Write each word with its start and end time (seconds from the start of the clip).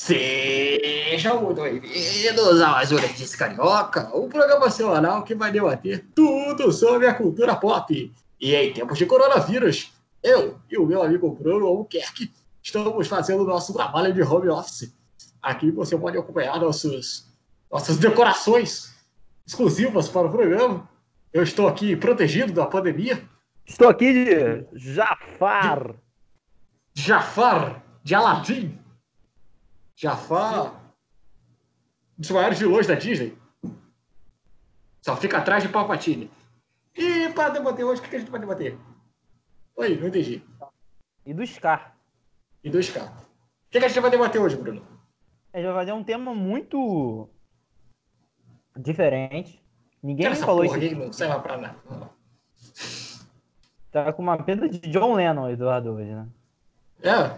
Sejam 0.00 1.42
muito 1.42 1.60
bem-vindos 1.60 2.60
a 2.60 2.68
mais 2.68 2.92
um 2.92 2.94
Nerdice 2.94 3.36
Carioca, 3.36 4.16
um 4.16 4.28
programa 4.28 4.70
semanal 4.70 5.24
que 5.24 5.34
vai 5.34 5.50
debater 5.50 6.06
tudo 6.14 6.70
sobre 6.70 7.08
a 7.08 7.14
cultura 7.14 7.56
pop. 7.56 8.14
E 8.40 8.54
em 8.54 8.72
tempos 8.72 8.96
de 8.96 9.04
coronavírus, 9.04 9.92
eu 10.22 10.56
e 10.70 10.78
o 10.78 10.86
meu 10.86 11.02
amigo 11.02 11.28
Bruno 11.32 11.66
Albuquerque 11.66 12.32
estamos 12.62 13.08
fazendo 13.08 13.42
o 13.42 13.46
nosso 13.46 13.74
trabalho 13.74 14.14
de 14.14 14.22
home 14.22 14.48
office. 14.48 14.94
Aqui 15.42 15.72
você 15.72 15.98
pode 15.98 16.16
acompanhar 16.16 16.60
nossos, 16.60 17.26
nossas 17.70 17.96
decorações 17.96 18.94
exclusivas 19.44 20.08
para 20.08 20.28
o 20.28 20.30
programa. 20.30 20.88
Eu 21.32 21.42
estou 21.42 21.66
aqui 21.66 21.96
protegido 21.96 22.52
da 22.52 22.66
pandemia. 22.66 23.28
Estou 23.66 23.88
aqui 23.88 24.12
de 24.12 24.64
Jafar. 24.78 25.96
Jafar 26.94 27.82
de 28.04 28.14
Aladdin. 28.14 28.78
Jafar, 30.00 30.74
um 32.16 32.20
dos 32.20 32.30
maiores 32.30 32.56
vilões 32.60 32.86
da 32.86 32.94
Disney. 32.94 33.36
Só 35.02 35.16
fica 35.16 35.38
atrás 35.38 35.64
de 35.64 35.68
Palpatine. 35.68 36.30
E 36.94 37.28
para 37.30 37.48
debater 37.48 37.84
hoje, 37.84 38.00
o 38.00 38.04
que 38.04 38.14
a 38.14 38.18
gente 38.20 38.30
vai 38.30 38.38
debater? 38.38 38.78
Oi, 39.74 39.96
não 39.98 40.06
entendi. 40.06 40.40
E 41.26 41.34
do 41.34 41.44
Scar. 41.44 41.96
E 42.62 42.70
do 42.70 42.80
Scar. 42.80 43.08
O 43.08 43.70
que 43.70 43.78
a 43.78 43.88
gente 43.88 43.98
vai 43.98 44.08
debater 44.08 44.40
hoje, 44.40 44.54
Bruno? 44.54 44.86
A 45.52 45.58
gente 45.58 45.66
vai 45.66 45.74
fazer 45.74 45.92
um 45.92 46.04
tema 46.04 46.32
muito 46.32 47.28
diferente. 48.76 49.60
Ninguém 50.00 50.30
Cara, 50.30 50.36
falou 50.36 50.64
isso. 50.64 50.76
aqui 50.76 50.94
não 50.94 51.12
serve 51.12 51.40
pra 51.40 51.56
nada. 51.58 51.76
Tá 53.90 54.12
com 54.12 54.22
uma 54.22 54.40
pena 54.40 54.68
de 54.68 54.78
John 54.78 55.14
Lennon, 55.14 55.50
Eduardo, 55.50 55.90
hoje, 55.94 56.14
né? 56.14 56.28
É, 57.02 57.28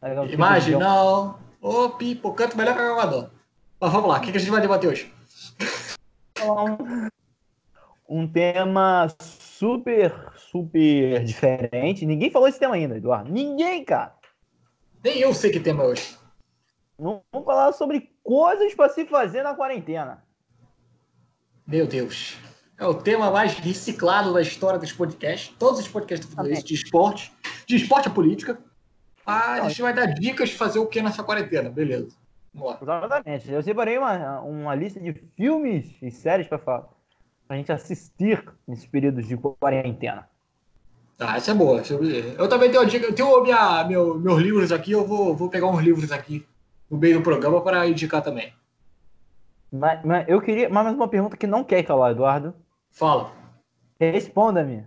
Tá 0.00 0.24
imaginal. 0.26 1.43
Ô, 1.64 1.88
pipo, 1.88 2.34
canto 2.34 2.58
melhor 2.58 2.74
que 2.74 2.80
a 2.82 2.84
gravador. 2.84 3.30
Mas 3.80 3.90
vamos 3.90 4.10
lá, 4.10 4.18
o 4.18 4.20
que 4.20 4.28
a 4.28 4.38
gente 4.38 4.50
vai 4.50 4.60
debater 4.60 4.90
hoje? 4.90 5.14
um, 6.42 7.08
um 8.06 8.28
tema 8.28 9.08
super, 9.18 10.14
super 10.36 11.24
diferente. 11.24 12.04
Ninguém 12.04 12.30
falou 12.30 12.48
esse 12.48 12.58
tema 12.58 12.74
ainda, 12.74 12.98
Eduardo. 12.98 13.32
Ninguém, 13.32 13.82
cara. 13.82 14.14
Nem 15.02 15.20
eu 15.20 15.32
sei 15.32 15.50
que 15.50 15.58
tema 15.58 15.84
é 15.84 15.86
hoje. 15.86 16.18
Vamos 16.98 17.22
falar 17.32 17.72
sobre 17.72 18.14
coisas 18.22 18.74
para 18.74 18.90
se 18.90 19.06
fazer 19.06 19.42
na 19.42 19.54
quarentena. 19.54 20.22
Meu 21.66 21.86
Deus. 21.86 22.36
É 22.76 22.84
o 22.84 22.92
tema 22.92 23.30
mais 23.30 23.54
reciclado 23.54 24.34
da 24.34 24.42
história 24.42 24.78
dos 24.78 24.92
podcasts. 24.92 25.56
Todos 25.58 25.80
os 25.80 25.88
podcasts 25.88 26.28
isso, 26.30 26.66
de 26.66 26.74
esporte. 26.74 27.32
De 27.66 27.76
esporte 27.76 28.08
a 28.08 28.10
política. 28.10 28.62
Ah, 29.26 29.54
a 29.54 29.68
gente 29.68 29.80
vai 29.82 29.92
dar 29.94 30.06
dicas 30.06 30.50
de 30.50 30.56
fazer 30.56 30.78
o 30.78 30.86
que 30.86 31.00
nessa 31.02 31.22
quarentena. 31.22 31.70
Beleza. 31.70 32.16
Exatamente. 32.80 33.50
Eu 33.50 33.62
separei 33.62 33.98
uma, 33.98 34.40
uma 34.40 34.74
lista 34.74 35.00
de 35.00 35.12
filmes 35.36 35.86
e 36.02 36.10
séries 36.10 36.46
para 36.46 36.58
falar. 36.58 36.88
Pra 37.46 37.56
gente 37.56 37.72
assistir 37.72 38.42
nesses 38.66 38.86
períodos 38.86 39.26
de 39.26 39.36
quarentena. 39.36 40.28
Ah, 41.18 41.36
essa 41.36 41.50
é 41.50 41.54
boa. 41.54 41.80
é- 41.80 42.34
Eu 42.40 42.48
também 42.48 42.70
tenho 42.70 42.82
uma 42.82 42.88
dica. 42.88 43.06
Eu 43.06 43.14
tenho 43.14 43.42
minha, 43.42 43.84
meu, 43.84 44.18
meus 44.18 44.40
livros 44.40 44.72
aqui. 44.72 44.92
Eu 44.92 45.06
vou, 45.06 45.34
vou 45.34 45.48
pegar 45.48 45.66
uns 45.68 45.80
livros 45.82 46.10
aqui 46.10 46.46
no 46.90 46.98
meio 46.98 47.18
do 47.18 47.22
programa 47.22 47.60
para 47.60 47.86
indicar 47.86 48.22
também. 48.22 48.52
Mas, 49.72 50.04
mas 50.04 50.28
eu 50.28 50.40
queria. 50.40 50.68
Mas 50.68 50.84
mais 50.84 50.96
uma 50.96 51.08
pergunta 51.08 51.36
que 51.36 51.46
não 51.46 51.64
quer 51.64 51.82
calar, 51.82 52.12
Eduardo. 52.12 52.54
Fala. 52.90 53.32
Responda-me. 54.00 54.84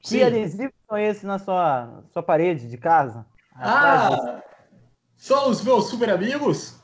Que 0.00 0.22
adesivos 0.22 0.74
são 0.88 0.98
esses 0.98 1.22
na 1.24 1.38
sua, 1.38 2.02
sua 2.12 2.22
parede 2.22 2.68
de 2.68 2.76
casa? 2.76 3.24
Ah, 3.54 4.42
são 5.16 5.48
os 5.48 5.62
meus 5.62 5.88
super 5.88 6.10
amigos. 6.10 6.78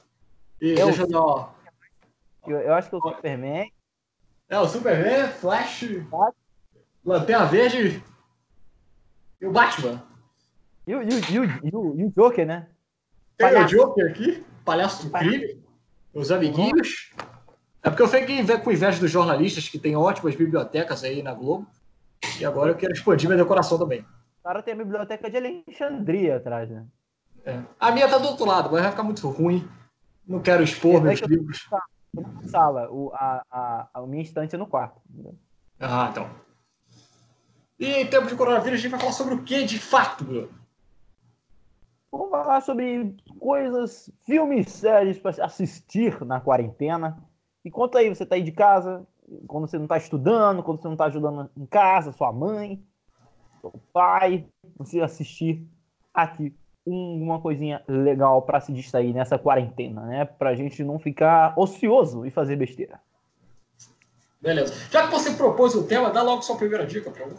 E 0.61 0.71
Eu- 0.79 0.87
deixa 0.87 1.03
eu 1.03 1.09
dar 1.09 1.55
eu, 2.47 2.59
eu 2.59 2.75
acho 2.75 2.89
que 2.89 2.95
é 2.95 2.99
o 2.99 3.03
Superman. 3.03 3.73
É 4.49 4.59
o 4.59 4.69
Superman, 4.69 5.29
Flash, 5.29 5.85
Lanterna 7.05 7.47
Verde 7.47 8.03
e 9.41 9.47
o 9.47 9.53
Batman. 9.53 10.03
E 10.87 10.95
o, 10.95 11.03
e, 11.03 11.07
o, 11.07 11.19
e, 11.31 11.39
o, 11.39 11.45
e, 11.45 11.77
o, 11.77 12.01
e 12.01 12.05
o 12.05 12.13
Joker, 12.17 12.47
né? 12.47 12.69
Tem 13.37 13.49
Palhaço. 13.49 13.75
o 13.75 13.79
Joker 13.79 14.11
aqui, 14.11 14.45
palhaço 14.65 15.07
do 15.07 15.13
crime, 15.13 15.63
os 16.13 16.33
amiguinhos. 16.33 17.13
É 17.83 17.89
porque 17.89 18.03
eu 18.03 18.09
fiquei 18.09 18.45
com 18.59 18.73
inveja 18.73 18.99
dos 19.01 19.11
jornalistas 19.11 19.69
que 19.69 19.79
tem 19.79 19.97
ótimas 19.97 20.35
bibliotecas 20.35 21.05
aí 21.05 21.23
na 21.23 21.33
Globo. 21.33 21.67
E 22.39 22.45
agora 22.45 22.71
eu 22.71 22.77
quero 22.77 22.93
expandir 22.93 23.29
minha 23.29 23.43
decoração 23.43 23.79
também. 23.79 24.05
O 24.41 24.43
cara 24.43 24.63
tem 24.63 24.73
a 24.75 24.77
biblioteca 24.77 25.31
de 25.31 25.37
Alexandria 25.37 26.37
atrás, 26.37 26.71
né? 26.71 26.87
É. 27.45 27.63
A 27.79 27.91
minha 27.93 28.09
tá 28.09 28.19
do 28.19 28.29
outro 28.29 28.47
lado, 28.47 28.71
mas 28.73 28.83
vai 28.83 28.91
ficar 28.91 29.03
muito 29.03 29.29
ruim. 29.29 29.69
Não 30.27 30.41
quero 30.41 30.63
expor 30.63 30.97
É 30.97 31.01
meus 31.01 31.21
livros. 31.21 31.69
Na 32.15 32.49
sala, 32.49 32.91
o, 32.91 33.13
a, 33.15 33.45
a, 33.51 33.89
a 33.95 34.07
minha 34.07 34.23
estante 34.23 34.55
é 34.55 34.59
no 34.59 34.67
quarto. 34.67 35.01
entendeu? 35.11 35.35
Ah, 35.79 36.09
então. 36.11 36.29
E 37.79 37.87
em 37.87 38.07
tempo 38.07 38.27
de 38.27 38.35
coronavírus, 38.35 38.79
a 38.79 38.83
gente 38.83 38.91
vai 38.91 39.01
falar 39.01 39.13
sobre 39.13 39.35
o 39.35 39.43
que 39.43 39.65
de 39.65 39.79
fato, 39.79 40.25
Bruno? 40.25 40.49
Vamos 42.11 42.31
falar 42.31 42.61
sobre 42.63 43.17
coisas, 43.39 44.11
filmes, 44.27 44.69
séries 44.71 45.19
para 45.19 45.45
assistir 45.45 46.25
na 46.25 46.41
quarentena. 46.41 47.23
E 47.65 47.71
conta 47.71 47.99
aí, 47.99 48.09
você 48.09 48.27
tá 48.27 48.35
aí 48.35 48.43
de 48.43 48.53
casa, 48.53 49.07
quando 49.47 49.69
você 49.69 49.79
não 49.79 49.87
tá 49.87 49.97
estudando, 49.97 50.63
quando 50.63 50.83
você 50.83 50.89
não 50.89 50.97
tá 50.97 51.05
ajudando 51.05 51.49
em 51.57 51.67
casa, 51.67 52.13
sua 52.13 52.33
mãe, 52.33 52.85
seu 53.61 53.73
pai, 53.93 54.47
você 54.77 55.01
assistir 55.01 55.65
aqui 56.13 56.55
um- 56.87 57.23
uma 57.23 57.41
coisinha 57.41 57.83
legal 57.87 58.43
para 58.43 58.61
se 58.61 58.73
distrair 58.73 59.13
nessa 59.13 59.39
quarentena, 59.39 60.03
né? 60.03 60.25
Pra 60.25 60.55
gente 60.55 60.83
não 60.83 60.99
ficar 60.99 61.53
ocioso 61.57 62.25
e 62.25 62.31
fazer 62.31 62.57
besteira. 62.57 63.01
Beleza. 64.41 64.75
Já 64.91 65.07
que 65.07 65.13
você 65.13 65.35
propôs 65.35 65.75
o 65.75 65.87
tema, 65.87 66.11
dá 66.11 66.23
logo 66.23 66.43
sua 66.43 66.57
primeira 66.57 66.87
dica 66.87 67.11
pra 67.11 67.27
mim. 67.27 67.37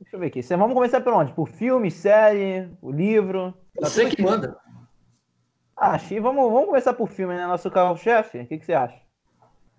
Deixa 0.00 0.16
eu 0.16 0.20
ver 0.20 0.26
aqui. 0.26 0.42
Vamos 0.42 0.74
começar 0.74 1.00
por 1.00 1.12
onde? 1.12 1.32
Por 1.32 1.48
filme, 1.48 1.90
série, 1.90 2.70
o 2.80 2.90
livro? 2.90 3.54
Você 3.80 4.08
que 4.08 4.22
manda. 4.22 4.56
Ah, 5.76 5.92
achei. 5.92 6.20
Vamos, 6.20 6.50
vamos 6.52 6.66
começar 6.66 6.92
por 6.92 7.08
filme, 7.08 7.34
né? 7.34 7.46
Nosso 7.46 7.70
carro-chefe. 7.70 8.40
O 8.40 8.46
que, 8.46 8.58
que 8.58 8.66
você 8.66 8.74
acha? 8.74 9.00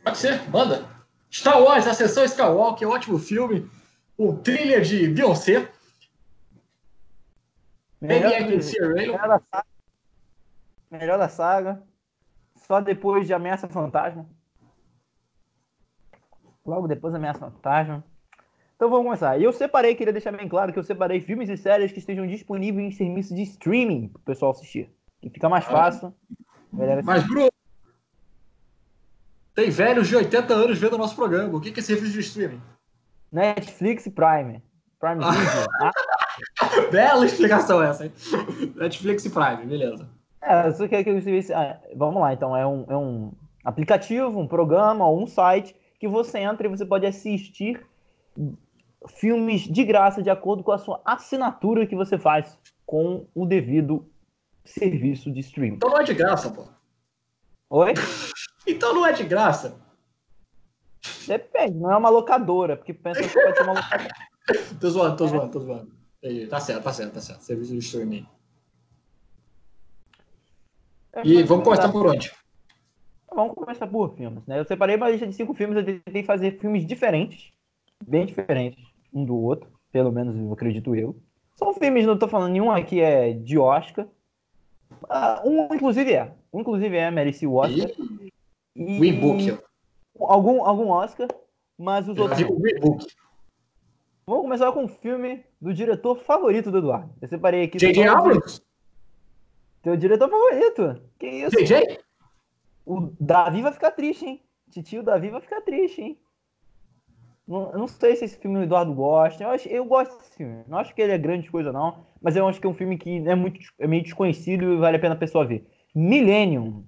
Pode 0.03 0.17
ser, 0.17 0.49
manda. 0.49 0.85
Star 1.31 1.61
Wars, 1.61 1.85
a 1.85 1.93
sessão 1.93 2.23
Skywalker, 2.23 2.89
ótimo 2.89 3.19
filme. 3.19 3.69
O 4.19 4.33
thriller 4.33 4.81
de 4.81 5.07
Beyoncé. 5.07 5.71
Rail. 8.01 9.13
melhor 9.13 9.27
da 9.29 9.39
saga. 9.39 9.67
Melhor 10.91 11.17
da 11.17 11.29
saga. 11.29 11.83
Só 12.57 12.81
depois 12.81 13.25
de 13.25 13.33
Ameaça 13.33 13.69
Fantasma. 13.69 14.29
Logo 16.65 16.85
depois 16.85 17.13
da 17.13 17.17
Ameaça 17.17 17.39
Fantasma. 17.39 18.03
Então 18.75 18.89
vamos 18.89 19.05
começar. 19.05 19.39
E 19.39 19.45
eu 19.45 19.53
separei, 19.53 19.95
queria 19.95 20.11
deixar 20.11 20.33
bem 20.33 20.49
claro 20.49 20.73
que 20.73 20.79
eu 20.79 20.83
separei 20.83 21.21
filmes 21.21 21.47
e 21.47 21.55
séries 21.55 21.93
que 21.93 21.99
estejam 21.99 22.27
disponíveis 22.27 22.87
em 22.87 22.91
serviço 22.91 23.33
de 23.33 23.43
streaming 23.43 24.09
para 24.09 24.19
o 24.19 24.23
pessoal 24.23 24.51
assistir. 24.51 24.93
Que 25.21 25.29
fica 25.29 25.47
mais 25.47 25.63
fácil. 25.63 26.13
Galera, 26.73 27.01
Mas, 27.05 27.25
Bruno, 27.25 27.49
tem 29.55 29.69
velhos 29.69 30.09
de 30.09 30.17
80 30.17 30.53
anos 30.53 30.77
vendo 30.77 30.95
o 30.95 30.97
nosso 30.97 31.15
programa. 31.15 31.57
O 31.57 31.61
que 31.61 31.71
que 31.71 31.79
é 31.79 31.83
serviço 31.83 32.11
de 32.11 32.19
streaming? 32.19 32.61
Netflix 33.31 34.05
e 34.05 34.11
Prime. 34.11 34.61
Prime 34.99 35.23
Ah. 35.23 35.31
Video. 35.31 35.67
Ah, 35.81 35.91
Bela 36.91 37.25
explicação 37.25 37.81
essa, 37.81 38.05
hein? 38.05 38.11
Netflix 38.75 39.25
e 39.25 39.29
Prime, 39.29 39.65
beleza. 39.65 40.09
É, 40.41 40.71
você 40.71 40.87
quer 40.87 41.03
que 41.03 41.09
eu 41.09 41.21
serviço. 41.21 41.53
Ah, 41.53 41.79
vamos 41.95 42.21
lá, 42.21 42.33
então. 42.33 42.55
É 42.55 42.65
um, 42.65 42.85
é 42.89 42.97
um 42.97 43.31
aplicativo, 43.63 44.39
um 44.39 44.47
programa 44.47 45.09
um 45.09 45.27
site 45.27 45.75
que 45.99 46.07
você 46.07 46.39
entra 46.39 46.67
e 46.67 46.69
você 46.69 46.85
pode 46.85 47.05
assistir 47.05 47.85
filmes 49.07 49.61
de 49.61 49.83
graça 49.83 50.21
de 50.23 50.29
acordo 50.29 50.63
com 50.63 50.71
a 50.71 50.77
sua 50.77 51.01
assinatura 51.05 51.85
que 51.85 51.95
você 51.95 52.17
faz 52.17 52.57
com 52.85 53.27
o 53.35 53.45
devido 53.45 54.05
serviço 54.63 55.31
de 55.31 55.39
streaming. 55.39 55.75
Então 55.75 55.89
não 55.89 55.99
é 55.99 56.03
de 56.03 56.13
graça, 56.13 56.49
pô. 56.49 56.67
Oi? 57.69 57.93
Então 58.67 58.93
não 58.93 59.03
é 59.03 59.11
de 59.11 59.23
graça. 59.23 59.81
Depende, 61.27 61.77
não 61.77 61.91
é 61.91 61.97
uma 61.97 62.09
locadora, 62.09 62.77
porque 62.77 62.93
pensa 62.93 63.21
que 63.21 63.33
pode 63.33 63.57
ser 63.57 63.63
uma 63.63 63.73
locadora. 63.73 64.15
Tô 64.81 64.89
zoando, 64.89 65.15
tô 65.15 65.27
zoando, 65.27 65.51
tô 65.51 65.59
zoando. 65.59 65.91
Tá 66.49 66.59
certo, 66.59 66.83
tá 66.83 66.91
certo, 66.91 67.13
tá 67.13 67.21
certo. 67.21 67.41
Serviço 67.41 67.71
de 67.71 67.77
streaming. 67.77 68.25
E 71.23 71.43
vamos 71.43 71.63
começar 71.63 71.91
por 71.91 72.07
onde? 72.07 72.31
Vamos 73.31 73.53
começar 73.53 73.85
por 73.85 74.15
filmes, 74.15 74.43
né? 74.47 74.59
Eu 74.59 74.65
separei 74.65 74.95
uma 74.95 75.09
lista 75.09 75.27
de 75.27 75.33
cinco 75.33 75.53
filmes, 75.53 75.77
eu 75.77 75.85
tentei 75.85 76.23
fazer 76.23 76.59
filmes 76.59 76.85
diferentes, 76.85 77.51
bem 78.03 78.25
diferentes 78.25 78.83
um 79.13 79.23
do 79.23 79.35
outro, 79.35 79.69
pelo 79.91 80.11
menos 80.11 80.35
eu 80.35 80.51
acredito 80.51 80.95
eu. 80.95 81.15
São 81.55 81.73
filmes, 81.73 82.05
não 82.05 82.17
tô 82.17 82.27
falando 82.27 82.51
nenhum 82.51 82.71
aqui 82.71 83.01
é 83.01 83.33
de 83.33 83.57
Oscar. 83.57 84.07
Ah, 85.09 85.41
um, 85.45 85.73
inclusive, 85.73 86.13
é. 86.13 86.33
Um, 86.53 86.61
inclusive, 86.61 86.95
é, 86.95 87.11
merecia 87.11 87.49
o 87.49 87.55
Oscar. 87.55 87.89
E 87.89 88.31
E 88.75 88.99
o 88.99 89.05
e-book. 89.05 89.59
Algum, 90.19 90.63
algum 90.65 90.89
Oscar, 90.89 91.27
mas 91.77 92.07
os 92.07 92.17
outros. 92.17 92.39
Vamos 94.25 94.43
começar 94.43 94.71
com 94.71 94.85
o 94.85 94.87
filme 94.87 95.43
do 95.59 95.73
diretor 95.73 96.15
favorito 96.17 96.69
do 96.69 96.77
Eduardo. 96.77 97.11
Eu 97.21 97.27
separei 97.27 97.63
aqui. 97.63 97.79
J.J. 97.79 98.07
Abrams? 98.07 98.61
Teu 99.81 99.95
diretor 99.95 100.29
favorito. 100.29 101.01
Que 101.17 101.27
isso? 101.27 101.57
JJ? 101.57 101.99
O 102.85 103.11
Davi 103.19 103.61
vai 103.61 103.71
ficar 103.71 103.91
triste, 103.91 104.25
hein? 104.25 104.41
Titio 104.69 105.03
Davi 105.03 105.29
vai 105.29 105.41
ficar 105.41 105.61
triste, 105.61 106.01
hein? 106.01 106.19
Não, 107.47 107.71
não 107.71 107.87
sei 107.87 108.15
se 108.15 108.25
esse 108.25 108.37
filme 108.37 108.59
o 108.59 108.63
Eduardo 108.63 108.93
gosta. 108.93 109.43
Eu, 109.43 109.49
acho, 109.49 109.67
eu 109.67 109.85
gosto 109.85 110.15
desse 110.17 110.35
filme. 110.35 110.63
Não 110.67 110.77
acho 110.77 110.93
que 110.93 111.01
ele 111.01 111.13
é 111.13 111.17
grande 111.17 111.49
coisa, 111.49 111.71
não. 111.71 112.05
Mas 112.21 112.35
eu 112.35 112.47
acho 112.47 112.59
que 112.59 112.67
é 112.67 112.69
um 112.69 112.75
filme 112.75 112.97
que 112.97 113.17
é, 113.27 113.33
muito, 113.33 113.59
é 113.79 113.87
meio 113.87 114.03
desconhecido 114.03 114.73
e 114.73 114.77
vale 114.77 114.97
a 114.97 114.99
pena 114.99 115.15
a 115.15 115.17
pessoa 115.17 115.45
ver. 115.45 115.67
Millennium. 115.95 116.83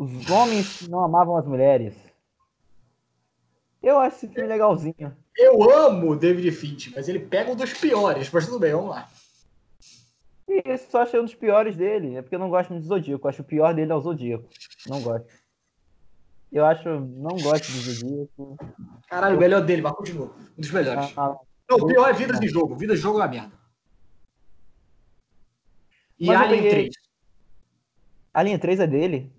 Os 0.00 0.30
homens 0.30 0.88
não 0.88 1.04
amavam 1.04 1.36
as 1.36 1.44
mulheres. 1.46 1.94
Eu 3.82 3.98
acho 3.98 4.16
esse 4.16 4.28
filme 4.28 4.48
legalzinho. 4.48 5.14
Eu 5.36 5.70
amo 5.70 6.12
o 6.12 6.16
David 6.16 6.50
Finch, 6.52 6.90
mas 6.96 7.06
ele 7.06 7.18
pega 7.18 7.50
um 7.50 7.54
dos 7.54 7.72
piores. 7.74 8.30
Mas 8.32 8.46
tudo 8.46 8.58
bem, 8.58 8.72
vamos 8.72 8.90
lá. 8.90 9.10
E 10.48 10.62
esse 10.64 10.90
só 10.90 11.02
achei 11.02 11.20
um 11.20 11.24
dos 11.24 11.34
piores 11.34 11.76
dele. 11.76 12.16
É 12.16 12.22
porque 12.22 12.34
eu 12.34 12.38
não 12.38 12.48
gosto 12.48 12.70
muito 12.70 12.82
do 12.84 12.88
Zodíaco. 12.88 13.26
Eu 13.26 13.28
acho 13.28 13.42
o 13.42 13.44
pior 13.44 13.74
dele 13.74 13.92
é 13.92 13.94
o 13.94 14.00
Zodíaco. 14.00 14.48
Não 14.86 15.02
gosto. 15.02 15.26
Eu 16.50 16.64
acho. 16.64 16.88
Não 16.88 17.36
gosto 17.36 17.70
do 17.70 17.78
Zodíaco. 17.78 18.56
Caralho, 19.06 19.36
o 19.36 19.40
melhor 19.40 19.60
dele, 19.64 19.82
mas 19.82 19.92
continua. 19.92 20.34
Um 20.56 20.60
dos 20.62 20.70
melhores. 20.70 21.12
Ah, 21.14 21.36
Não, 21.70 21.76
o 21.76 21.86
pior 21.86 22.08
é 22.08 22.12
Vidas 22.14 22.40
de 22.40 22.48
Jogo. 22.48 22.74
Vidas 22.74 22.96
de 22.96 23.02
Jogo 23.02 23.18
é 23.18 23.22
uma 23.22 23.28
merda. 23.28 23.52
E 26.18 26.26
Mas 26.26 26.36
eu 26.40 26.42
Alien 26.46 26.62
peguei- 26.62 26.70
3. 26.90 26.94
Alien 28.32 28.58
3 28.58 28.80
é 28.80 28.86
dele? 28.86 29.32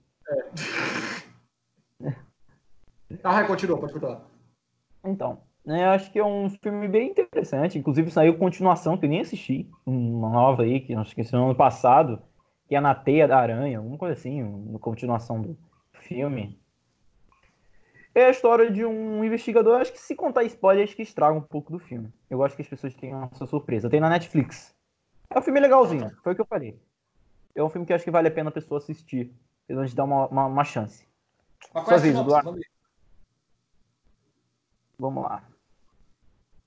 Ah, 3.23 3.43
continua, 3.43 3.77
pode 3.79 3.93
continuar. 3.93 4.21
Então, 5.03 5.41
né, 5.65 5.85
acho 5.85 6.11
que 6.11 6.19
é 6.19 6.25
um 6.25 6.49
filme 6.49 6.87
bem 6.87 7.09
interessante. 7.09 7.77
Inclusive 7.77 8.11
saiu 8.11 8.37
continuação 8.37 8.97
que 8.97 9.05
eu 9.05 9.09
nem 9.09 9.21
assisti, 9.21 9.69
uma 9.85 10.29
nova 10.29 10.63
aí 10.63 10.79
que 10.79 10.93
acho 10.93 11.13
que 11.13 11.21
esse 11.21 11.35
ano 11.35 11.53
passado, 11.55 12.21
que 12.67 12.75
é 12.75 12.79
na 12.79 12.95
Teia 12.95 13.27
da 13.27 13.37
Aranha, 13.37 13.77
alguma 13.77 13.97
coisa 13.97 14.13
assim, 14.13 14.41
uma 14.41 14.79
continuação 14.79 15.41
do 15.41 15.57
filme. 15.93 16.59
É 18.13 18.25
a 18.25 18.29
história 18.29 18.69
de 18.69 18.85
um 18.85 19.23
investigador. 19.23 19.79
Acho 19.79 19.93
que 19.93 19.99
se 19.99 20.15
contar 20.15 20.43
spoiler, 20.43 20.83
acho 20.83 20.95
que 20.95 21.01
estraga 21.01 21.37
um 21.37 21.41
pouco 21.41 21.71
do 21.71 21.79
filme. 21.79 22.11
Eu 22.29 22.39
gosto 22.39 22.55
que 22.55 22.61
as 22.61 22.67
pessoas 22.67 22.93
tenham 22.93 23.29
essa 23.31 23.45
surpresa. 23.45 23.89
Tem 23.89 24.01
na 24.01 24.09
Netflix. 24.09 24.75
É 25.29 25.39
um 25.39 25.41
filme 25.41 25.61
legalzinho, 25.61 26.11
foi 26.21 26.33
o 26.33 26.35
que 26.35 26.41
eu 26.41 26.45
falei. 26.45 26.77
É 27.55 27.63
um 27.63 27.69
filme 27.69 27.87
que 27.87 27.93
acho 27.93 28.03
que 28.03 28.11
vale 28.11 28.27
a 28.27 28.31
pena 28.31 28.49
a 28.49 28.53
pessoa 28.53 28.79
assistir. 28.79 29.33
Pelo 29.67 29.79
menos 29.79 29.93
dar 29.93 30.03
uma, 30.03 30.27
uma, 30.27 30.45
uma 30.45 30.63
chance. 30.63 31.07
Mas 31.73 31.85
Sua 31.85 31.95
é 31.95 31.99
vez? 31.99 32.17
Eduardo. 32.17 32.59
Vamos 34.97 35.23
lá. 35.23 35.43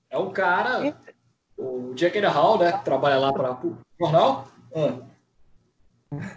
É 0.09 0.17
um 0.17 0.31
cara, 0.31 0.95
o 1.57 1.93
Jack 1.93 2.19
Hall, 2.19 2.59
né, 2.59 2.71
que 2.71 2.83
trabalha 2.83 3.17
lá 3.17 3.31
para 3.31 3.53
o 3.65 3.77
jornal. 3.99 4.47
Ah. 4.73 6.29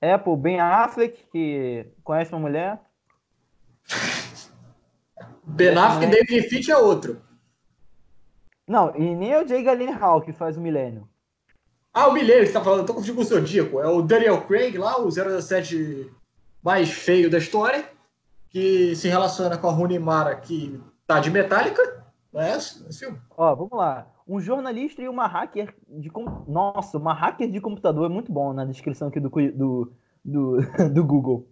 É, 0.00 0.18
pô, 0.18 0.36
Ben 0.36 0.60
Affleck, 0.60 1.24
que 1.30 1.86
conhece 2.02 2.32
uma 2.32 2.40
mulher. 2.40 2.80
Ben 5.44 5.76
Affleck 5.76 6.04
e 6.04 6.10
David 6.10 6.48
Finch 6.48 6.70
é 6.70 6.76
outro. 6.76 7.22
Não, 8.66 8.94
e 8.96 9.14
nem 9.14 9.32
é 9.32 9.42
o 9.42 9.46
Jay 9.46 9.62
Gyllenhaal 9.62 10.20
que 10.20 10.32
faz 10.32 10.56
o 10.56 10.60
Milênio. 10.60 11.08
Ah, 11.98 12.08
o 12.08 12.12
Milênio 12.12 12.40
que 12.42 12.48
você 12.48 12.52
tá 12.52 12.60
falando, 12.62 12.80
eu 12.80 12.84
tô 12.86 12.92
confundindo 12.92 13.16
com 13.16 13.22
o 13.22 13.24
Zodíaco. 13.24 13.80
É 13.80 13.88
o 13.88 14.02
Daniel 14.02 14.42
Craig 14.42 14.76
lá, 14.76 15.00
o 15.00 15.10
007 15.10 16.12
mais 16.62 16.90
feio 16.90 17.30
da 17.30 17.38
história, 17.38 17.88
que 18.50 18.94
se 18.94 19.08
relaciona 19.08 19.56
com 19.56 19.66
a 19.66 19.72
Rooney 19.72 19.98
Mara, 19.98 20.36
que 20.36 20.78
tá 21.06 21.20
de 21.20 21.30
Metallica. 21.30 22.04
Não 22.30 22.42
é 22.42 22.54
esse, 22.54 22.86
esse? 22.86 23.10
Ó, 23.34 23.54
vamos 23.54 23.72
lá. 23.72 24.06
Um 24.28 24.38
jornalista 24.38 25.00
e 25.00 25.08
uma 25.08 25.26
hacker 25.26 25.74
de... 25.88 26.10
com- 26.10 26.44
Nossa, 26.46 26.98
uma 26.98 27.14
hacker 27.14 27.50
de 27.50 27.62
computador 27.62 28.10
é 28.10 28.12
muito 28.12 28.30
bom 28.30 28.52
na 28.52 28.66
descrição 28.66 29.08
aqui 29.08 29.18
do, 29.18 29.30
do, 29.30 29.92
do, 30.22 30.56
do 30.92 31.02
Google. 31.02 31.48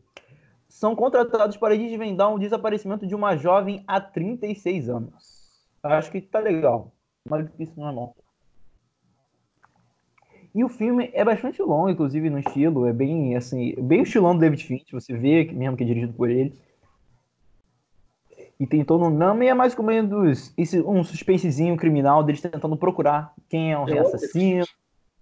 São 0.68 0.94
contratados 0.94 1.56
para 1.56 1.74
desvendar 1.74 2.30
um 2.30 2.38
desaparecimento 2.38 3.06
de 3.06 3.14
uma 3.14 3.34
jovem 3.34 3.82
há 3.86 3.98
36 3.98 4.90
anos. 4.90 5.64
Acho 5.82 6.10
que 6.10 6.20
tá 6.20 6.38
legal. 6.38 6.92
Mas 7.26 7.46
isso 7.58 7.72
não 7.78 7.88
é 7.88 7.92
bom. 7.94 8.14
E 10.54 10.62
o 10.62 10.68
filme 10.68 11.10
é 11.12 11.24
bastante 11.24 11.60
longo, 11.60 11.88
inclusive 11.88 12.30
no 12.30 12.38
estilo, 12.38 12.86
é 12.86 12.92
bem 12.92 13.34
assim, 13.34 13.74
bem 13.76 14.00
o 14.00 14.02
estilão 14.04 14.34
do 14.34 14.40
David 14.40 14.64
Finch, 14.64 14.92
você 14.92 15.16
vê 15.16 15.44
que 15.44 15.54
mesmo 15.54 15.76
que 15.76 15.82
é 15.82 15.86
dirigido 15.86 16.12
por 16.12 16.30
ele. 16.30 16.54
E 18.60 18.66
tem 18.66 18.84
todo 18.84 19.04
um 19.04 19.18
drama 19.18 19.44
e 19.44 19.48
é 19.48 19.54
mais 19.54 19.76
ou 19.76 19.84
menos 19.84 20.54
esse, 20.56 20.80
um 20.80 21.02
suspensezinho 21.02 21.76
criminal 21.76 22.22
deles 22.22 22.40
tentando 22.40 22.76
procurar 22.76 23.34
quem 23.48 23.72
é 23.72 23.78
o 23.78 23.88
Eu 23.88 23.98
amo 23.98 24.06
assassino, 24.06 24.64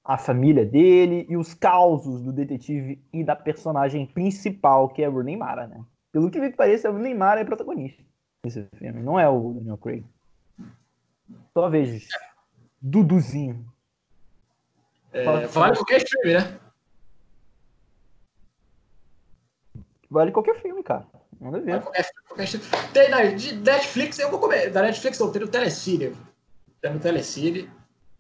a 0.05 0.19
família 0.19 0.67
dele 0.67 1.27
e 1.27 1.37
os 1.37 1.55
causos 1.55 2.21
do 2.21 2.31
detetive 2.31 3.03
e 3.11 3.25
da 3.25 3.35
personagem 3.35 4.05
principal, 4.05 4.91
que 4.91 5.03
é 5.03 5.07
a 5.07 5.11
Rooney 5.11 5.37
Mara, 5.37 5.67
né? 5.67 5.83
Pelo 6.13 6.31
que 6.31 6.39
me 6.39 6.51
parece, 6.51 6.87
a 6.87 6.91
Rooney 6.91 7.15
Mara 7.15 7.41
é 7.41 7.45
protagonista 7.45 8.03
desse 8.45 8.67
filme, 8.77 9.01
não 9.01 9.19
é 9.19 9.27
o 9.27 9.55
Daniel 9.55 9.79
Craig. 9.79 10.05
Só 11.55 11.71
vejo. 11.71 12.07
Duduzinho. 12.81 13.72
É, 15.13 15.47
vale 15.47 15.77
qualquer 15.77 16.03
stream, 16.03 16.41
né? 16.41 16.59
Vale 20.11 20.33
qualquer 20.33 20.61
filme, 20.61 20.83
cara. 20.83 21.07
Manda 21.41 21.59
Vale 21.59 21.73
ver. 21.73 21.83
qualquer, 21.83 22.07
qualquer 22.29 22.45
stream. 22.45 22.65
Tem 22.93 23.09
na 23.11 23.19
Netflix, 23.19 24.19
eu 24.19 24.31
vou 24.31 24.39
comer. 24.39 24.71
Da 24.71 24.83
Netflix 24.83 25.19
não, 25.19 25.33
tem 25.33 25.43
no 25.43 25.49
Telecine. 25.49 26.17
Tem 26.81 26.93
no 26.93 27.01
Telecine. 27.01 27.69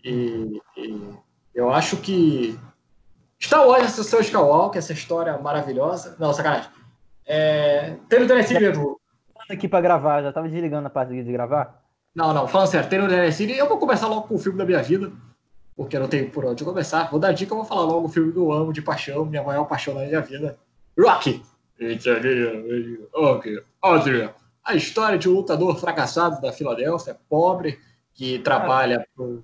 E, 0.04 0.60
e 0.76 1.14
eu 1.54 1.70
acho 1.72 1.96
que 1.98 2.58
Star 3.40 3.66
Wars, 3.66 3.84
Ascensão 3.84 4.20
Skywalker, 4.20 4.78
essa 4.78 4.92
história 4.92 5.36
maravilhosa. 5.38 6.16
Não, 6.18 6.32
sacanagem. 6.32 6.70
É, 7.26 7.96
tem 8.08 8.20
no 8.20 8.26
Telecine 8.26 8.60
mesmo. 8.60 9.00
aqui 9.48 9.68
pra 9.68 9.80
gravar, 9.80 10.22
já 10.22 10.32
tava 10.32 10.48
desligando 10.48 10.86
a 10.86 10.90
parte 10.90 11.10
de 11.12 11.32
gravar. 11.32 11.82
Não, 12.14 12.34
não, 12.34 12.46
falando 12.46 12.68
sério, 12.68 12.88
tem 12.88 12.98
no 12.98 13.08
Telecine. 13.08 13.56
Eu 13.56 13.68
vou 13.68 13.78
começar 13.78 14.06
logo 14.08 14.28
com 14.28 14.34
o 14.34 14.38
filme 14.38 14.58
da 14.58 14.64
minha 14.64 14.82
vida, 14.82 15.12
porque 15.76 15.96
eu 15.96 16.00
não 16.00 16.08
tenho 16.08 16.30
por 16.30 16.44
onde 16.44 16.64
começar. 16.64 17.10
Vou 17.10 17.20
dar 17.20 17.32
dica, 17.32 17.52
eu 17.52 17.58
vou 17.58 17.66
falar 17.66 17.82
logo 17.82 18.06
o 18.06 18.08
filme 18.08 18.32
que 18.32 18.38
eu 18.38 18.52
amo 18.52 18.72
de 18.72 18.82
paixão, 18.82 19.24
minha 19.24 19.42
maior 19.42 19.64
paixão 19.64 19.94
na 19.94 20.04
minha 20.04 20.20
vida. 20.20 20.58
Ok, 23.14 23.62
Adrian. 23.82 24.32
A 24.64 24.74
história 24.74 25.18
de 25.18 25.28
um 25.28 25.32
lutador 25.32 25.76
fracassado 25.76 26.40
da 26.40 26.52
Filadélfia, 26.52 27.18
pobre, 27.28 27.80
que 28.14 28.38
trabalha 28.38 29.06
pro. 29.14 29.42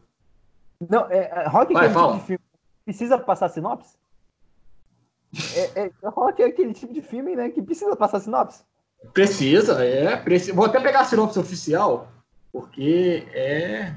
Não, 0.88 1.10
é, 1.10 1.30
é, 1.32 1.48
Rock 1.48 1.72
é 1.72 1.74
Vai, 1.74 1.90
fala. 1.90 2.12
tipo 2.12 2.20
de 2.20 2.26
filme. 2.26 2.44
Precisa 2.84 3.18
passar 3.18 3.48
sinopse? 3.48 3.96
É, 5.54 5.82
é, 5.82 5.92
Rock 6.04 6.42
é 6.42 6.46
aquele 6.46 6.72
tipo 6.72 6.92
de 6.94 7.02
filme, 7.02 7.34
né, 7.34 7.50
que 7.50 7.60
precisa 7.60 7.96
passar 7.96 8.20
sinopse. 8.20 8.62
Precisa, 9.12 9.84
é. 9.84 10.16
Precisa. 10.16 10.54
Vou 10.54 10.66
até 10.66 10.80
pegar 10.80 11.00
a 11.00 11.04
sinopse 11.04 11.38
oficial, 11.38 12.08
porque 12.52 13.26
é. 13.32 13.94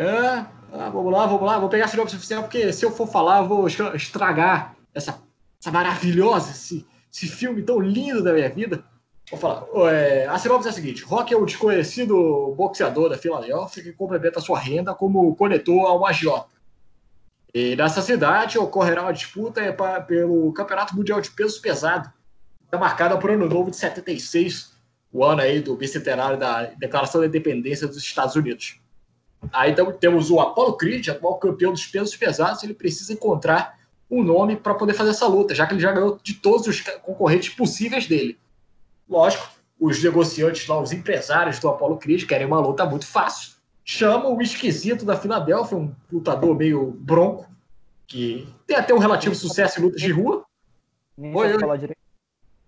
É. 0.00 0.46
Ah, 0.72 0.88
vamos 0.88 1.12
lá, 1.12 1.26
vamos 1.26 1.42
lá. 1.46 1.58
Vou 1.58 1.68
pegar 1.68 1.84
a 1.86 1.88
sinopse 1.88 2.16
oficial, 2.16 2.42
porque 2.42 2.72
se 2.72 2.84
eu 2.84 2.90
for 2.90 3.06
falar, 3.06 3.40
eu 3.42 3.48
vou 3.48 3.66
estra- 3.66 3.94
estragar 3.96 4.74
essa, 4.94 5.20
essa 5.60 5.70
maravilhosa, 5.70 6.50
esse, 6.52 6.86
esse 7.12 7.26
filme 7.26 7.62
tão 7.62 7.80
lindo 7.80 8.22
da 8.22 8.32
minha 8.32 8.48
vida. 8.48 8.82
Vou 9.30 9.38
falar. 9.38 9.64
É, 9.92 10.26
a 10.26 10.38
sinopse 10.38 10.68
é 10.68 10.70
a 10.70 10.74
seguinte: 10.74 11.02
Rock 11.04 11.34
é 11.34 11.36
um 11.36 11.44
desconhecido 11.44 12.54
boxeador 12.56 13.08
da 13.08 13.18
Filadélfia 13.18 13.82
que 13.82 13.92
complementa 13.92 14.40
sua 14.40 14.58
renda 14.58 14.94
como 14.94 15.34
coletor 15.36 15.86
a 15.86 15.94
um 15.96 16.06
agiota. 16.06 16.48
E 17.52 17.74
nessa 17.74 18.00
cidade 18.00 18.58
ocorrerá 18.58 19.02
uma 19.02 19.12
disputa 19.12 19.60
é, 19.60 19.72
pa- 19.72 20.00
pelo 20.00 20.52
Campeonato 20.52 20.94
Mundial 20.96 21.20
de 21.20 21.30
Peso 21.32 21.60
Pesado 21.60 22.10
está 22.64 22.78
marcada 22.78 23.18
para 23.18 23.32
o 23.32 23.34
ano 23.34 23.48
novo 23.48 23.68
de 23.72 23.76
76, 23.76 24.72
o 25.12 25.24
ano 25.24 25.40
aí 25.42 25.60
do 25.60 25.74
bicentenário 25.74 26.38
da 26.38 26.66
Declaração 26.78 27.20
da 27.20 27.26
Independência 27.26 27.88
dos 27.88 27.96
Estados 27.96 28.36
Unidos. 28.36 28.78
Aí 29.52 29.72
então, 29.72 29.90
temos 29.92 30.30
o 30.30 30.40
Apollo 30.40 30.76
Creed, 30.76 31.08
atual 31.08 31.38
campeão 31.38 31.72
dos 31.72 31.86
pesos 31.86 32.16
pesados, 32.16 32.62
ele 32.62 32.74
precisa 32.74 33.12
encontrar 33.12 33.78
um 34.10 34.22
nome 34.22 34.56
para 34.56 34.74
poder 34.74 34.92
fazer 34.92 35.10
essa 35.10 35.26
luta, 35.26 35.54
já 35.54 35.66
que 35.66 35.74
ele 35.74 35.80
já 35.80 35.92
ganhou 35.92 36.18
de 36.22 36.34
todos 36.34 36.66
os 36.66 36.80
concorrentes 36.80 37.48
possíveis 37.50 38.06
dele. 38.06 38.38
Lógico, 39.08 39.48
os 39.78 40.02
negociantes 40.02 40.66
lá, 40.66 40.80
os 40.80 40.92
empresários 40.92 41.58
do 41.58 41.68
Apollo 41.68 41.96
Creed 41.96 42.26
querem 42.26 42.46
uma 42.46 42.60
luta 42.60 42.84
muito 42.84 43.06
fácil. 43.06 43.52
Chamam 43.84 44.36
o 44.36 44.42
esquisito 44.42 45.04
da 45.04 45.16
Filadélfia, 45.16 45.76
um 45.76 45.94
lutador 46.12 46.54
meio 46.54 46.90
bronco, 47.00 47.48
que 48.06 48.46
tem 48.66 48.76
até 48.76 48.92
um 48.92 48.98
relativo 48.98 49.34
sucesso 49.34 49.80
em 49.80 49.84
lutas 49.84 50.00
de 50.00 50.10
rua, 50.12 50.44
Nem 51.16 51.34
Oi, 51.34 51.48
sabe 51.48 51.60
falar 51.60 51.76
direito. 51.76 52.00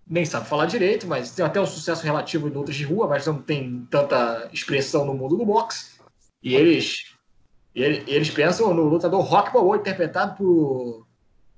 nem 0.07 0.25
sabe 0.25 0.47
falar 0.47 0.65
direito, 0.65 1.07
mas 1.07 1.31
tem 1.31 1.45
até 1.45 1.61
um 1.61 1.65
sucesso 1.65 2.03
relativo 2.03 2.47
em 2.47 2.51
lutas 2.51 2.75
de 2.75 2.83
rua, 2.83 3.07
mas 3.07 3.27
não 3.27 3.41
tem 3.41 3.85
tanta 3.89 4.49
expressão 4.51 5.05
no 5.05 5.13
mundo 5.13 5.37
do 5.37 5.45
boxe. 5.45 5.92
E 6.43 6.55
eles, 6.55 7.15
e 7.73 7.81
ele- 7.81 8.03
eles 8.05 8.29
pensam 8.29 8.73
no 8.73 8.83
lutador 8.83 9.21
Rock 9.21 9.53
Balboa, 9.53 9.77
interpretado 9.77 10.35
por 10.35 11.07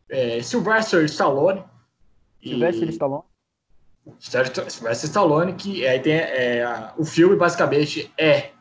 é, 0.08 0.42
Sylvester 0.42 1.04
Stallone. 1.06 1.63
E- 2.42 2.50
Sylvester 2.50 2.89
Stallone. 2.89 3.24
Sylvester 4.20 5.10
Stallone, 5.10 5.54
que 5.54 5.86
aí 5.88 6.00
tem 6.00 6.13
é, 6.13 6.92
o 6.98 7.04
filme 7.04 7.36
basicamente 7.36 8.12
é 8.18 8.51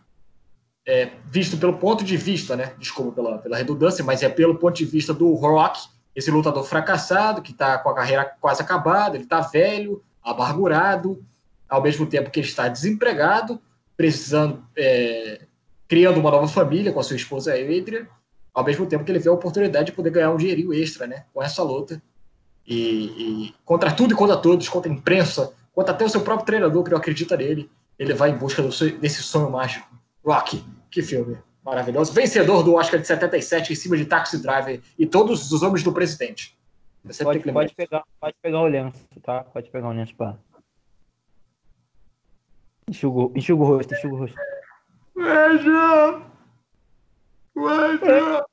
é, 0.87 1.13
visto 1.31 1.57
pelo 1.57 1.79
ponto 1.79 2.05
de 2.05 2.15
vista, 2.15 2.55
né? 2.57 2.75
Desculpa 2.79 3.13
pela, 3.13 3.39
pela 3.39 3.57
redundância, 3.57 4.05
mas 4.05 4.23
é 4.23 4.29
pelo 4.29 4.57
ponto 4.57 4.77
de 4.77 4.85
vista 4.85 5.15
do 5.15 5.33
Rock, 5.33 5.81
esse 6.15 6.31
lutador 6.31 6.63
fracassado, 6.65 7.41
que 7.41 7.53
está 7.53 7.79
com 7.79 7.89
a 7.89 7.95
carreira 7.95 8.37
quase 8.39 8.61
acabada, 8.61 9.17
ele 9.17 9.25
está 9.25 9.41
velho, 9.41 10.03
amargurado, 10.23 11.25
ao 11.69 11.81
mesmo 11.83 12.07
tempo 12.07 12.31
que 12.31 12.39
ele 12.41 12.47
está 12.47 12.69
desempregado, 12.69 13.61
precisando, 13.97 14.63
é, 14.77 15.44
criando 15.89 16.19
uma 16.19 16.31
nova 16.31 16.49
família 16.49 16.93
com 16.93 17.01
a 17.01 17.03
sua 17.03 17.17
esposa 17.17 17.53
Adrian, 17.53 18.07
ao 18.53 18.65
mesmo 18.65 18.87
tempo 18.87 19.05
que 19.05 19.13
ele 19.13 19.19
vê 19.19 19.29
a 19.29 19.33
oportunidade 19.33 19.87
de 19.87 19.93
poder 19.93 20.11
ganhar 20.11 20.31
um 20.31 20.37
dinheirinho 20.37 20.73
extra, 20.73 21.07
né? 21.07 21.25
Com 21.33 21.43
essa 21.43 21.63
luta. 21.63 22.01
E, 22.67 23.47
e 23.47 23.55
contra 23.65 23.93
tudo 23.93 24.15
e 24.15 24.17
contra 24.17 24.37
todos, 24.37 24.69
contra 24.69 24.91
a 24.91 24.95
imprensa, 24.95 25.53
contra 25.75 25.93
até 25.93 26.05
o 26.05 26.09
seu 26.09 26.23
próprio 26.23 26.47
treinador 26.47 26.83
que 26.83 26.91
não 26.91 26.99
acredita 26.99 27.37
nele, 27.37 27.71
ele 27.99 28.15
vai 28.15 28.31
em 28.31 28.37
busca 28.37 28.63
desse 28.63 29.23
sonho 29.23 29.51
mágico. 29.51 29.87
Rock, 30.25 30.65
que 30.91 31.03
filme 31.03 31.37
maravilhoso. 31.65 32.13
Vencedor 32.13 32.63
do 32.63 32.75
Oscar 32.75 33.01
de 33.01 33.07
77 33.07 33.73
em 33.73 33.77
cima 33.77 33.97
de 33.97 34.05
Taxi 34.05 34.41
Driver 34.41 34.81
e 34.99 35.07
todos 35.07 35.51
os 35.51 35.63
homens 35.63 35.83
do 35.83 35.93
presidente. 35.93 36.57
Você 37.05 37.23
pode, 37.23 37.41
pode, 37.53 37.75
pegar, 37.75 38.03
pode 38.21 38.37
pegar 38.41 38.61
o 38.61 38.67
lenço, 38.67 38.99
tá? 39.23 39.45
Pode 39.45 39.71
pegar 39.71 39.89
o 39.89 39.93
lenço 39.93 40.15
para. 40.15 40.39
Enxuga, 42.89 43.39
enxuga 43.39 43.63
o 43.63 43.67
rosto, 43.67 43.95
enxuga 43.95 44.15
o 44.15 44.19
rosto. 44.19 44.37
Veja! 45.17 46.23
Veja! 47.55 48.47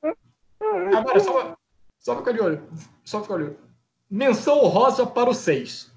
Agora, 0.96 1.20
só, 1.20 1.56
só 1.98 2.16
fica 2.18 2.32
de 2.32 2.40
olho. 2.40 2.62
Só 3.04 3.22
fica 3.22 3.36
de 3.36 3.44
olho. 3.44 3.58
Menção 4.08 4.58
rosa 4.66 5.06
para 5.06 5.30
o 5.30 5.34
6. 5.34 5.92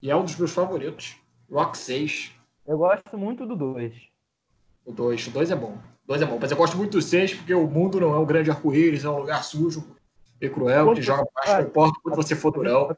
E 0.00 0.10
é 0.10 0.16
um 0.16 0.24
dos 0.24 0.36
meus 0.36 0.52
favoritos. 0.52 1.16
Rock 1.50 1.76
6. 1.76 2.32
Eu 2.66 2.78
gosto 2.78 3.18
muito 3.18 3.44
do 3.46 3.56
2. 3.56 3.94
O 4.84 4.92
2. 4.92 5.26
O 5.26 5.30
2 5.30 5.50
é 5.50 5.56
bom. 5.56 5.78
O 6.04 6.08
2 6.08 6.22
é 6.22 6.26
bom. 6.26 6.38
Mas 6.40 6.50
eu 6.50 6.56
gosto 6.56 6.76
muito 6.76 6.92
do 6.92 7.02
6 7.02 7.34
porque 7.34 7.54
o 7.54 7.66
mundo 7.66 8.00
não 8.00 8.14
é 8.14 8.18
um 8.18 8.26
grande 8.26 8.50
arco-íris, 8.50 9.04
é 9.04 9.10
um 9.10 9.18
lugar 9.18 9.42
sujo 9.44 9.84
e 10.40 10.48
cruel, 10.48 10.94
que 10.94 11.02
joga 11.02 11.26
baixo, 11.34 11.52
não 11.52 11.62
importa 11.62 12.00
quando 12.02 12.16
você 12.16 12.36
for 12.36 12.52
durão. 12.52 12.96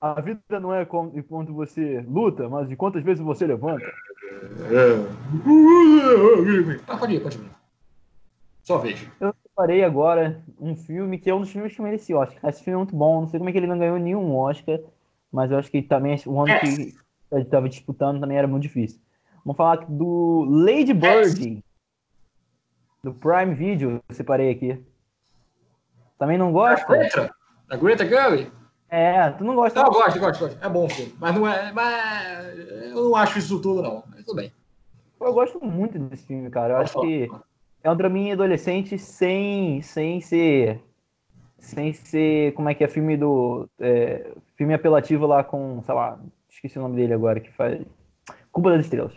A 0.00 0.20
vida 0.20 0.60
não 0.60 0.74
é 0.74 0.84
quando 0.84 1.54
você 1.54 2.04
luta, 2.06 2.48
mas 2.48 2.68
de 2.68 2.76
quantas 2.76 3.02
vezes 3.02 3.22
você 3.22 3.46
levanta. 3.46 3.90
É. 4.70 5.22
Ah, 6.86 6.96
pode 6.96 7.14
ir, 7.14 7.20
pode 7.20 7.38
ir. 7.38 7.50
Só 8.62 8.78
vejo. 8.78 9.10
Eu 9.20 9.34
separei 9.42 9.82
agora 9.82 10.42
um 10.60 10.76
filme 10.76 11.18
que 11.18 11.28
é 11.28 11.34
um 11.34 11.40
dos 11.40 11.50
filmes 11.50 11.74
que 11.74 11.82
merecia 11.82 12.16
Oscar. 12.16 12.48
Esse 12.48 12.62
filme 12.62 12.74
é 12.74 12.78
muito 12.78 12.94
bom, 12.94 13.22
não 13.22 13.28
sei 13.28 13.38
como 13.38 13.50
é 13.50 13.52
que 13.52 13.58
ele 13.58 13.66
não 13.66 13.78
ganhou 13.78 13.98
nenhum 13.98 14.36
Oscar, 14.36 14.78
mas 15.30 15.50
eu 15.50 15.58
acho 15.58 15.70
que 15.70 15.82
também 15.82 16.16
o 16.26 16.40
ano 16.40 16.60
que 16.60 16.94
ele 17.30 17.42
estava 17.42 17.68
disputando 17.68 18.20
também 18.20 18.38
era 18.38 18.46
muito 18.46 18.62
difícil. 18.62 19.00
Vamos 19.44 19.56
falar 19.56 19.84
do 19.88 20.46
Lady 20.48 20.94
Bird, 20.94 21.64
do 23.02 23.12
Prime 23.12 23.54
Video, 23.54 24.00
eu 24.08 24.14
separei 24.14 24.50
aqui. 24.50 24.80
Também 26.18 26.38
não 26.38 26.52
gosta? 26.52 27.34
A 27.68 27.76
Greta, 27.76 28.06
Gerwig? 28.06 28.52
É, 28.88 29.30
tu 29.30 29.42
não 29.42 29.54
gosta? 29.54 29.80
Não, 29.80 29.86
eu 29.86 29.92
gosto, 29.92 30.20
gosto, 30.20 30.40
gosto. 30.40 30.64
É 30.64 30.68
bom 30.68 30.84
o 30.84 30.88
filme. 30.88 31.14
Mas 31.18 31.34
não 31.34 31.48
é. 31.48 31.72
Mas 31.72 32.58
eu 32.90 33.04
não 33.04 33.16
acho 33.16 33.38
isso 33.38 33.58
tudo, 33.60 33.82
não. 33.82 34.04
Mas 34.22 34.26
tudo 34.26 34.36
bem. 34.36 34.52
Eu 35.20 35.32
gosto 35.32 35.64
muito 35.64 35.98
desse 35.98 36.26
filme, 36.26 36.48
cara. 36.48 36.74
Eu 36.74 36.78
acho 36.78 37.00
que 37.00 37.28
é 37.82 37.90
um 37.90 37.96
draminha 37.96 38.34
adolescente 38.34 38.96
sem, 38.98 39.82
sem 39.82 40.20
ser. 40.20 40.80
Sem 41.58 41.92
ser. 41.92 42.54
Como 42.54 42.68
é 42.68 42.74
que 42.74 42.84
é? 42.84 42.88
Filme 42.88 43.16
do. 43.16 43.68
É, 43.80 44.32
filme 44.56 44.74
apelativo 44.74 45.26
lá 45.26 45.42
com. 45.42 45.82
Sei 45.84 45.94
lá. 45.94 46.18
Esqueci 46.48 46.78
o 46.78 46.82
nome 46.82 46.96
dele 46.96 47.14
agora, 47.14 47.40
que 47.40 47.52
faz. 47.52 47.80
Cuba 48.50 48.70
das 48.70 48.84
Estrelas. 48.84 49.14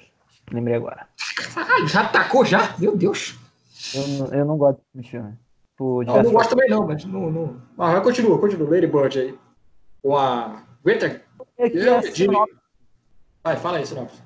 Lembrei 0.51 0.75
agora. 0.75 1.07
Caralho, 1.53 1.87
já 1.87 2.01
atacou 2.01 2.45
já? 2.45 2.75
Meu 2.77 2.95
Deus. 2.95 3.37
Eu, 3.93 4.39
eu 4.39 4.45
não 4.45 4.57
gosto 4.57 4.81
desse 4.93 5.09
filme. 5.09 5.33
Por 5.77 6.05
não, 6.05 6.17
eu 6.17 6.23
não 6.23 6.31
gosto 6.31 6.49
também 6.51 6.69
não, 6.69 6.87
mas 6.87 7.03
não, 7.05 7.29
não. 7.29 7.61
Ah, 7.77 7.99
continua, 7.99 8.39
continua. 8.39 8.69
Lady 8.69 8.87
Bird 8.87 9.19
aí 9.19 9.37
com 10.01 10.15
a 10.15 10.63
Greta. 10.83 11.21
É 11.57 11.69
Vai, 13.43 13.57
fala 13.57 13.77
aí, 13.77 13.85
sinopse. 13.85 14.25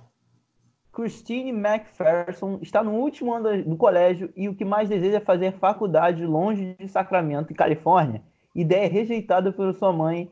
Christine 1.00 1.52
McPherson 1.52 2.60
está 2.62 2.84
no 2.84 2.92
último 2.92 3.34
ano 3.34 3.64
do 3.64 3.78
colégio 3.78 4.30
e 4.36 4.50
o 4.50 4.54
que 4.54 4.66
mais 4.66 4.90
deseja 4.90 5.16
é 5.16 5.22
fazer 5.22 5.54
faculdade 5.54 6.26
longe 6.26 6.76
de 6.78 6.90
Sacramento, 6.90 7.56
Califórnia. 7.56 8.22
Ideia 8.54 8.90
rejeitada 8.90 9.50
por 9.54 9.74
sua 9.74 9.94
mãe. 9.94 10.30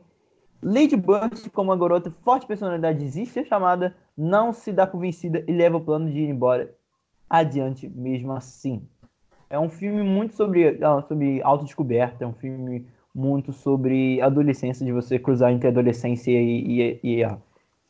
Lady 0.62 0.94
Bird, 0.94 1.48
como 1.54 1.70
uma 1.70 1.78
garota 1.78 2.12
forte 2.22 2.46
personalidade 2.46 3.02
existe, 3.02 3.38
é 3.38 3.44
chamada, 3.44 3.96
não 4.14 4.52
se 4.52 4.70
dá 4.70 4.86
convencida 4.86 5.42
e 5.48 5.52
leva 5.52 5.78
o 5.78 5.80
plano 5.80 6.10
de 6.10 6.18
ir 6.18 6.28
embora 6.28 6.70
adiante 7.30 7.88
mesmo 7.88 8.32
assim. 8.32 8.86
É 9.48 9.58
um 9.58 9.70
filme 9.70 10.02
muito 10.02 10.34
sobre, 10.34 10.78
sobre 11.08 11.40
autodescoberta, 11.42 12.24
é 12.24 12.26
um 12.26 12.34
filme 12.34 12.86
muito 13.14 13.54
sobre 13.54 14.20
adolescência, 14.20 14.84
de 14.84 14.92
você 14.92 15.18
cruzar 15.18 15.50
entre 15.50 15.68
adolescência 15.68 16.30
e, 16.30 17.00
e, 17.00 17.00
e, 17.02 17.24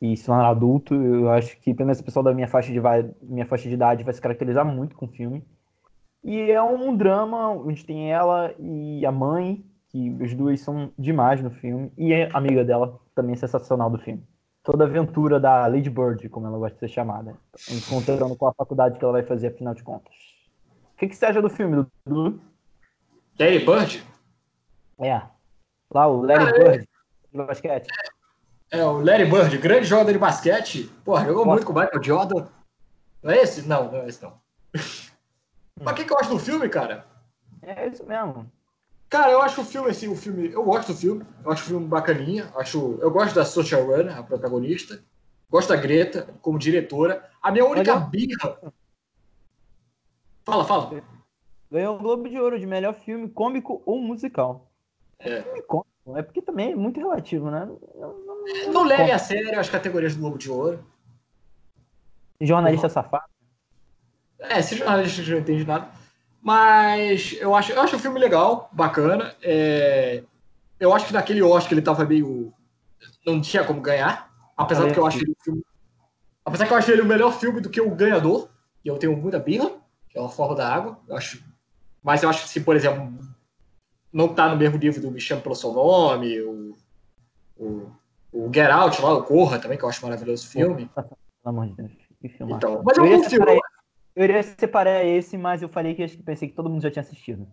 e 0.00 0.16
se 0.16 0.26
tornar 0.26 0.48
adulto. 0.48 0.94
Eu 0.94 1.30
acho 1.30 1.58
que, 1.60 1.74
pelo 1.74 1.86
menos 1.86 2.00
o 2.00 2.04
pessoal 2.04 2.22
da 2.22 2.34
minha 2.34 2.48
faixa, 2.48 2.72
de, 2.72 2.80
minha 3.22 3.46
faixa 3.46 3.68
de 3.68 3.74
idade 3.74 4.04
vai 4.04 4.14
se 4.14 4.20
caracterizar 4.20 4.64
muito 4.64 4.96
com 4.96 5.06
o 5.06 5.10
filme. 5.10 5.44
E 6.22 6.50
é 6.50 6.62
um 6.62 6.96
drama 6.96 7.50
onde 7.50 7.84
tem 7.84 8.12
ela 8.12 8.54
e 8.58 9.04
a 9.06 9.12
mãe, 9.12 9.64
que 9.88 10.10
os 10.20 10.34
dois 10.34 10.60
são 10.60 10.92
demais 10.98 11.42
no 11.42 11.50
filme, 11.50 11.92
e 11.96 12.12
a 12.12 12.28
amiga 12.36 12.64
dela 12.64 12.98
também 13.14 13.32
é 13.32 13.36
sensacional 13.36 13.88
do 13.88 13.98
filme. 13.98 14.22
Toda 14.62 14.84
a 14.84 14.86
aventura 14.86 15.40
da 15.40 15.66
Lady 15.66 15.88
Bird, 15.88 16.28
como 16.28 16.46
ela 16.46 16.58
gosta 16.58 16.74
de 16.74 16.80
ser 16.80 16.88
chamada, 16.88 17.34
encontrando 17.70 18.36
com 18.36 18.46
a 18.46 18.52
faculdade 18.52 18.98
que 18.98 19.04
ela 19.04 19.12
vai 19.12 19.22
fazer, 19.22 19.48
afinal 19.48 19.74
de 19.74 19.82
contas. 19.82 20.14
O 20.94 20.98
que, 20.98 21.08
que 21.08 21.16
você 21.16 21.26
acha 21.26 21.40
do 21.40 21.48
filme, 21.48 21.86
Dudu? 22.04 22.40
Lady 23.38 23.64
Bird? 23.64 24.04
É. 25.00 25.22
Lá 25.90 26.06
o 26.08 26.20
Larry 26.22 26.44
ah, 26.44 26.52
Bird 26.52 26.88
de 27.32 27.38
basquete. 27.38 27.86
É, 27.86 28.17
o 28.76 29.00
Larry 29.00 29.24
Bird, 29.24 29.56
grande 29.58 29.86
jogador 29.86 30.12
de 30.12 30.18
basquete. 30.18 30.90
Porra, 31.04 31.24
jogou 31.24 31.44
Nossa. 31.44 31.50
muito 31.50 31.66
com 31.66 31.72
o 31.72 31.80
Michael 31.80 32.02
Jordan. 32.02 32.46
Não 33.22 33.30
é 33.30 33.42
esse? 33.42 33.66
Não, 33.66 33.90
não 33.90 34.02
é 34.02 34.08
esse 34.08 34.22
não. 34.22 34.34
Mas 35.80 35.92
o 35.92 35.94
que, 35.94 36.04
que 36.04 36.12
eu 36.12 36.18
acho 36.18 36.30
do 36.30 36.38
filme, 36.38 36.68
cara? 36.68 37.06
É 37.62 37.86
isso 37.86 38.04
mesmo. 38.06 38.50
Cara, 39.08 39.30
eu 39.30 39.40
acho 39.40 39.62
o 39.62 39.64
filme, 39.64 39.90
assim, 39.90 40.08
o 40.08 40.16
filme. 40.16 40.52
Eu 40.52 40.62
gosto 40.62 40.92
do 40.92 40.98
filme, 40.98 41.24
eu 41.44 41.50
acho 41.50 41.62
o 41.62 41.66
filme 41.66 41.86
bacaninha. 41.86 42.52
Acho, 42.56 42.98
eu 43.00 43.10
gosto 43.10 43.34
da 43.34 43.44
Social 43.44 43.86
Runner, 43.86 44.16
a 44.16 44.22
protagonista. 44.22 45.02
Gosto 45.50 45.70
da 45.70 45.76
Greta 45.76 46.28
como 46.42 46.58
diretora. 46.58 47.26
A 47.42 47.50
minha 47.50 47.64
única 47.64 47.94
Olha. 47.94 48.04
birra. 48.04 48.72
Fala, 50.44 50.64
fala. 50.64 51.02
Ganhou 51.70 51.96
o 51.96 51.98
Globo 51.98 52.28
de 52.28 52.38
Ouro 52.38 52.58
de 52.58 52.66
melhor 52.66 52.94
filme 52.94 53.28
cômico 53.28 53.82
ou 53.86 54.00
musical. 54.00 54.70
É. 55.18 55.42
é 56.16 56.22
porque 56.22 56.40
também 56.40 56.72
é 56.72 56.76
muito 56.76 56.98
relativo, 57.00 57.50
né? 57.50 57.66
Não, 57.94 58.18
não, 58.18 58.72
não 58.72 58.84
leve 58.84 59.10
a 59.10 59.18
sério 59.18 59.58
as 59.58 59.68
categorias 59.68 60.14
do 60.14 60.20
Globo 60.20 60.38
de 60.38 60.50
Ouro. 60.50 60.84
Jornalista 62.40 62.86
uhum. 62.86 62.92
safado. 62.92 63.24
É, 64.38 64.60
esse 64.60 64.76
jornalista 64.76 65.22
não 65.30 65.38
entende 65.38 65.66
nada. 65.66 65.88
Mas 66.40 67.36
eu 67.40 67.54
acho, 67.54 67.72
eu 67.72 67.82
acho 67.82 67.96
o 67.96 67.98
filme 67.98 68.18
legal, 68.18 68.70
bacana. 68.72 69.34
É, 69.42 70.22
eu 70.78 70.94
acho 70.94 71.06
que 71.06 71.12
naquele 71.12 71.42
Oscar 71.42 71.72
ele 71.72 71.82
tava 71.82 72.04
meio. 72.04 72.52
Não 73.26 73.40
tinha 73.40 73.64
como 73.64 73.80
ganhar. 73.80 74.30
Apesar 74.56 74.88
é, 74.88 74.92
que 74.92 74.98
eu 74.98 75.06
acho 75.06 75.18
ele 75.18 75.34
filme, 75.42 75.62
Apesar 76.44 76.66
que 76.66 76.72
eu 76.72 76.76
acho 76.76 76.90
ele 76.90 77.02
o 77.02 77.06
melhor 77.06 77.32
filme 77.32 77.60
do 77.60 77.68
que 77.68 77.80
o 77.80 77.90
Ganhador. 77.90 78.48
E 78.84 78.88
eu 78.88 78.96
tenho 78.96 79.16
muita 79.16 79.38
birra, 79.38 79.70
que 80.08 80.18
é 80.18 80.20
o 80.20 80.28
Forma 80.28 80.54
da 80.54 80.72
Água. 80.72 80.98
Eu 81.08 81.16
acho. 81.16 81.44
Mas 82.02 82.22
eu 82.22 82.30
acho 82.30 82.44
que 82.44 82.48
se, 82.48 82.60
por 82.60 82.76
exemplo, 82.76 83.12
não 84.12 84.26
está 84.26 84.48
no 84.48 84.56
mesmo 84.56 84.78
nível 84.78 85.02
do 85.02 85.10
Me 85.10 85.20
Chame 85.20 85.42
Pelo 85.42 85.54
Seu 85.54 85.72
Nome, 85.72 86.40
o, 86.40 86.76
o, 87.56 87.90
o 88.32 88.50
Get 88.52 88.70
Out 88.70 89.02
lá, 89.02 89.12
o 89.14 89.22
Corra 89.22 89.58
também, 89.58 89.78
que 89.78 89.84
eu 89.84 89.88
acho 89.88 90.04
maravilhoso 90.04 90.46
o 90.46 90.50
filme. 90.50 90.90
Pelo 90.94 91.08
amor 91.44 91.66
de 91.66 91.74
Deus, 91.74 91.92
que 92.20 92.28
filme. 92.28 92.52
Então, 92.52 92.82
mas 92.84 92.98
é 92.98 93.02
um 93.02 93.08
bom 93.08 93.24
filme. 93.24 93.60
Eu 94.16 94.24
iria 94.24 94.42
separar 94.42 95.04
esse, 95.04 95.38
mas 95.38 95.62
eu 95.62 95.68
falei 95.68 95.94
que 95.94 96.04
pensei 96.22 96.48
que 96.48 96.54
todo 96.54 96.68
mundo 96.68 96.82
já 96.82 96.90
tinha 96.90 97.02
assistido. 97.02 97.46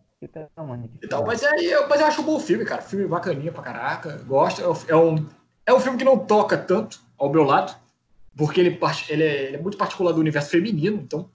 Então, 1.03 1.23
mas, 1.23 1.43
é, 1.43 1.51
eu, 1.61 1.87
mas 1.87 2.01
eu 2.01 2.07
acho 2.07 2.21
um 2.21 2.25
bom 2.25 2.39
filme, 2.39 2.65
cara. 2.65 2.81
Filme 2.81 3.05
bacaninha 3.05 3.51
pra 3.51 3.61
caraca. 3.61 4.17
Gosto. 4.25 4.61
É, 4.61 4.91
é 4.91 4.95
um, 4.95 5.27
é 5.63 5.73
um 5.73 5.79
filme 5.79 5.97
que 5.97 6.03
não 6.03 6.17
toca 6.17 6.57
tanto 6.57 6.99
ao 7.17 7.31
meu 7.31 7.43
lado, 7.43 7.75
porque 8.35 8.59
ele, 8.59 8.79
ele, 9.09 9.23
é, 9.23 9.43
ele 9.43 9.57
é 9.57 9.61
muito 9.61 9.77
particular 9.77 10.11
do 10.11 10.19
universo 10.19 10.49
feminino, 10.49 10.97
então 10.97 11.29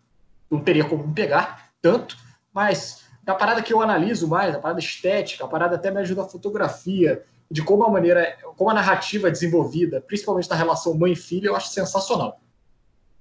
não 0.50 0.60
teria 0.60 0.84
como 0.84 1.06
me 1.06 1.14
pegar 1.14 1.70
tanto, 1.80 2.16
mas 2.52 3.04
a 3.26 3.34
parada 3.34 3.62
que 3.62 3.72
eu 3.72 3.80
analiso 3.80 4.28
mais, 4.28 4.54
a 4.54 4.58
parada 4.58 4.80
estética, 4.80 5.44
a 5.44 5.48
parada 5.48 5.76
até 5.76 5.90
me 5.90 5.98
ajuda 5.98 6.22
a 6.22 6.28
fotografia, 6.28 7.24
de 7.50 7.62
como 7.62 7.84
a 7.84 7.90
maneira, 7.90 8.36
como 8.56 8.70
a 8.70 8.74
narrativa 8.74 9.28
é 9.28 9.30
desenvolvida, 9.30 10.00
principalmente 10.00 10.48
na 10.48 10.56
relação 10.56 10.96
mãe 10.96 11.14
filha, 11.14 11.48
eu 11.48 11.56
acho 11.56 11.68
sensacional. 11.68 12.40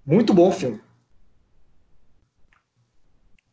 Muito 0.05 0.33
bom 0.33 0.49
o 0.49 0.51
filme. 0.51 0.81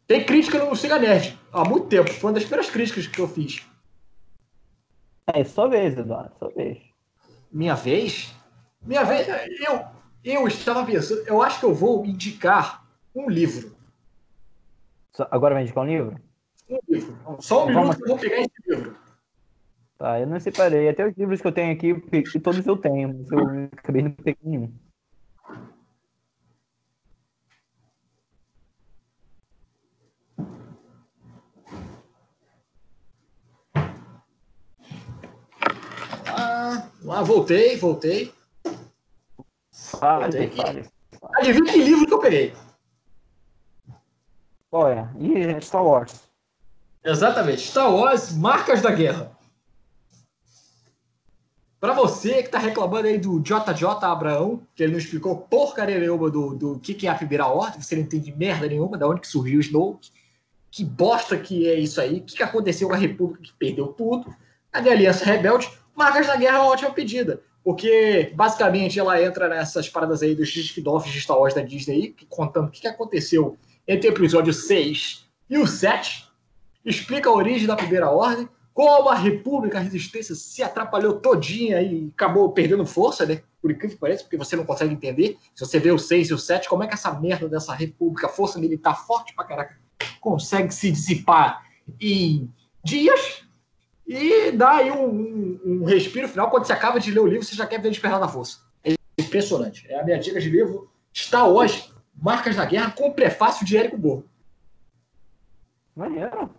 Tem 0.07 0.25
crítica 0.25 0.65
no 0.65 0.77
Siga 0.77 0.99
Nerd 0.99 1.39
há 1.53 1.65
muito 1.65 1.89
tempo. 1.89 2.11
Foi 2.13 2.29
uma 2.29 2.35
das 2.35 2.45
primeiras 2.45 2.71
críticas 2.71 3.07
que 3.07 3.21
eu 3.21 3.27
fiz. 3.27 3.67
É 5.27 5.43
sua 5.43 5.69
vez, 5.69 5.99
Eduardo, 5.99 6.33
sua 6.39 6.51
vez. 6.51 6.79
Minha 7.51 7.75
vez? 7.75 8.33
Minha 8.81 9.03
vez. 9.03 9.27
Eu, 9.67 9.85
eu 10.23 10.47
estava 10.47 10.87
pensando, 10.87 11.23
eu 11.27 11.43
acho 11.43 11.59
que 11.59 11.67
eu 11.67 11.75
vou 11.75 12.07
indicar 12.07 12.87
um 13.15 13.29
livro 13.29 13.77
Agora 15.31 15.55
vai 15.55 15.63
indicar 15.63 15.85
um 15.85 15.87
livro? 15.87 16.21
Só 17.41 17.67
um 17.67 17.69
minuto 17.69 17.97
que 17.97 18.03
eu 18.03 18.09
vou 18.09 18.19
pegar 18.19 18.41
esse 18.41 18.53
livro. 18.67 18.97
Tá, 19.99 20.21
eu 20.21 20.27
não 20.27 20.39
separei. 20.41 20.89
Até 20.89 21.07
os 21.07 21.17
livros 21.17 21.41
que 21.41 21.47
eu 21.47 21.53
tenho 21.53 21.73
aqui, 21.73 21.95
todos 22.41 22.67
eu 22.67 22.77
tenho, 22.77 23.17
mas 23.17 23.31
eu 23.31 23.69
acabei 23.73 24.03
não 24.03 24.11
pegando 24.11 24.45
nenhum. 24.45 24.73
Ah, 36.29 36.91
lá, 37.03 37.23
voltei, 37.23 37.77
voltei. 37.77 38.35
Fale, 39.73 40.51
fale. 40.51 40.89
Adivinha 41.39 41.73
que 41.73 41.83
livro 41.83 42.07
que 42.07 42.15
eu 42.15 42.21
peguei? 42.21 42.53
Qual 44.71 44.89
é? 44.89 45.09
Ih, 45.19 45.61
Star 45.63 45.85
Wars. 45.85 46.29
Exatamente. 47.07 47.63
Star 47.63 47.95
Wars, 47.95 48.35
Marcas 48.37 48.83
da 48.83 48.91
Guerra. 48.91 49.31
Para 51.79 51.93
você 51.93 52.43
que 52.43 52.49
tá 52.49 52.59
reclamando 52.59 53.07
aí 53.07 53.17
do 53.17 53.39
JJ 53.39 53.85
Abraão, 54.03 54.67
que 54.75 54.83
ele 54.83 54.93
não 54.93 54.99
explicou 54.99 55.37
porcaria 55.37 56.01
nenhuma 56.01 56.29
do, 56.29 56.53
do 56.53 56.79
que, 56.81 56.95
que 56.95 57.07
é 57.07 57.11
a 57.11 57.15
primeira 57.15 57.47
ordem, 57.47 57.81
você 57.81 57.95
não 57.95 58.03
entende 58.03 58.35
merda 58.37 58.67
nenhuma, 58.67 58.99
da 58.99 59.07
onde 59.07 59.21
que 59.21 59.29
surgiu 59.29 59.59
o 59.59 59.61
Snoke, 59.61 60.11
que 60.69 60.85
bosta 60.85 61.39
que 61.39 61.69
é 61.69 61.79
isso 61.79 62.01
aí, 62.01 62.19
o 62.19 62.23
que, 62.23 62.37
que 62.37 62.43
aconteceu 62.43 62.89
com 62.89 62.95
a 62.95 62.99
República 62.99 63.45
que 63.45 63.53
perdeu 63.53 63.87
tudo, 63.89 64.35
a 64.73 64.79
Aliança 64.79 65.25
Rebelde? 65.25 65.71
Marcas 65.95 66.27
da 66.27 66.35
Guerra 66.35 66.57
é 66.57 66.61
uma 66.61 66.73
ótima 66.73 66.91
pedida, 66.91 67.41
porque 67.63 68.33
basicamente 68.35 68.99
ela 68.99 69.23
entra 69.23 69.49
nessas 69.49 69.89
paradas 69.89 70.23
aí 70.23 70.35
dos 70.35 70.49
spin-offs 70.57 71.13
de 71.13 71.21
Star 71.21 71.39
Wars 71.39 71.55
da 71.55 71.63
Disney, 71.63 72.17
contando 72.29 72.67
o 72.67 72.71
que, 72.71 72.81
que 72.81 72.89
aconteceu 72.89 73.57
entre 73.87 74.09
o 74.09 74.13
episódio 74.13 74.53
6 74.53 75.25
e 75.49 75.57
o 75.57 75.67
7, 75.69 76.26
explica 76.87 77.29
a 77.29 77.35
origem 77.35 77.67
da 77.67 77.77
primeira 77.77 78.11
ordem, 78.11 78.49
como 78.73 79.09
a 79.09 79.15
República, 79.15 79.79
a 79.79 79.81
Resistência 79.81 80.35
se 80.35 80.63
atrapalhou 80.63 81.19
todinha 81.19 81.81
e 81.83 82.13
acabou 82.15 82.53
perdendo 82.53 82.87
força, 82.87 83.27
né? 83.27 83.43
Por 83.61 83.71
incrível 83.71 83.97
que 83.97 84.01
pareça, 84.01 84.23
porque 84.23 84.37
você 84.37 84.55
não 84.55 84.65
consegue 84.65 84.93
entender. 84.93 85.37
Se 85.55 85.67
você 85.67 85.81
vê 85.81 85.91
o 85.91 85.99
6 85.99 86.29
e 86.29 86.35
o 86.35 86.39
7, 86.39 86.69
como 86.69 86.85
é 86.85 86.87
que 86.87 86.95
essa 86.95 87.11
merda 87.19 87.49
dessa 87.49 87.75
República, 87.75 88.29
força 88.29 88.59
militar 88.59 88.95
forte 89.07 89.35
pra 89.35 89.45
caraca, 89.45 89.79
consegue 90.21 90.73
se 90.73 90.91
dissipar 90.91 91.67
em 92.01 92.53
dias 92.85 93.43
e 94.07 94.53
dá 94.53 94.77
aí 94.77 94.91
um, 94.91 95.09
um, 95.09 95.61
um 95.65 95.85
respiro 95.85 96.29
final. 96.29 96.51
Quando 96.51 96.67
você 96.67 96.73
acaba 96.73 97.01
de 97.01 97.11
ler 97.11 97.21
o 97.21 97.27
livro, 97.27 97.45
você 97.45 97.57
já 97.57 97.67
quer 97.67 97.81
ver 97.81 97.91
Despertar 97.91 98.21
da 98.21 98.29
Força. 98.29 98.59
É 98.85 98.95
impressionante. 99.19 99.87
É 99.91 99.99
a 99.99 100.05
minha 100.05 100.19
dica 100.19 100.39
de 100.39 100.49
livro. 100.49 100.91
Está 101.13 101.47
hoje, 101.47 101.91
Marcas 102.15 102.55
da 102.55 102.65
Guerra, 102.65 102.91
com 102.91 103.11
prefácio 103.11 103.67
de 103.67 103.77
Érico 103.77 103.97
Borro. 103.97 104.25
Maneiro. 105.97 106.51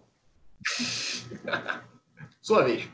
Sua 2.41 2.63
vez. 2.63 2.89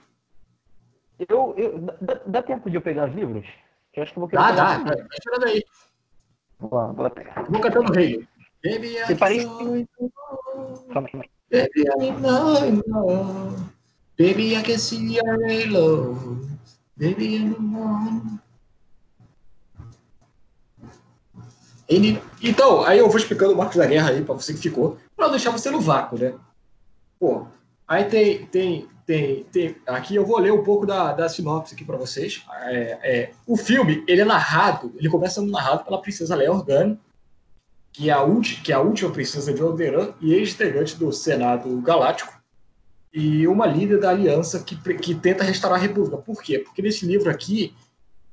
Eu, 1.29 1.53
eu, 1.57 1.79
dá, 2.01 2.19
dá, 2.25 2.41
tempo 2.41 2.69
de 2.69 2.77
eu 2.77 2.81
pegar 2.81 3.09
os 3.09 3.15
livros? 3.15 3.45
Eu 3.93 4.03
acho 4.03 4.11
que 4.11 4.17
eu 4.17 4.21
vou 4.21 4.29
querer. 4.29 4.41
Dá, 4.41 4.51
dá. 4.51 4.83
Tá 4.83 5.07
esperando 5.13 5.45
aí. 5.45 5.63
Vou, 6.59 6.93
vou 6.93 7.09
pegar. 7.09 7.43
Vou 7.43 7.61
cantando 7.61 7.93
rei. 7.93 8.27
Baby, 8.63 8.97
I 8.97 9.05
Separei. 9.05 9.45
Calma 10.93 11.09
aí, 11.13 11.29
Baby, 11.51 11.83
I 11.99 12.11
know. 12.11 13.55
Baby, 14.17 14.55
I 14.55 14.63
can 14.63 14.77
see 14.77 15.15
your 15.15 15.43
halo. 15.45 16.47
Baby, 16.97 17.35
I 17.35 17.39
know. 17.59 18.39
Então, 22.41 22.83
aí 22.83 22.99
eu 22.99 23.07
vou 23.07 23.17
explicando 23.17 23.53
o 23.53 23.57
Marcos 23.57 23.77
da 23.77 23.85
Guerra 23.85 24.09
aí, 24.09 24.23
pra 24.23 24.33
você 24.33 24.53
que 24.53 24.59
ficou, 24.59 24.97
pra 25.15 25.25
não 25.25 25.31
deixar 25.31 25.51
você 25.51 25.69
no 25.69 25.79
vácuo, 25.81 26.17
né? 26.17 26.33
Pô, 27.19 27.47
aí 27.93 28.05
tem, 28.05 28.45
tem, 28.47 28.87
tem, 29.05 29.43
tem, 29.45 29.75
aqui 29.85 30.15
eu 30.15 30.25
vou 30.25 30.39
ler 30.39 30.51
um 30.51 30.63
pouco 30.63 30.85
da, 30.85 31.13
da 31.13 31.29
sinopse 31.29 31.73
aqui 31.73 31.85
para 31.85 31.97
vocês. 31.97 32.43
É, 32.63 32.99
é, 33.03 33.31
o 33.45 33.55
filme, 33.55 34.03
ele 34.07 34.21
é 34.21 34.25
narrado, 34.25 34.93
ele 34.97 35.09
começa 35.09 35.39
sendo 35.39 35.51
narrado 35.51 35.83
pela 35.83 36.01
princesa 36.01 36.35
Leia 36.35 36.51
Organa, 36.51 36.97
que 37.91 38.09
é 38.09 38.13
a, 38.13 38.25
que 38.63 38.71
é 38.71 38.75
a 38.75 38.81
última 38.81 39.11
princesa 39.11 39.53
de 39.53 39.61
Alderan 39.61 40.13
e 40.19 40.33
ex-integrante 40.33 40.97
do 40.97 41.11
Senado 41.11 41.79
Galáctico, 41.81 42.33
e 43.13 43.47
uma 43.47 43.67
líder 43.67 43.99
da 43.99 44.09
aliança 44.09 44.63
que, 44.63 44.75
que 44.95 45.13
tenta 45.13 45.43
restaurar 45.43 45.77
a 45.77 45.81
República. 45.81 46.17
Por 46.17 46.41
quê? 46.41 46.57
Porque 46.57 46.81
nesse 46.81 47.05
livro 47.05 47.29
aqui, 47.29 47.75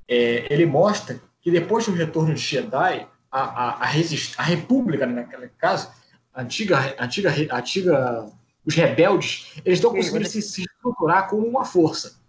é, 0.09 0.51
ele 0.51 0.65
mostra 0.65 1.21
que 1.43 1.51
depois 1.51 1.85
do 1.85 1.93
retorno 1.93 2.35
de 2.35 2.41
Jedi, 2.41 3.07
a, 3.31 3.41
a, 3.41 3.83
a, 3.83 3.85
resist, 3.85 4.35
a 4.39 4.43
República, 4.43 5.07
né, 5.07 5.13
naquele 5.13 5.49
caso, 5.59 5.91
a 6.33 6.43
antiga, 6.43 6.97
antiga, 6.99 7.31
antiga 7.53 8.27
os 8.65 8.75
rebeldes, 8.75 9.53
eles 9.65 9.79
estão 9.79 9.93
conseguindo 9.93 10.27
se, 10.27 10.43
se, 10.43 10.63
estruturar 10.63 11.29
como 11.29 11.47
uma 11.47 11.65
força. 11.65 12.21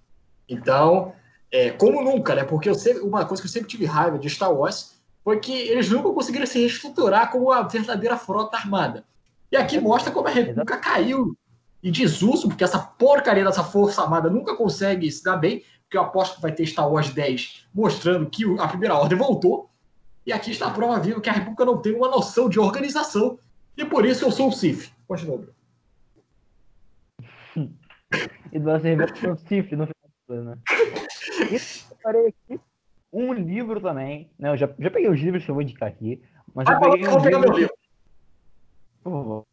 Então, 0.48 1.13
é, 1.52 1.72
como 1.72 2.02
nunca, 2.02 2.36
né? 2.36 2.44
Porque 2.44 2.74
sempre, 2.74 3.02
uma 3.02 3.26
coisa 3.26 3.41
que 3.41 3.48
eu 3.48 3.52
sempre 3.52 3.70
tive 3.70 3.86
raiva 3.86 4.17
de 4.17 4.30
Star 4.30 4.54
Wars 4.54 5.00
foi 5.24 5.39
que 5.39 5.52
eles 5.52 5.89
nunca 5.89 6.10
conseguiram 6.10 6.46
se 6.46 6.60
reestruturar 6.60 7.32
como 7.32 7.48
uma 7.48 7.62
verdadeira 7.63 8.17
frota 8.17 8.58
armada. 8.58 9.06
E 9.52 9.58
aqui 9.58 9.80
mostra 9.80 10.12
como 10.12 10.28
a 10.28 10.32
República 10.32 10.78
caiu 10.78 11.36
em 11.84 11.91
desuso, 11.91 12.48
porque 12.48 12.63
essa 12.63 12.80
porcaria 12.80 13.44
dessa 13.44 13.63
força 13.63 14.02
armada 14.02 14.30
nunca 14.30 14.56
consegue 14.56 15.12
se 15.12 15.24
dar 15.24 15.38
bem, 15.38 15.63
porque 15.84 15.98
eu 15.98 16.02
aposto 16.02 16.36
que 16.36 16.41
vai 16.41 16.52
ter 16.52 16.65
Star 16.65 16.89
Wars 16.89 17.10
10 17.10 17.67
mostrando 17.74 18.30
que 18.30 18.44
a 18.60 18.67
Primeira 18.67 18.96
Ordem 18.96 19.17
voltou. 19.17 19.70
E 20.26 20.32
aqui 20.32 20.52
está 20.52 20.67
a 20.67 20.72
prova 20.72 21.00
viva 21.00 21.20
que 21.20 21.30
a 21.30 21.34
República 21.34 21.65
não 21.65 21.78
tem 21.78 21.94
uma 21.94 22.08
noção 22.08 22.48
de 22.48 22.60
organização. 22.60 23.38
E 23.76 23.84
por 23.84 24.06
isso 24.06 24.24
eu 24.24 24.32
sou 24.32 24.50
o 24.50 24.52
Sif. 24.52 24.91
Continua, 25.08 25.38
Bruno 25.38 25.61
e 28.52 28.60
duas 28.60 28.84
revelações 28.84 29.39
cifre 29.41 29.76
no 29.76 29.88
final 29.88 30.45
né? 30.45 30.58
E 31.52 31.56
eu 31.56 31.97
parei 32.02 32.28
aqui 32.28 32.60
um 33.12 33.34
livro 33.34 33.82
também, 33.82 34.30
né? 34.39 34.50
Eu 34.50 34.58
já, 34.58 34.69
já 34.80 34.89
peguei 34.89 35.10
os 35.10 35.19
livros 35.19 35.43
que 35.43 35.52
eu 35.52 35.56
vou 35.56 35.62
indicar 35.62 35.89
aqui, 35.89 36.21
mas 36.54 36.67
ah, 36.69 36.74
eu 36.74 36.80
peguei 36.80 37.08
um 37.08 37.19
livro, 37.19 37.58
livro. 37.58 37.74
Oh, 39.04 39.43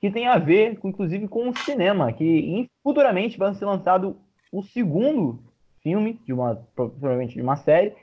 que 0.00 0.10
tem 0.10 0.26
a 0.26 0.36
ver, 0.38 0.78
com, 0.78 0.88
inclusive, 0.88 1.28
com 1.28 1.48
o 1.48 1.56
cinema, 1.56 2.12
que 2.12 2.68
futuramente 2.82 3.38
vai 3.38 3.54
ser 3.54 3.64
lançado 3.64 4.16
o 4.50 4.62
segundo 4.62 5.42
filme 5.82 6.20
de 6.24 6.32
uma 6.32 6.56
provavelmente 6.74 7.34
de 7.34 7.42
uma 7.42 7.56
série, 7.56 7.94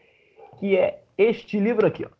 que 0.60 0.76
é 0.76 1.04
este 1.18 1.60
livro 1.60 1.86
aqui, 1.86 2.06
ó. 2.06 2.19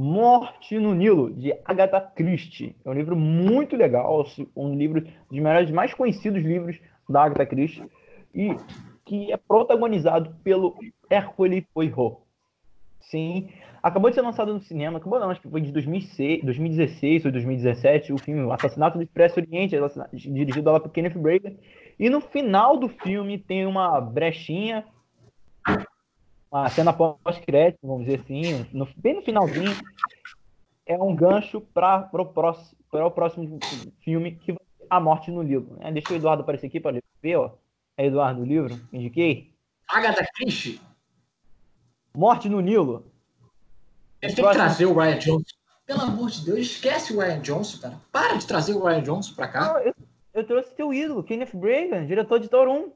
Morte 0.00 0.78
no 0.78 0.94
Nilo, 0.94 1.30
de 1.30 1.52
Agatha 1.62 2.00
Christie. 2.00 2.74
É 2.82 2.88
um 2.88 2.94
livro 2.94 3.14
muito 3.14 3.76
legal, 3.76 4.24
um 4.56 4.74
livro 4.74 5.02
dos 5.02 5.38
melhores, 5.38 5.70
mais 5.70 5.92
conhecidos 5.92 6.42
livros 6.42 6.80
da 7.06 7.24
Agatha 7.24 7.44
Christie, 7.44 7.84
e 8.34 8.56
que 9.04 9.30
é 9.30 9.36
protagonizado 9.36 10.34
pelo 10.42 10.74
Hercule 11.10 11.60
Poirot. 11.74 12.16
Sim, 12.98 13.50
acabou 13.82 14.08
de 14.08 14.14
ser 14.14 14.22
lançado 14.22 14.54
no 14.54 14.60
cinema, 14.60 14.96
acabou 14.96 15.20
não, 15.20 15.28
acho 15.28 15.42
que 15.42 15.50
foi 15.50 15.60
de 15.60 15.70
2006, 15.70 16.44
2016 16.44 17.26
ou 17.26 17.32
2017, 17.32 18.12
o 18.14 18.18
filme 18.18 18.50
Assassinato 18.50 18.96
do 18.96 19.04
Expresso 19.04 19.38
Oriente, 19.38 19.76
dirigido 20.14 20.80
por 20.80 20.90
Kenneth 20.92 21.18
Branagh. 21.18 21.58
E 21.98 22.08
no 22.08 22.22
final 22.22 22.78
do 22.78 22.88
filme 22.88 23.36
tem 23.36 23.66
uma 23.66 24.00
brechinha 24.00 24.82
uma 26.50 26.68
cena 26.68 26.92
pós-crédito, 26.92 27.78
vamos 27.82 28.06
dizer 28.06 28.20
assim, 28.20 28.66
no, 28.72 28.88
bem 28.96 29.14
no 29.14 29.22
finalzinho, 29.22 29.72
é 30.84 30.96
um 30.98 31.14
gancho 31.14 31.60
para 31.60 32.10
o 32.12 32.26
próximo, 32.26 33.58
filme, 34.00 34.32
que 34.32 34.52
vai 34.52 34.62
ser 34.78 34.86
A 34.90 34.98
Morte 34.98 35.30
no 35.30 35.42
Livro. 35.42 35.76
Né? 35.78 35.92
Deixa 35.92 36.12
o 36.12 36.16
Eduardo 36.16 36.42
aparecer 36.42 36.66
aqui 36.66 36.80
para 36.80 37.00
ver, 37.22 37.36
ó. 37.36 37.52
É 37.96 38.06
Eduardo, 38.06 38.42
o 38.42 38.44
livro, 38.44 38.80
indiquei. 38.92 39.52
Agatha 39.88 40.26
Christie? 40.34 40.80
Morte 42.16 42.48
no 42.48 42.60
Nilo. 42.60 43.06
Tem 44.20 44.34
que 44.34 44.42
trazer 44.42 44.86
o 44.86 44.94
Ryan 44.94 45.18
Johnson. 45.18 45.56
Pelo 45.86 46.02
amor 46.02 46.30
de 46.30 46.44
Deus, 46.44 46.58
esquece 46.60 47.12
o 47.12 47.20
Ryan 47.20 47.40
Johnson, 47.40 47.80
cara. 47.80 48.00
Para 48.10 48.36
de 48.36 48.46
trazer 48.46 48.74
o 48.74 48.84
Ryan 48.84 49.02
Johnson 49.02 49.34
pra 49.34 49.48
cá. 49.48 49.72
Não, 49.72 49.78
eu, 49.80 49.94
eu 50.34 50.44
trouxe 50.44 50.74
teu 50.74 50.92
ídolo, 50.92 51.22
Kenneth 51.22 51.54
Branagh, 51.54 52.06
diretor 52.06 52.38
de 52.38 52.48
Thor 52.48 52.68
1 52.68 52.92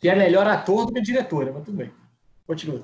que 0.00 0.08
é 0.08 0.14
melhor 0.14 0.46
ator 0.46 0.86
do 0.86 0.92
que 0.92 1.00
diretora, 1.00 1.52
mas 1.52 1.64
tudo 1.64 1.76
bem. 1.76 1.92
Continua. 2.46 2.82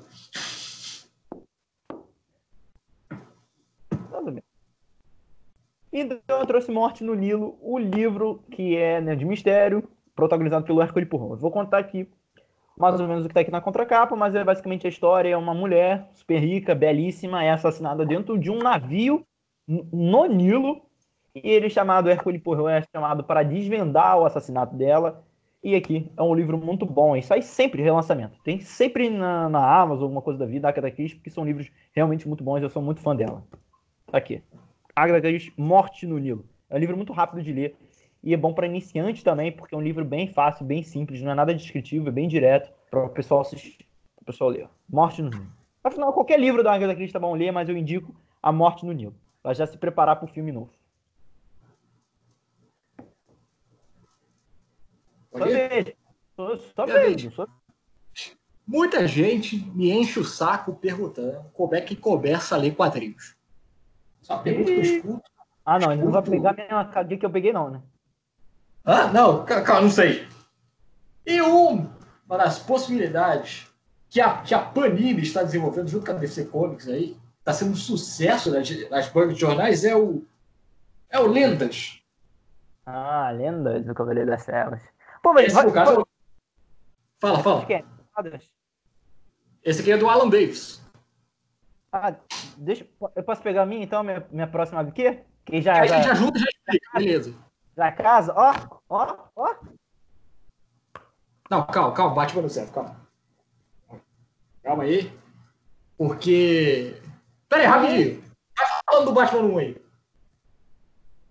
Tudo 3.89 4.31
bem. 4.31 4.43
Então 5.91 6.19
eu 6.27 6.45
trouxe 6.45 6.71
Morte 6.71 7.03
no 7.03 7.15
Nilo, 7.15 7.57
o 7.59 7.79
livro 7.79 8.43
que 8.51 8.77
é 8.77 9.01
né, 9.01 9.15
de 9.15 9.25
mistério, 9.25 9.89
protagonizado 10.15 10.65
pelo 10.65 10.81
Hercule 10.81 11.07
Poirot. 11.07 11.31
Eu 11.31 11.37
vou 11.37 11.51
contar 11.51 11.79
aqui 11.79 12.07
mais 12.77 12.99
ou 12.99 13.07
menos 13.07 13.25
o 13.25 13.27
que 13.27 13.31
está 13.31 13.41
aqui 13.41 13.49
na 13.49 13.61
contracapa, 13.61 14.15
mas 14.15 14.35
é 14.35 14.43
basicamente 14.43 14.85
a 14.85 14.89
história 14.89 15.29
é 15.29 15.37
uma 15.37 15.55
mulher 15.55 16.07
super 16.13 16.37
rica, 16.37 16.75
belíssima, 16.75 17.43
é 17.43 17.49
assassinada 17.49 18.05
dentro 18.05 18.37
de 18.37 18.51
um 18.51 18.59
navio 18.59 19.25
no 19.67 20.27
Nilo, 20.27 20.83
e 21.33 21.49
ele 21.49 21.69
chamado 21.69 22.09
Hercule 22.09 22.37
Poirot 22.37 22.69
é 22.69 22.83
chamado 22.93 23.23
para 23.23 23.41
desvendar 23.41 24.19
o 24.19 24.25
assassinato 24.25 24.75
dela 24.75 25.26
e 25.63 25.75
aqui 25.75 26.11
é 26.15 26.21
um 26.21 26.33
livro 26.33 26.57
muito 26.57 26.85
bom. 26.85 27.15
E 27.15 27.21
sai 27.21 27.41
sempre 27.41 27.81
relançamento. 27.81 28.39
Tem 28.43 28.59
sempre 28.59 29.09
na, 29.09 29.49
na 29.49 29.81
Amazon 29.81 30.03
alguma 30.03 30.21
coisa 30.21 30.39
da 30.39 30.45
vida, 30.45 30.61
da 30.61 30.69
Agatha 30.69 30.91
Christie, 30.91 31.17
porque 31.17 31.29
são 31.29 31.45
livros 31.45 31.69
realmente 31.93 32.27
muito 32.27 32.43
bons. 32.43 32.61
Eu 32.61 32.69
sou 32.69 32.81
muito 32.81 33.01
fã 33.01 33.15
dela. 33.15 33.43
Tá 34.05 34.17
aqui. 34.17 34.41
Agatha 34.95 35.21
Christie, 35.21 35.53
Morte 35.57 36.05
no 36.05 36.17
Nilo. 36.17 36.45
É 36.69 36.75
um 36.75 36.79
livro 36.79 36.95
muito 36.95 37.13
rápido 37.13 37.41
de 37.43 37.51
ler. 37.51 37.75
E 38.23 38.33
é 38.33 38.37
bom 38.37 38.53
para 38.53 38.65
iniciante 38.65 39.23
também, 39.23 39.51
porque 39.51 39.73
é 39.73 39.77
um 39.77 39.81
livro 39.81 40.03
bem 40.03 40.27
fácil, 40.27 40.65
bem 40.65 40.83
simples, 40.83 41.21
não 41.21 41.31
é 41.31 41.35
nada 41.35 41.53
descritivo, 41.53 42.09
é 42.09 42.11
bem 42.11 42.27
direto 42.27 42.71
para 42.89 43.05
o 43.05 43.09
pessoal 43.09 43.41
assistir, 43.41 43.85
o 44.19 44.25
pessoal 44.25 44.49
ler. 44.49 44.67
Morte 44.89 45.21
no 45.21 45.29
Nilo. 45.29 45.47
Afinal, 45.83 46.11
qualquer 46.11 46.39
livro 46.39 46.63
da 46.63 46.73
Agatha 46.73 46.95
Christie 46.95 47.13
tá 47.13 47.19
bom 47.19 47.33
ler, 47.35 47.51
mas 47.51 47.69
eu 47.69 47.77
indico 47.77 48.13
A 48.41 48.51
Morte 48.51 48.85
no 48.85 48.91
Nilo. 48.91 49.15
Para 49.41 49.53
já 49.53 49.65
se 49.65 49.77
preparar 49.77 50.17
para 50.17 50.25
o 50.25 50.27
filme 50.27 50.51
novo. 50.51 50.71
Só 55.37 55.45
vejo. 55.45 55.93
Só, 56.35 56.57
só 56.75 56.85
vejo. 56.85 57.31
Só... 57.31 57.47
Muita 58.65 59.07
gente 59.07 59.57
me 59.73 59.91
enche 59.91 60.19
o 60.19 60.25
saco 60.25 60.75
perguntando 60.75 61.45
como 61.53 61.75
é 61.75 61.81
que 61.81 61.95
começa 61.95 62.55
a 62.55 62.57
ler 62.57 62.75
quadrinhos. 62.75 63.35
Só 64.21 64.37
pergunta 64.39 64.71
que 64.71 64.77
eu 64.77 64.81
escuto. 64.81 65.31
Ah, 65.65 65.79
não, 65.79 65.91
ele 65.91 66.03
não 66.03 66.11
vai 66.11 66.21
pegar 66.21 66.51
a 66.51 66.53
mesma 66.53 67.03
dia 67.03 67.17
que 67.17 67.25
eu 67.25 67.29
peguei, 67.29 67.53
não, 67.53 67.69
né? 67.69 67.81
Ah, 68.83 69.07
não, 69.07 69.45
calma, 69.45 69.81
não 69.81 69.89
sei. 69.89 70.27
E 71.25 71.41
uma 71.41 71.89
das 72.29 72.59
possibilidades 72.59 73.67
que 74.09 74.21
a, 74.21 74.41
que 74.41 74.53
a 74.53 74.59
Panini 74.59 75.21
está 75.21 75.43
desenvolvendo 75.43 75.89
junto 75.89 76.05
com 76.05 76.11
a 76.11 76.15
DC 76.15 76.45
Comics 76.45 76.87
aí, 76.87 77.17
está 77.39 77.53
sendo 77.53 77.71
um 77.71 77.75
sucesso 77.75 78.51
nas, 78.51 78.89
nas 78.89 79.09
bancas 79.09 79.35
de 79.35 79.41
jornais, 79.41 79.83
é 79.83 79.95
o, 79.95 80.23
é 81.09 81.19
o 81.19 81.27
Lendas. 81.27 82.01
Ah, 82.85 83.29
Lendas 83.31 83.85
do 83.85 83.93
Cavaleiro 83.93 84.29
das 84.29 84.45
Trevas. 84.45 84.81
Pô, 85.27 85.33
mas 85.33 85.47
Esse, 85.47 85.55
vai, 85.55 85.71
caso, 85.73 86.07
Fala, 87.19 87.43
fala. 87.43 87.65
É? 87.69 87.83
Esse 89.61 89.81
aqui 89.81 89.91
é 89.91 89.97
do 89.97 90.07
Alan 90.07 90.29
Davis. 90.29 90.81
Ah, 91.91 92.15
deixa, 92.55 92.87
eu 93.13 93.23
posso 93.23 93.41
pegar 93.41 93.63
a 93.63 93.65
minha, 93.65 93.83
então, 93.83 94.01
minha, 94.03 94.25
minha 94.31 94.47
próxima 94.47 94.79
aqui? 94.79 95.19
Que 95.43 95.61
já, 95.61 95.81
Aí 95.81 95.89
já, 95.89 96.01
já 96.01 96.13
junta 96.13 96.37
e 96.37 96.41
já 96.41 96.47
explica, 96.47 96.89
beleza. 96.93 97.35
Já 97.75 97.91
casa, 97.91 98.33
ó, 98.37 98.79
ó, 98.87 99.17
ó. 99.35 99.55
Não, 101.49 101.67
calma, 101.67 101.93
calma, 101.93 102.15
Batman 102.15 102.43
no 102.43 102.49
certo, 102.49 102.71
calma. 102.71 102.95
Calma 104.63 104.83
aí. 104.83 105.11
Porque. 105.97 107.01
Pera 107.49 107.63
aí, 107.63 107.67
rapidinho. 107.67 108.23
Vai 108.57 108.67
falando 108.89 109.05
do 109.05 109.13
Batman 109.13 109.41
1 109.41 109.57
aí. 109.57 109.81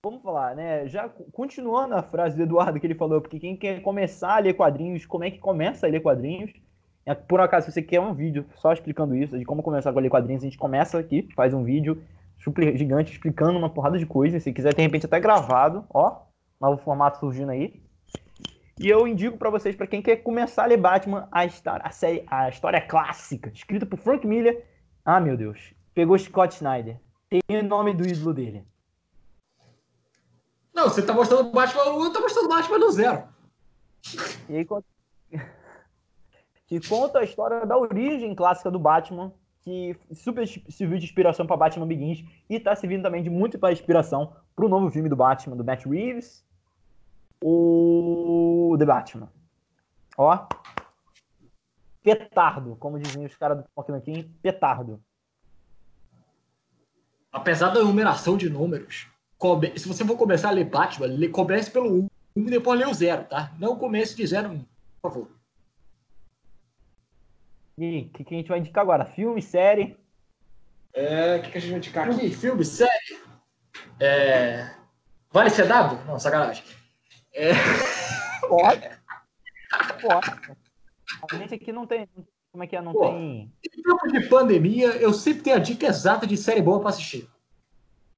Vamos 0.07 0.23
falar, 0.23 0.55
né? 0.55 0.87
Já 0.87 1.09
continuando 1.33 1.97
a 1.97 2.01
frase 2.01 2.37
do 2.37 2.43
Eduardo 2.45 2.79
que 2.79 2.87
ele 2.87 2.95
falou, 2.95 3.21
porque 3.21 3.41
quem 3.41 3.57
quer 3.57 3.83
começar 3.83 4.37
a 4.37 4.39
ler 4.39 4.55
quadrinhos, 4.55 5.05
como 5.05 5.25
é 5.25 5.33
que 5.33 5.39
começa 5.41 5.85
a 5.85 5.91
ler 5.91 6.01
quadrinhos? 6.01 6.53
É, 7.05 7.13
por 7.13 7.41
acaso, 7.41 7.67
se 7.67 7.73
você 7.73 7.83
quer 7.83 7.99
um 7.99 8.15
vídeo 8.15 8.47
só 8.55 8.73
explicando 8.73 9.17
isso, 9.17 9.37
de 9.37 9.45
como 9.45 9.65
começar 9.65 9.91
a 9.91 10.01
ler 10.01 10.09
quadrinhos, 10.09 10.45
a 10.45 10.47
gente 10.47 10.59
começa 10.59 10.97
aqui, 10.97 11.29
faz 11.35 11.53
um 11.53 11.65
vídeo 11.65 12.01
super 12.39 12.77
gigante 12.79 13.11
explicando 13.11 13.59
uma 13.59 13.69
porrada 13.69 13.99
de 13.99 14.07
coisas. 14.07 14.45
Se 14.45 14.53
quiser, 14.53 14.73
de 14.75 14.81
repente, 14.81 15.07
até 15.07 15.19
gravado, 15.19 15.85
ó, 15.93 16.21
novo 16.61 16.81
formato 16.81 17.19
surgindo 17.19 17.51
aí. 17.51 17.83
E 18.79 18.89
eu 18.89 19.09
indico 19.09 19.37
para 19.37 19.51
vocês, 19.51 19.75
para 19.75 19.89
quem 19.89 20.01
quer 20.01 20.19
começar 20.19 20.63
a 20.63 20.67
ler 20.67 20.77
Batman, 20.77 21.27
a, 21.33 21.45
história, 21.45 21.83
a, 21.85 21.91
série, 21.91 22.23
a 22.29 22.49
história 22.49 22.81
clássica, 22.81 23.51
escrita 23.53 23.85
por 23.85 23.99
Frank 23.99 24.25
Miller. 24.25 24.65
Ah, 25.05 25.19
meu 25.19 25.37
Deus. 25.37 25.75
Pegou 25.93 26.17
Scott 26.17 26.55
Snyder. 26.55 26.97
Tem 27.29 27.59
o 27.59 27.65
nome 27.65 27.93
do 27.93 28.07
ídolo 28.07 28.33
dele. 28.33 28.65
Não, 30.77 30.91
você 30.91 31.01
tá 31.01 31.15
mostrando 31.15 31.49
o 31.49 31.53
Batman 31.53 31.85
eu 31.85 32.13
tô 32.13 32.21
mostrando 32.21 32.45
o 32.45 32.49
Batman 32.51 32.79
no 32.79 32.93
zero. 32.93 33.25
E 34.47 34.59
aí, 34.59 34.65
conta... 34.67 34.87
que 36.69 36.87
conta 36.87 37.21
a 37.21 37.25
história 37.25 37.65
da 37.65 37.79
origem 37.79 38.35
clássica 38.35 38.71
do 38.71 38.79
Batman, 38.79 39.33
que 39.63 39.99
super 40.13 40.47
serviu 40.47 40.99
de 40.99 41.07
inspiração 41.07 41.47
para 41.47 41.57
Batman 41.57 41.87
Begins 41.87 42.23
e 42.47 42.61
tá 42.61 42.77
servindo 42.77 43.05
também 43.05 43.23
de 43.23 43.31
muito 43.31 43.59
para 43.59 43.73
inspiração 43.73 44.37
para 44.55 44.67
o 44.67 44.69
novo 44.69 44.91
filme 44.91 45.09
do 45.09 45.17
Batman, 45.17 45.57
do 45.57 45.65
Matt 45.65 45.87
Reeves, 45.87 46.45
o 47.43 48.77
The 48.79 48.85
Batman. 48.85 49.33
Ó. 50.19 50.47
Petardo, 52.03 52.77
como 52.77 53.01
diziam 53.01 53.25
os 53.25 53.35
caras 53.35 53.57
do 53.57 53.65
Pokémon 53.75 54.01
petardo. 54.43 55.03
Apesar 57.33 57.71
da 57.71 57.83
numeração 57.83 58.37
de 58.37 58.51
números, 58.51 59.09
se 59.77 59.87
você 59.87 60.05
for 60.05 60.17
começar 60.17 60.49
a 60.49 60.53
ler 60.53 60.65
Batman, 60.65 61.09
comece 61.31 61.71
pelo 61.71 62.05
1 62.05 62.09
e 62.37 62.43
depois 62.43 62.79
lê 62.79 62.87
o 62.87 62.95
0, 62.95 63.25
tá? 63.25 63.53
Não 63.59 63.77
comece 63.77 64.17
de 64.17 64.27
0 64.27 64.51
1, 64.51 64.65
por 65.03 65.13
favor. 65.13 65.29
E 67.79 68.01
o 68.01 68.09
que, 68.09 68.25
que, 68.25 68.35
a 68.35 68.39
gente 68.39 68.49
vai 68.49 68.59
indicar 68.59 68.83
agora? 68.83 69.05
Filme, 69.05 69.43
série? 69.43 69.97
É, 70.95 71.37
o 71.37 71.43
que, 71.43 71.51
que, 71.51 71.59
a 71.59 71.61
gente 71.61 71.71
vai 71.71 71.79
indicar 71.79 72.11
aqui? 72.11 72.31
Filme, 72.31 72.65
série? 72.65 73.21
É... 74.01 74.71
Vale 75.31 75.51
ser 75.51 75.69
dado? 75.69 76.03
Não, 76.07 76.19
sacanagem. 76.19 76.65
É... 77.35 77.51
Pode. 78.49 78.89
Pode. 80.01 80.57
A 81.31 81.37
gente 81.37 81.55
aqui 81.55 81.71
não 81.73 81.87
tem. 81.87 82.09
Como 82.51 82.65
é 82.65 82.67
que 82.67 82.77
é? 82.77 82.81
Não 82.81 82.93
Pô, 82.93 83.11
tem. 83.11 83.53
Em 83.63 83.83
tempo 83.83 84.09
de 84.09 84.29
pandemia, 84.29 84.89
eu 84.97 85.13
sempre 85.13 85.43
tenho 85.43 85.57
a 85.57 85.61
dica 85.61 85.87
exata 85.87 86.27
de 86.27 86.39
série 86.39 86.63
boa 86.63 86.81
para 86.81 86.89
assistir. 86.89 87.29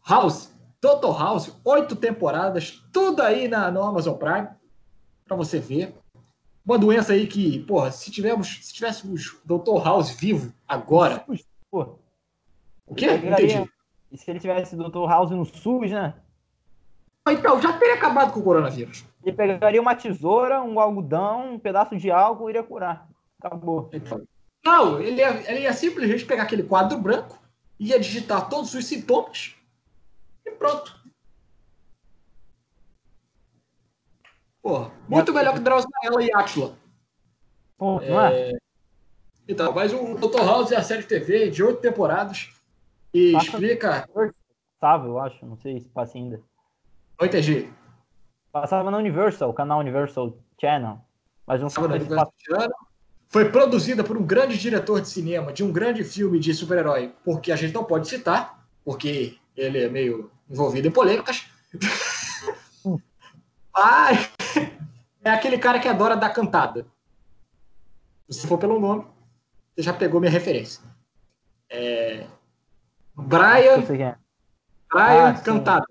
House, 0.08 0.47
Total 0.80 1.12
House, 1.12 1.52
oito 1.64 1.96
temporadas, 1.96 2.82
tudo 2.92 3.22
aí 3.22 3.48
na, 3.48 3.70
no 3.70 3.82
Amazon 3.82 4.16
Prime, 4.16 4.48
para 5.26 5.36
você 5.36 5.58
ver. 5.58 5.94
Uma 6.64 6.78
doença 6.78 7.14
aí 7.14 7.26
que, 7.26 7.60
porra, 7.60 7.90
se 7.90 8.10
tivéssemos, 8.10 8.60
se 8.62 8.74
tivéssemos 8.74 9.40
Dr. 9.44 9.82
House 9.82 10.10
vivo 10.10 10.52
agora. 10.68 11.24
Pô. 11.70 11.98
O 12.86 12.94
quê? 12.94 13.06
Entendi. 13.06 13.68
E 14.12 14.16
se 14.18 14.30
ele 14.30 14.38
tivesse 14.38 14.76
Dr. 14.76 15.06
House 15.08 15.30
no 15.30 15.44
SUS, 15.44 15.90
né? 15.90 16.14
Então, 17.28 17.60
já 17.60 17.72
teria 17.78 17.94
acabado 17.94 18.32
com 18.32 18.40
o 18.40 18.42
coronavírus. 18.42 19.04
Ele 19.24 19.36
pegaria 19.36 19.80
uma 19.80 19.94
tesoura, 19.94 20.62
um 20.62 20.80
algodão, 20.80 21.54
um 21.54 21.58
pedaço 21.58 21.96
de 21.96 22.10
álcool 22.10 22.48
e 22.48 22.52
iria 22.52 22.62
curar. 22.62 23.08
Acabou. 23.42 23.90
Então, 23.92 24.22
não, 24.64 25.00
ele 25.00 25.20
ia, 25.20 25.50
ele 25.50 25.60
ia 25.60 25.72
simplesmente 25.72 26.24
pegar 26.24 26.44
aquele 26.44 26.62
quadro 26.62 26.98
branco, 26.98 27.38
ia 27.78 27.98
digitar 27.98 28.48
todos 28.48 28.72
os 28.74 28.86
sintomas 28.86 29.57
pronto. 30.58 30.98
Pô, 34.62 34.90
muito 35.08 35.32
melhor 35.32 35.54
que 35.54 35.60
Drauzio 35.60 35.88
Varela 35.90 36.22
e 36.22 36.32
Atila. 36.34 36.76
Pô, 37.78 38.00
não 38.00 38.20
é? 38.20 38.50
é? 38.50 38.58
Então, 39.48 39.72
mas 39.72 39.92
o 39.92 40.14
Dr. 40.16 40.44
House 40.44 40.72
é 40.72 40.76
a 40.76 40.82
série 40.82 41.02
de 41.02 41.08
TV 41.08 41.48
de 41.48 41.62
oito 41.62 41.80
temporadas 41.80 42.50
e 43.14 43.32
Passa 43.32 43.46
explica. 43.46 44.08
Passava, 44.78 45.06
eu 45.06 45.18
acho, 45.18 45.46
não 45.46 45.56
sei 45.56 45.80
se 45.80 45.88
passa 45.88 46.18
ainda. 46.18 46.42
Não 47.18 47.26
entendi. 47.26 47.72
Passava 48.52 48.90
na 48.90 48.98
Universal, 48.98 49.54
canal 49.54 49.80
Universal 49.80 50.36
Channel. 50.60 51.00
Mas 51.46 51.60
não 51.60 51.70
sei 51.70 51.82
se 52.00 52.14
passa... 52.14 52.32
Foi 53.30 53.50
produzida 53.50 54.02
por 54.02 54.16
um 54.16 54.24
grande 54.24 54.56
diretor 54.56 55.00
de 55.00 55.08
cinema 55.08 55.52
de 55.52 55.62
um 55.62 55.70
grande 55.70 56.02
filme 56.02 56.38
de 56.38 56.54
super-herói, 56.54 57.14
porque 57.24 57.52
a 57.52 57.56
gente 57.56 57.74
não 57.74 57.84
pode 57.84 58.08
citar, 58.08 58.66
porque 58.84 59.38
ele 59.54 59.82
é 59.82 59.88
meio 59.88 60.30
envolvido 60.50 60.88
em 60.88 60.90
polêmicas. 60.90 61.46
Mas 63.74 64.30
é 65.22 65.30
aquele 65.30 65.58
cara 65.58 65.78
que 65.78 65.88
adora 65.88 66.16
dar 66.16 66.30
cantada. 66.30 66.86
Se 68.28 68.46
for 68.46 68.58
pelo 68.58 68.78
nome, 68.78 69.06
você 69.74 69.82
já 69.82 69.92
pegou 69.92 70.20
minha 70.20 70.32
referência. 70.32 70.82
É... 71.70 72.26
Brian. 73.14 73.80
É. 73.80 74.16
Brian 74.92 75.28
ah, 75.28 75.40
Cantada. 75.40 75.86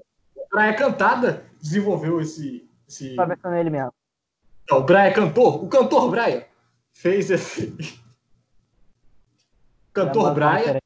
Brian 0.51 0.73
Cantada 0.73 1.45
desenvolveu 1.61 2.21
esse. 2.21 2.69
esse... 2.87 3.15
Tá 3.15 3.27
pensando 3.27 3.53
nele 3.53 3.69
mesmo. 3.69 3.93
Não, 4.69 4.79
o 4.79 4.83
Brian 4.83 5.13
cantor. 5.13 5.63
O 5.63 5.69
cantor 5.69 6.09
Brian 6.09 6.43
fez 6.93 7.29
esse. 7.29 7.75
cantor 9.93 10.33
Brian 10.33 10.79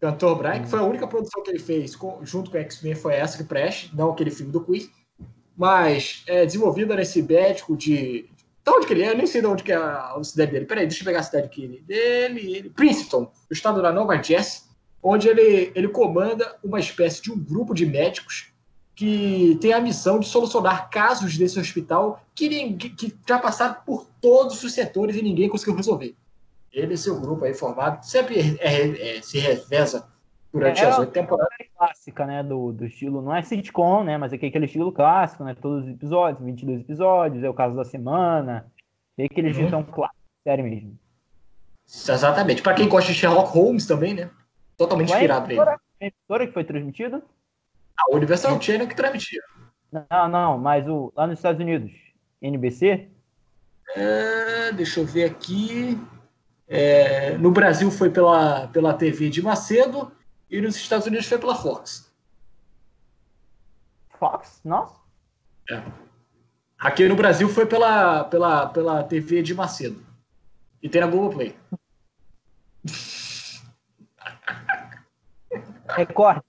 Cantor 0.00 0.36
Brian, 0.36 0.62
que 0.62 0.68
foi 0.68 0.78
a 0.78 0.84
única 0.84 1.06
produção 1.06 1.42
que 1.42 1.50
ele 1.50 1.58
fez 1.58 1.96
com, 1.96 2.24
junto 2.24 2.50
com 2.50 2.56
o 2.56 2.60
X-Men, 2.60 2.94
foi 2.94 3.14
essa 3.14 3.38
que 3.38 3.44
preste, 3.44 3.94
não 3.94 4.10
aquele 4.10 4.30
filme 4.30 4.52
do 4.52 4.60
Quiz, 4.60 4.90
mas 5.56 6.22
é 6.26 6.44
desenvolvida 6.44 6.94
nesse 6.94 7.22
médico 7.22 7.76
de. 7.76 8.28
De 8.64 8.72
onde 8.72 8.86
que 8.86 8.92
ele 8.94 9.04
é? 9.04 9.10
Eu 9.10 9.16
nem 9.16 9.26
sei 9.28 9.40
de 9.40 9.46
onde 9.46 9.62
que 9.62 9.70
é 9.70 9.76
a, 9.76 10.18
cidade 10.24 10.50
dele. 10.50 10.66
Peraí, 10.66 10.86
deixa 10.86 11.02
eu 11.02 11.06
pegar 11.06 11.20
a 11.20 11.22
cidade 11.22 11.46
aqui 11.46 11.68
dele. 11.86 12.56
Ele, 12.56 12.70
Princeton, 12.70 13.30
o 13.48 13.52
estado 13.52 13.80
da 13.80 13.92
Nova 13.92 14.20
Jersey, 14.20 14.62
onde 15.00 15.28
ele, 15.28 15.70
ele 15.72 15.86
comanda 15.86 16.58
uma 16.64 16.80
espécie 16.80 17.22
de 17.22 17.30
um 17.30 17.38
grupo 17.38 17.72
de 17.72 17.86
médicos 17.86 18.48
que 18.92 19.56
tem 19.60 19.72
a 19.72 19.80
missão 19.80 20.18
de 20.18 20.26
solucionar 20.26 20.90
casos 20.90 21.38
desse 21.38 21.60
hospital 21.60 22.20
que, 22.34 22.48
ninguém, 22.48 22.90
que 22.90 23.14
já 23.26 23.38
passaram 23.38 23.76
por 23.86 24.08
todos 24.20 24.62
os 24.64 24.72
setores 24.72 25.14
e 25.14 25.22
ninguém 25.22 25.48
conseguiu 25.48 25.76
resolver 25.76 26.16
ele 26.76 26.92
e 26.92 26.98
seu 26.98 27.18
grupo 27.18 27.44
aí 27.46 27.54
formado 27.54 28.04
sempre 28.04 28.58
é, 28.60 28.82
é, 28.82 29.16
é, 29.16 29.22
se 29.22 29.38
reveza 29.38 30.06
durante 30.52 30.82
é, 30.82 30.86
as 30.86 30.98
oito 30.98 31.10
temporadas. 31.10 31.56
É 31.58 31.64
clássica, 31.64 32.26
né, 32.26 32.42
do, 32.42 32.70
do 32.70 32.84
estilo, 32.84 33.22
não 33.22 33.34
é 33.34 33.42
sitcom, 33.42 34.04
né, 34.04 34.18
mas 34.18 34.32
é 34.32 34.36
aquele 34.36 34.66
estilo 34.66 34.92
clássico, 34.92 35.42
né, 35.42 35.54
todos 35.54 35.84
os 35.84 35.90
episódios, 35.90 36.44
22 36.44 36.82
episódios, 36.82 37.42
é 37.42 37.48
o 37.48 37.54
caso 37.54 37.74
da 37.74 37.84
semana, 37.84 38.70
é 39.16 39.24
aquele 39.24 39.48
uhum. 39.48 39.54
jeitão 39.54 39.82
clássico, 39.82 40.20
sério 40.44 40.64
mesmo. 40.64 40.98
Exatamente, 41.88 42.62
para 42.62 42.74
quem 42.74 42.88
gosta 42.88 43.10
de 43.10 43.18
Sherlock 43.18 43.50
Holmes 43.52 43.86
também, 43.86 44.12
né, 44.12 44.30
totalmente 44.76 45.12
inspirado 45.12 45.46
nele. 45.46 45.60
emissora 45.98 46.46
que 46.46 46.52
foi 46.52 46.64
transmitido? 46.64 47.22
A 47.98 48.14
Universal 48.14 48.60
Channel 48.60 48.86
que 48.86 48.94
transmitia. 48.94 49.40
Não, 49.90 50.28
não, 50.28 50.58
mas 50.58 50.86
o, 50.86 51.10
lá 51.16 51.26
nos 51.26 51.38
Estados 51.38 51.60
Unidos, 51.60 51.90
NBC? 52.42 53.08
É, 53.94 54.72
deixa 54.72 55.00
eu 55.00 55.06
ver 55.06 55.24
aqui. 55.24 55.98
É, 56.68 57.38
no 57.38 57.50
Brasil 57.50 57.90
foi 57.90 58.10
pela, 58.10 58.66
pela 58.68 58.92
TV 58.94 59.30
de 59.30 59.40
Macedo 59.40 60.10
e 60.50 60.60
nos 60.60 60.76
Estados 60.76 61.06
Unidos 61.06 61.26
foi 61.26 61.38
pela 61.38 61.54
Fox. 61.54 62.12
Fox? 64.18 64.60
Nossa. 64.64 64.96
É. 65.70 65.82
Aqui 66.78 67.08
no 67.08 67.16
Brasil 67.16 67.48
foi 67.48 67.66
pela, 67.66 68.24
pela, 68.24 68.66
pela 68.66 69.04
TV 69.04 69.42
de 69.42 69.54
Macedo. 69.54 70.04
E 70.82 70.88
tem 70.88 71.00
na 71.00 71.06
Google 71.06 71.30
Play. 71.30 71.56
Record. 75.88 76.42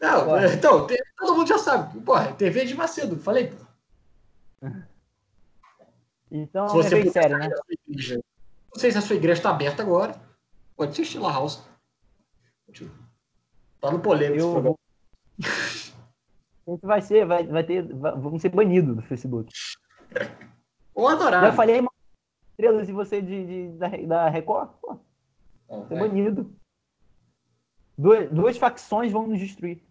Não, 0.00 0.36
Record. 0.36 0.54
então, 0.54 0.86
todo 1.18 1.36
mundo 1.36 1.48
já 1.48 1.58
sabe. 1.58 2.00
Porra, 2.00 2.32
TV 2.32 2.64
de 2.64 2.74
Macedo, 2.74 3.16
falei. 3.18 3.52
Então, 6.30 6.68
se 6.68 6.76
você 6.76 6.94
é 6.94 7.02
bem 7.02 7.10
sério, 7.10 7.38
né? 7.38 7.50
Não 8.72 8.80
sei 8.80 8.92
se 8.92 8.98
a 8.98 9.02
sua 9.02 9.16
igreja 9.16 9.40
está 9.40 9.50
aberta 9.50 9.82
agora. 9.82 10.20
Pode 10.76 10.92
assistir 10.92 11.18
La 11.18 11.32
House. 11.32 11.62
Tá 13.80 13.90
no 13.90 14.00
polêmico 14.00 14.40
Eu... 14.40 14.52
programa. 14.52 14.76
A 16.66 16.72
gente 16.72 16.86
vai 16.86 17.02
ser, 17.02 17.26
vai, 17.26 17.44
vai 17.44 17.64
ter, 17.64 17.82
vai, 17.82 18.12
vamos 18.12 18.40
ser 18.40 18.50
banidos 18.50 18.94
do 18.94 19.02
Facebook. 19.02 19.52
Ou 20.94 21.08
adorar. 21.08 21.42
Já 21.42 21.52
falei 21.52 21.80
estrelas 22.60 22.88
e 22.88 22.92
você 22.92 23.22
de, 23.22 23.46
de, 23.46 23.78
da, 23.78 23.88
da 23.88 24.28
Record? 24.28 24.70
Pô, 24.80 25.00
ser 25.88 25.98
vai. 25.98 26.08
banido. 26.08 26.54
Duas, 27.96 28.30
duas 28.30 28.56
facções 28.56 29.10
vão 29.10 29.26
nos 29.26 29.38
destruir. 29.38 29.82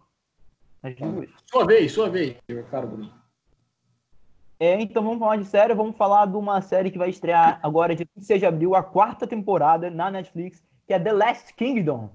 As 0.82 0.94
duas. 0.96 1.28
Sua 1.50 1.66
vez, 1.66 1.92
sua 1.92 2.08
vez, 2.08 2.36
meu 2.48 2.64
caro 2.66 2.88
Bruno. 2.88 3.19
É, 4.62 4.78
então 4.78 5.02
vamos 5.02 5.18
falar 5.18 5.36
de 5.36 5.46
série, 5.46 5.72
vamos 5.72 5.96
falar 5.96 6.26
de 6.26 6.36
uma 6.36 6.60
série 6.60 6.90
que 6.90 6.98
vai 6.98 7.08
estrear 7.08 7.58
agora 7.62 7.96
dia 7.96 8.06
26 8.14 8.40
de 8.40 8.44
abril, 8.46 8.74
a 8.74 8.82
quarta 8.82 9.26
temporada 9.26 9.88
na 9.88 10.10
Netflix, 10.10 10.62
que 10.86 10.92
é 10.92 11.00
The 11.00 11.12
Last 11.14 11.54
Kingdom. 11.54 12.10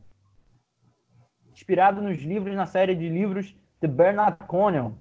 Inspirado 1.51 2.03
nos 2.03 2.21
livros, 2.21 2.55
na 2.55 2.67
série 2.67 2.93
de 2.93 3.09
livros 3.09 3.55
de 3.81 3.87
Bernard 3.87 4.37
Cornwell. 4.45 4.93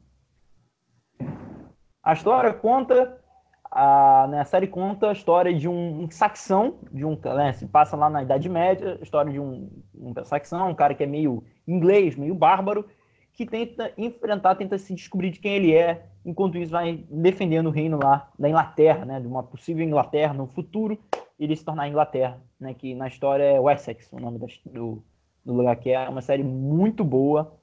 A 2.03 2.15
história 2.15 2.55
conta, 2.55 3.23
a, 3.71 4.27
né, 4.31 4.41
a 4.41 4.45
série 4.47 4.67
conta 4.67 5.11
a 5.11 5.13
história 5.13 5.53
de 5.53 5.69
um, 5.69 6.05
um 6.05 6.11
saxão, 6.11 6.79
de 6.91 7.05
um, 7.05 7.15
né, 7.37 7.53
se 7.53 7.67
passa 7.67 7.95
lá 7.95 8.09
na 8.09 8.23
Idade 8.23 8.49
Média, 8.49 8.97
a 8.99 9.05
história 9.05 9.31
de 9.31 9.39
um, 9.39 9.71
um 9.95 10.15
saxão, 10.25 10.71
um 10.71 10.75
cara 10.75 10.95
que 10.95 11.05
é 11.05 11.07
meio 11.07 11.45
inglês, 11.69 12.17
meio 12.17 12.35
bárbaro, 12.35 12.89
que 13.35 13.45
tenta 13.45 13.93
enfrentar, 13.99 14.55
tenta 14.55 14.79
se 14.79 14.95
descobrir 14.95 15.29
de 15.29 15.41
quem 15.41 15.53
ele 15.57 15.75
é, 15.75 16.07
enquanto 16.25 16.59
isso 16.59 16.73
vai 16.73 17.05
defendendo 17.11 17.67
o 17.67 17.71
reino 17.71 17.99
lá 18.03 18.31
da 18.39 18.49
Inglaterra, 18.49 19.05
né, 19.05 19.21
de 19.21 19.27
uma 19.27 19.43
possível 19.43 19.85
Inglaterra 19.85 20.33
no 20.33 20.47
futuro, 20.47 20.99
ele 21.39 21.55
se 21.55 21.65
tornar 21.65 21.89
Inglaterra, 21.89 22.41
né, 22.59 22.75
que 22.75 22.95
na 22.95 23.09
história 23.09 23.45
é 23.45 23.61
Wessex, 23.61 24.09
o 24.13 24.21
nome 24.21 24.39
da, 24.39 24.47
do, 24.67 25.03
do 25.45 25.53
lugar 25.53 25.77
que 25.77 25.91
é 25.91 26.09
uma 26.09 26.23
série 26.23 26.43
muito 26.43 27.05
boa, 27.05 27.55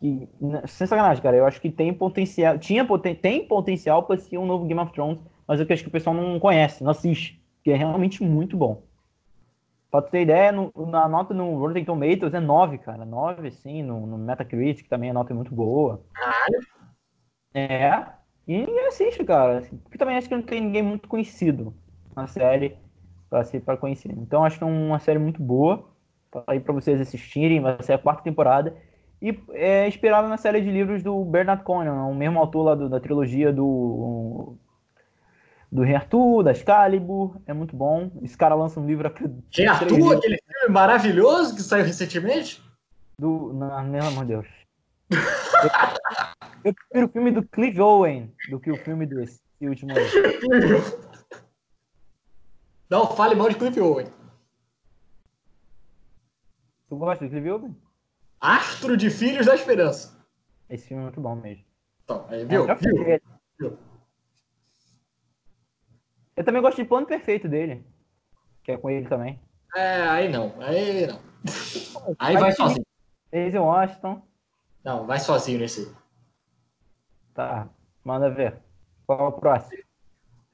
que, 0.00 0.28
né, 0.40 0.62
sem 0.66 0.86
sacanagem, 0.86 1.22
cara, 1.22 1.36
eu 1.36 1.46
acho 1.46 1.60
que 1.60 1.70
tem 1.70 1.92
potencial, 1.92 2.58
tinha 2.58 2.84
poten, 2.84 3.14
tem 3.14 3.46
potencial 3.46 4.02
para 4.02 4.18
ser 4.18 4.38
um 4.38 4.46
novo 4.46 4.64
Game 4.64 4.80
of 4.80 4.92
Thrones, 4.92 5.20
mas 5.46 5.60
eu 5.60 5.66
acho 5.68 5.82
que 5.82 5.88
o 5.88 5.92
pessoal 5.92 6.14
não 6.14 6.38
conhece, 6.38 6.82
não 6.82 6.90
assiste, 6.90 7.40
que 7.62 7.70
é 7.70 7.76
realmente 7.76 8.22
muito 8.22 8.56
bom. 8.56 8.82
Pra 9.90 10.02
tu 10.02 10.10
ter 10.10 10.22
ideia, 10.22 10.52
no, 10.52 10.70
na 10.86 11.08
nota 11.08 11.32
no 11.32 11.58
Rotten 11.58 11.82
Tomatoes 11.82 12.34
é 12.34 12.40
9, 12.40 12.76
cara. 12.76 13.06
9, 13.06 13.50
sim, 13.50 13.82
no, 13.82 14.06
no 14.06 14.18
Metacritic 14.18 14.86
também 14.86 15.08
a 15.08 15.14
nota 15.14 15.32
é 15.32 15.34
muito 15.34 15.54
boa. 15.54 16.02
Caralho. 16.12 16.77
É, 17.54 18.06
e 18.46 18.58
ninguém 18.58 18.86
assiste, 18.86 19.24
cara. 19.24 19.62
Porque 19.82 19.98
também 19.98 20.16
acho 20.16 20.28
que 20.28 20.34
não 20.34 20.42
tem 20.42 20.60
ninguém 20.60 20.82
muito 20.82 21.08
conhecido 21.08 21.74
na 22.14 22.26
série 22.26 22.76
pra 23.28 23.44
ser 23.44 23.60
para 23.60 23.76
conhecer. 23.76 24.10
Então 24.12 24.44
acho 24.44 24.58
que 24.58 24.64
é 24.64 24.66
uma 24.66 24.98
série 24.98 25.18
muito 25.18 25.42
boa 25.42 25.88
pra 26.30 26.44
aí 26.46 26.60
para 26.60 26.72
vocês 26.72 27.00
assistirem. 27.00 27.60
Vai 27.60 27.82
ser 27.82 27.94
a 27.94 27.98
quarta 27.98 28.22
temporada. 28.22 28.76
E 29.20 29.36
é 29.52 29.88
inspirada 29.88 30.28
na 30.28 30.36
série 30.36 30.60
de 30.60 30.70
livros 30.70 31.02
do 31.02 31.24
Bernard 31.24 31.64
Cornwell, 31.64 32.08
o 32.08 32.14
mesmo 32.14 32.38
autor 32.38 32.62
lá 32.62 32.74
do, 32.76 32.88
da 32.88 33.00
trilogia 33.00 33.52
do 33.52 34.54
do 35.70 35.82
Rei 35.82 35.96
Arthur, 35.96 36.44
da 36.44 36.52
Excalibur, 36.52 37.36
é 37.46 37.52
muito 37.52 37.76
bom. 37.76 38.10
Esse 38.22 38.38
cara 38.38 38.54
lança 38.54 38.80
um 38.80 38.86
livro 38.86 39.06
a 39.06 39.12
Rei 39.50 39.66
Arthur, 39.66 40.16
aquele 40.16 40.38
filme 40.38 40.72
maravilhoso 40.72 41.54
que 41.54 41.62
saiu 41.62 41.84
recentemente? 41.84 42.62
do. 43.18 43.52
Não, 43.52 43.90
pelo 43.90 44.06
amor 44.06 44.24
de 44.24 44.32
Deus. 44.32 44.46
Eu, 46.64 46.74
prefiro 46.74 47.06
o 47.06 47.08
filme 47.08 47.30
do 47.30 47.42
Clive 47.42 47.80
Owen 47.80 48.34
do 48.50 48.60
que 48.60 48.70
o 48.70 48.76
filme 48.76 49.06
desse 49.06 49.40
esse 49.58 49.68
último 49.68 49.92
aí. 49.92 50.04
Não, 52.88 53.06
fale 53.08 53.34
mal 53.34 53.48
de 53.48 53.56
Cliff 53.56 53.78
Owen. 53.80 54.06
Tu 56.88 56.96
gosta 56.96 57.24
do 57.24 57.30
Clive 57.30 57.50
Owen? 57.50 57.76
Astro 58.40 58.96
de 58.96 59.10
Filhos 59.10 59.46
da 59.46 59.54
Esperança. 59.54 60.16
Esse 60.70 60.88
filme 60.88 61.02
é 61.02 61.06
muito 61.06 61.20
bom 61.20 61.34
mesmo. 61.34 61.64
Então, 62.04 62.24
aí, 62.28 62.44
viu? 62.44 62.66
É, 62.66 62.70
eu, 62.70 62.76
viu? 62.76 63.20
Viu? 63.58 63.78
eu 66.36 66.44
também 66.44 66.62
gosto 66.62 66.76
de 66.76 66.88
Plano 66.88 67.06
Perfeito 67.06 67.48
dele. 67.48 67.84
Que 68.62 68.72
é 68.72 68.78
com 68.78 68.88
ele 68.88 69.08
também. 69.08 69.40
É, 69.74 70.02
aí 70.02 70.28
não, 70.28 70.54
aí 70.60 71.06
não. 71.06 71.20
Aí 72.18 72.36
vai 72.36 72.52
sozinho. 72.52 72.86
Daisy 73.30 73.58
Washington. 73.58 74.22
Não, 74.88 75.04
vai 75.04 75.20
sozinho 75.20 75.58
nesse. 75.58 75.94
Tá, 77.34 77.68
manda 78.02 78.30
ver. 78.30 78.58
Qual 79.06 79.20
é 79.20 79.22
o 79.24 79.32
próximo? 79.32 79.82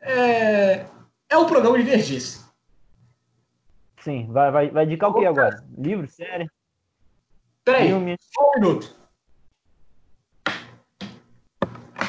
É, 0.00 0.86
é 1.28 1.38
um 1.38 1.46
programa 1.46 1.78
de 1.78 1.84
nerdice. 1.84 2.44
Sim, 4.00 4.26
vai, 4.32 4.50
vai, 4.50 4.70
vai 4.70 4.86
indicar 4.86 5.10
o 5.10 5.14
que 5.14 5.24
agora? 5.24 5.64
Livro, 5.78 6.08
série, 6.08 6.50
Peraí, 7.62 7.86
filme? 7.86 8.16
só 8.18 8.50
um 8.50 8.60
minuto. 8.60 8.96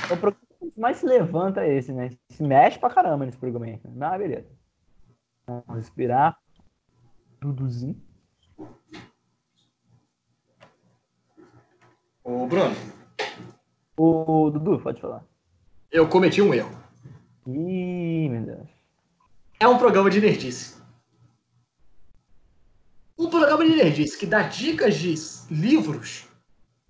É 0.09 0.13
o 0.13 0.17
programa 0.17 0.47
que 0.59 0.79
mais 0.79 0.97
se 0.97 1.05
levanta 1.05 1.63
é 1.63 1.75
esse, 1.75 1.93
né? 1.93 2.09
Se 2.31 2.41
mexe 2.41 2.79
pra 2.79 2.89
caramba 2.89 3.27
nesse 3.27 3.37
programa 3.37 3.67
aí. 3.67 3.79
Mas 3.95 4.17
beleza. 4.17 4.49
Vamos 5.45 5.75
respirar. 5.75 6.35
Duduzinho. 7.39 8.01
Ô, 12.25 12.47
Bruno, 12.47 12.75
O 13.95 14.49
Dudu, 14.49 14.79
pode 14.79 14.99
falar. 14.99 15.23
eu 15.91 16.09
cometi 16.09 16.41
um 16.41 16.53
erro. 16.53 16.75
Ih, 17.47 18.27
meu 18.29 18.41
Deus. 18.43 18.67
É 19.59 19.67
um 19.67 19.77
programa 19.77 20.09
de 20.09 20.19
nerdice. 20.19 20.75
Um 23.17 23.29
programa 23.29 23.63
de 23.63 23.75
nerdice 23.75 24.17
que 24.17 24.25
dá 24.25 24.41
dicas 24.41 24.95
de 24.95 25.13
livros 25.49 26.27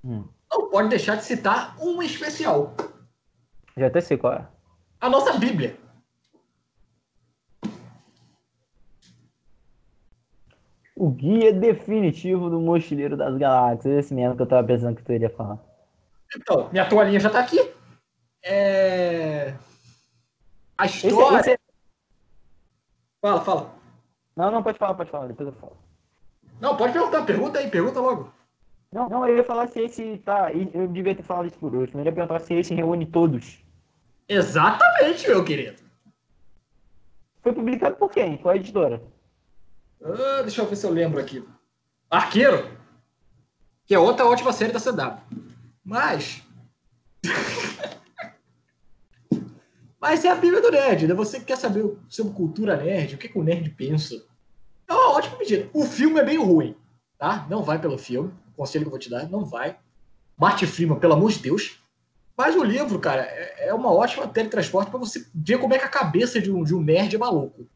Hum, 0.03 0.27
não 0.51 0.69
pode 0.69 0.89
deixar 0.89 1.15
de 1.15 1.25
citar 1.25 1.75
um 1.79 2.01
especial. 2.01 2.73
já 3.75 3.87
até 3.87 3.99
sei 4.01 4.17
qual 4.17 4.33
é. 4.33 4.47
A 5.01 5.09
nossa 5.09 5.33
Bíblia. 5.37 5.77
O 10.95 11.09
guia 11.09 11.51
definitivo 11.51 12.49
do 12.49 12.59
Mochileiro 12.59 13.17
das 13.17 13.37
Galáxias. 13.37 14.05
Esse 14.05 14.13
mesmo 14.13 14.35
que 14.35 14.41
eu 14.41 14.47
tava 14.47 14.65
pensando 14.65 14.95
que 14.95 15.03
tu 15.03 15.11
iria 15.11 15.29
falar. 15.29 15.59
Então, 16.35 16.69
minha 16.71 16.87
toalhinha 16.87 17.19
já 17.19 17.29
tá 17.29 17.39
aqui. 17.39 17.59
É... 18.43 19.53
A 20.77 20.85
Esse, 20.85 21.07
história... 21.07 21.39
esse 21.39 21.51
é- 21.51 21.59
Fala, 23.21 23.41
fala. 23.41 23.75
Não, 24.35 24.51
não, 24.51 24.63
pode 24.63 24.77
falar, 24.77 24.93
pode 24.93 25.09
falar. 25.09 25.27
Depois 25.27 25.47
eu 25.47 25.53
falo. 25.53 25.77
Não, 26.61 26.77
pode 26.77 26.93
perguntar. 26.93 27.25
Pergunta 27.25 27.59
aí, 27.59 27.69
pergunta 27.69 27.99
logo. 27.99 28.31
Não, 28.91 29.09
não, 29.09 29.27
eu 29.27 29.35
ia 29.37 29.43
falar 29.43 29.67
se 29.67 29.81
esse 29.81 30.17
tá. 30.19 30.51
Eu 30.53 30.87
devia 30.87 31.15
ter 31.15 31.23
falado 31.23 31.47
isso 31.47 31.57
por 31.57 31.73
último. 31.75 32.01
Eu 32.01 32.05
ia 32.05 32.11
perguntar 32.11 32.39
se 32.39 32.53
esse 32.53 32.73
reúne 32.73 33.05
todos. 33.05 33.63
Exatamente, 34.29 35.27
meu 35.27 35.43
querido. 35.43 35.81
Foi 37.41 37.51
publicado 37.53 37.95
por 37.95 38.09
quem? 38.11 38.37
Qual 38.37 38.53
é 38.53 38.57
a 38.57 38.59
editora? 38.59 39.01
Ah, 40.05 40.43
deixa 40.43 40.61
eu 40.61 40.67
ver 40.67 40.75
se 40.75 40.85
eu 40.85 40.91
lembro 40.91 41.19
aqui. 41.19 41.43
Arqueiro. 42.09 42.69
Que 43.85 43.95
é 43.95 43.99
outra 43.99 44.25
ótima 44.25 44.53
série 44.53 44.71
da 44.71 44.79
CW. 44.79 45.19
Mas. 45.83 46.43
Mas 49.99 50.23
é 50.23 50.29
a 50.29 50.35
Bíblia 50.35 50.61
do 50.61 50.69
Nerd, 50.69 51.07
né? 51.07 51.15
Você 51.15 51.39
que 51.39 51.45
quer 51.45 51.57
saber 51.57 51.97
sobre 52.07 52.33
cultura 52.33 52.77
nerd, 52.77 53.15
o 53.15 53.17
que, 53.17 53.27
que 53.27 53.39
o 53.39 53.43
nerd 53.43 53.67
pensa. 53.71 54.23
É 54.87 54.93
uma 54.93 55.13
ótima 55.13 55.39
medida. 55.39 55.67
O 55.73 55.83
filme 55.83 56.19
é 56.19 56.23
bem 56.23 56.37
ruim, 56.37 56.77
tá? 57.17 57.47
Não 57.49 57.63
vai 57.63 57.81
pelo 57.81 57.97
filme. 57.97 58.31
Conselho 58.55 58.83
que 58.83 58.87
eu 58.89 58.91
vou 58.91 58.99
te 58.99 59.09
dar, 59.09 59.27
não 59.27 59.43
vai. 59.43 59.79
Marty 60.37 60.67
Freeman, 60.67 60.99
pelo 60.99 61.13
amor 61.13 61.31
de 61.31 61.39
Deus. 61.39 61.79
Mas 62.37 62.55
o 62.55 62.63
livro, 62.63 62.99
cara, 62.99 63.23
é 63.23 63.67
é 63.67 63.73
uma 63.73 63.91
ótima 63.91 64.27
teletransporte 64.27 64.91
para 64.91 64.99
você 64.99 65.25
ver 65.33 65.57
como 65.57 65.73
é 65.73 65.79
que 65.79 65.85
a 65.85 65.89
cabeça 65.89 66.39
de 66.39 66.51
um, 66.51 66.63
de 66.63 66.75
um 66.75 66.81
nerd 66.81 67.15
é 67.15 67.17
maluco. 67.17 67.67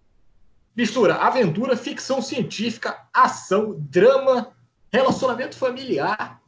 Mistura 0.76 1.16
aventura, 1.16 1.76
ficção 1.76 2.22
científica, 2.22 3.06
ação, 3.14 3.76
drama 3.78 4.54
relacionamento 4.92 5.56
familiar, 5.56 6.42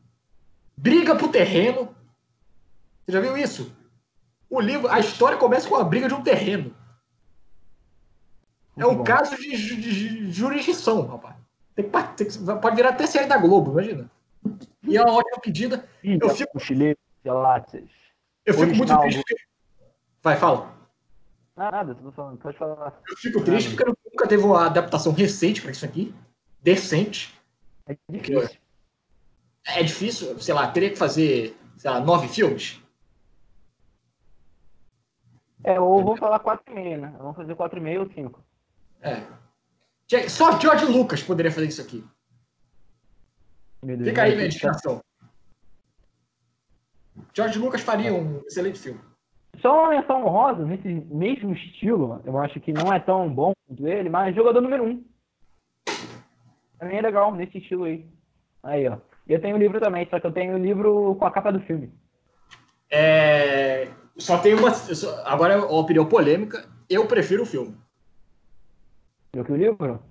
briga 0.75 1.15
pro 1.15 1.29
terreno. 1.29 1.95
Você 3.05 3.11
já 3.11 3.21
viu 3.21 3.37
isso? 3.37 3.75
O 4.49 4.59
livro, 4.59 4.87
a 4.89 4.99
história 4.99 5.37
começa 5.37 5.67
com 5.67 5.75
a 5.75 5.83
briga 5.83 6.07
de 6.07 6.13
um 6.13 6.23
terreno. 6.23 6.75
É 8.75 8.85
um 8.85 8.97
bom. 8.97 9.03
caso 9.03 9.35
de, 9.35 9.49
de, 9.55 9.75
de, 9.75 10.31
jurisdição, 10.31 11.05
rapaz. 11.05 11.35
Tem 11.75 11.89
tem 12.15 12.27
pode 12.59 12.75
virar 12.75 12.89
até 12.89 13.05
série 13.07 13.27
da 13.27 13.37
Globo, 13.37 13.71
imagina. 13.71 14.09
E 14.83 14.97
é 14.97 15.01
uma 15.01 15.13
ótima 15.13 15.39
pedida. 15.41 15.87
eu 16.03 16.29
fico, 16.29 16.59
eu 18.45 18.53
fico 18.53 18.75
muito 18.75 18.97
triste. 18.99 19.23
Vai, 20.21 20.35
fala. 20.35 20.73
Nada, 21.55 21.93
tô 21.95 22.11
falando, 22.11 22.37
pode 22.39 22.57
falar. 22.57 22.99
Eu 23.07 23.17
fico 23.17 23.43
triste 23.43 23.69
porque 23.75 23.83
nunca 24.11 24.27
teve 24.27 24.43
uma 24.43 24.65
adaptação 24.65 25.13
recente 25.13 25.61
para 25.61 25.71
isso 25.71 25.85
aqui. 25.85 26.13
Decente. 26.61 27.33
É 27.87 27.95
difícil. 28.09 28.57
É 29.65 29.83
difícil, 29.83 30.39
sei 30.39 30.53
lá, 30.53 30.71
teria 30.71 30.89
que 30.89 30.95
fazer, 30.95 31.55
sei 31.77 31.89
lá, 31.89 31.99
nove 31.99 32.27
filmes. 32.27 32.81
É, 35.63 35.79
ou 35.79 36.03
vou 36.03 36.17
falar 36.17 36.39
quatro 36.39 36.71
e 36.71 36.75
meio, 36.75 36.99
né? 36.99 37.13
Vamos 37.17 37.35
fazer 37.35 37.55
quatro 37.55 37.79
e 37.79 37.81
meio 37.81 38.01
ou 38.01 38.09
cinco. 38.11 38.43
É. 39.01 39.23
Só 40.27 40.59
George 40.59 40.85
Lucas 40.85 41.23
poderia 41.23 41.51
fazer 41.51 41.67
isso 41.67 41.81
aqui. 41.81 42.03
Deus, 43.83 44.03
Fica 44.03 44.23
aí 44.23 44.35
minha 44.35 44.47
indicação. 44.47 45.01
George 47.33 47.57
Lucas 47.57 47.81
faria 47.81 48.13
um 48.13 48.41
excelente 48.45 48.79
filme. 48.79 48.99
Só 49.59 49.81
uma 49.81 49.89
menção 49.89 50.25
honrosa, 50.25 50.65
nesse 50.65 50.87
mesmo 50.87 51.53
estilo, 51.53 52.21
eu 52.25 52.37
acho 52.39 52.59
que 52.59 52.71
não 52.71 52.91
é 52.91 52.99
tão 52.99 53.31
bom 53.31 53.53
quanto 53.67 53.87
ele, 53.87 54.09
mas 54.09 54.35
jogador 54.35 54.61
número 54.61 54.83
um. 54.83 55.03
Também 56.79 56.97
é 56.97 57.01
legal, 57.01 57.33
nesse 57.35 57.57
estilo 57.59 57.83
aí. 57.83 58.05
Aí, 58.63 58.87
ó. 58.87 58.97
Eu 59.27 59.39
tenho 59.39 59.55
o 59.55 59.59
livro 59.59 59.79
também, 59.79 60.07
só 60.09 60.19
que 60.19 60.25
eu 60.25 60.31
tenho 60.31 60.55
o 60.55 60.57
livro 60.57 61.15
com 61.15 61.25
a 61.25 61.31
capa 61.31 61.51
do 61.51 61.59
filme. 61.61 61.91
É... 62.89 63.87
Só 64.17 64.37
tem 64.37 64.53
uma. 64.53 64.71
Agora 65.25 65.53
é 65.53 65.57
uma 65.57 65.79
opinião 65.79 66.05
polêmica. 66.05 66.67
Eu 66.89 67.07
prefiro 67.07 67.43
o 67.43 67.45
filme. 67.45 67.77
Do 69.33 69.45
que 69.45 69.51
o 69.51 69.55
livro? 69.55 70.03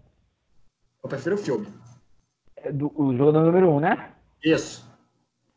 Eu 1.03 1.09
prefiro 1.09 1.35
o 1.35 1.39
filme. 1.39 1.67
É 2.57 2.73
do, 2.73 2.91
o 2.95 3.15
jogador 3.17 3.45
número 3.45 3.69
um, 3.69 3.81
né? 3.81 4.13
Isso. 4.43 4.90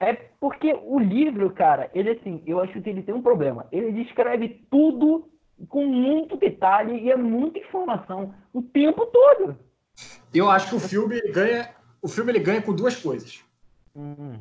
É 0.04 0.13
porque 0.39 0.74
o 0.84 1.00
livro, 1.00 1.50
cara, 1.52 1.89
ele 1.94 2.12
assim, 2.12 2.44
eu 2.46 2.60
acho 2.60 2.82
que 2.82 2.89
ele 2.89 3.04
tem 3.04 3.13
um 3.13 3.22
problema. 3.22 3.68
Ele 3.72 3.92
descreve 4.04 4.66
tudo 4.70 5.30
com 5.70 5.86
muito 5.86 6.36
detalhe 6.36 7.00
e 7.00 7.12
é 7.12 7.16
muita 7.16 7.60
informação 7.60 8.34
o 8.52 8.62
tempo 8.62 9.06
todo. 9.06 9.58
Eu 10.34 10.50
acho 10.50 10.70
que 10.70 10.76
o 10.76 10.80
filme 10.80 11.22
ganha, 11.32 11.70
o 12.02 12.08
filme 12.08 12.32
ele 12.32 12.39
ganha 12.39 12.62
com 12.62 12.74
duas 12.74 12.96
coisas. 12.96 13.44
Hum. 13.96 14.39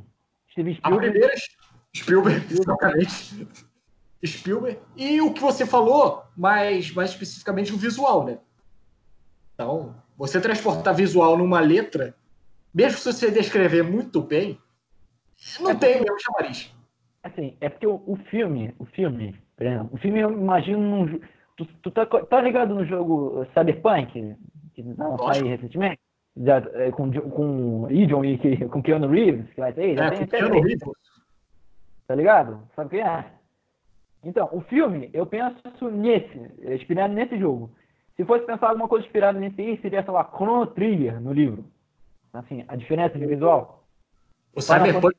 A 0.82 0.96
primeira, 0.96 1.32
Spielberg, 1.96 2.46
exatamente. 2.52 3.46
Spielberg. 4.24 4.78
E 4.96 5.20
o 5.20 5.32
que 5.32 5.40
você 5.40 5.66
falou, 5.66 6.24
mais, 6.36 6.92
mais 6.92 7.10
especificamente 7.10 7.72
o 7.72 7.76
visual, 7.76 8.24
né? 8.24 8.38
Então, 9.54 9.94
você 10.16 10.40
transportar 10.40 10.94
visual 10.94 11.36
numa 11.36 11.60
letra, 11.60 12.14
mesmo 12.74 12.98
se 12.98 13.12
você 13.12 13.30
descrever 13.30 13.82
muito 13.82 14.20
bem, 14.20 14.58
não 15.60 15.70
é 15.70 15.74
tem 15.74 16.00
mesmo 16.00 16.20
chamariz. 16.20 16.74
Assim, 17.22 17.56
é 17.60 17.68
porque 17.68 17.86
o, 17.86 18.02
o, 18.06 18.16
filme, 18.30 18.74
o 18.78 18.84
filme, 18.84 19.36
por 19.56 19.66
exemplo, 19.66 19.90
o 19.92 19.96
filme 19.96 20.20
eu 20.20 20.32
imagino 20.32 20.80
num, 20.80 21.20
tu, 21.56 21.64
tu 21.82 21.90
tá, 21.90 22.04
tá 22.04 22.40
ligado 22.40 22.74
no 22.74 22.84
jogo 22.84 23.46
Cyberpunk, 23.54 24.36
que 24.74 24.82
não 24.82 25.16
saiu 25.18 25.46
recentemente? 25.46 26.00
Já, 26.36 26.56
é, 26.74 26.90
com, 26.90 27.12
com 27.12 27.90
Idion 27.90 28.24
e 28.24 28.68
com 28.68 28.82
Keanu 28.82 29.08
Reeves, 29.08 29.52
que 29.52 29.60
vai 29.60 29.72
ter, 29.72 29.96
já 29.96 30.06
é, 30.06 30.10
tem 30.10 30.22
até 30.24 30.38
Keanu 30.38 30.60
Reeves. 30.60 30.82
Tá 32.06 32.14
ligado? 32.14 32.62
Sabe 32.74 32.86
o 32.86 32.90
que 32.90 33.00
é? 33.00 33.24
Então, 34.24 34.48
o 34.52 34.60
filme, 34.62 35.10
eu 35.12 35.26
penso 35.26 35.90
nesse, 35.90 36.38
inspirado 36.62 37.12
nesse 37.12 37.36
jogo. 37.38 37.70
Se 38.16 38.24
fosse 38.24 38.44
pensar 38.46 38.68
alguma 38.68 38.88
coisa 38.88 39.04
inspirada 39.04 39.38
nesse 39.38 39.60
aí, 39.60 39.80
seria, 39.80 40.02
sei 40.02 40.12
lá, 40.12 40.24
Chrono 40.24 40.66
Trigger 40.66 41.20
no 41.20 41.32
livro. 41.32 41.64
Assim, 42.32 42.64
a 42.68 42.76
diferença 42.76 43.18
de 43.18 43.26
visual. 43.26 43.81
O 44.54 44.60
Cyberpunk. 44.60 45.16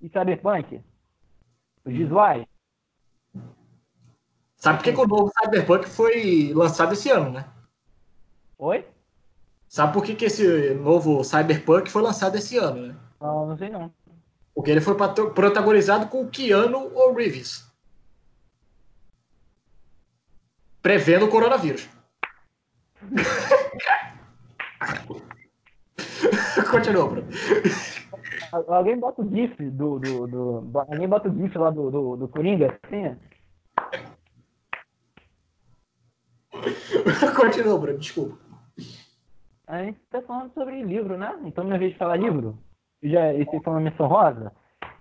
E 0.00 0.08
Cyberpunk. 0.08 0.80
Os 1.84 1.92
visuais. 1.92 2.46
Sabe 4.56 4.78
por 4.78 4.84
que, 4.84 4.92
que 4.92 5.00
o 5.00 5.06
novo 5.06 5.32
Cyberpunk 5.40 5.88
foi 5.88 6.52
lançado 6.54 6.92
esse 6.92 7.10
ano, 7.10 7.30
né? 7.30 7.48
Oi? 8.58 8.86
Sabe 9.66 9.92
por 9.92 10.04
que, 10.04 10.14
que 10.14 10.26
esse 10.26 10.74
novo 10.74 11.24
Cyberpunk 11.24 11.90
foi 11.90 12.02
lançado 12.02 12.36
esse 12.36 12.58
ano, 12.58 12.88
né? 12.88 12.96
Não, 13.20 13.46
não 13.46 13.56
sei 13.56 13.70
não. 13.70 13.92
Porque 14.54 14.70
ele 14.70 14.80
foi 14.80 14.94
protagonizado 14.94 16.06
com 16.08 16.22
o 16.22 16.28
Keanu 16.28 16.92
Reeves. 17.14 17.68
Prevendo 20.82 21.26
o 21.26 21.28
coronavírus. 21.28 21.88
Continua, 26.70 27.08
Bruno. 27.08 27.28
Alguém 28.68 28.98
bota 28.98 29.22
o 29.22 29.28
GIF 29.28 29.70
do, 29.70 29.98
do, 29.98 30.26
do, 30.26 30.78
Alguém 30.78 31.08
bota 31.08 31.28
o 31.28 31.34
GIF 31.34 31.56
lá 31.56 31.70
do, 31.70 31.90
do, 31.90 32.16
do 32.16 32.28
Coringa, 32.28 32.78
assim? 32.82 33.16
Continua, 37.36 37.78
Bruno, 37.78 37.98
desculpa. 37.98 38.38
A 39.66 39.84
gente 39.84 40.00
tá 40.10 40.20
falando 40.22 40.52
sobre 40.52 40.82
livro, 40.82 41.16
né? 41.16 41.38
Então, 41.44 41.64
minha 41.64 41.78
vez 41.78 41.92
de 41.92 41.98
falar 41.98 42.16
livro, 42.16 42.58
já 43.02 43.32
esse 43.32 43.60
foi 43.60 43.72
uma 43.72 43.80
menção 43.80 44.06
rosa. 44.06 44.52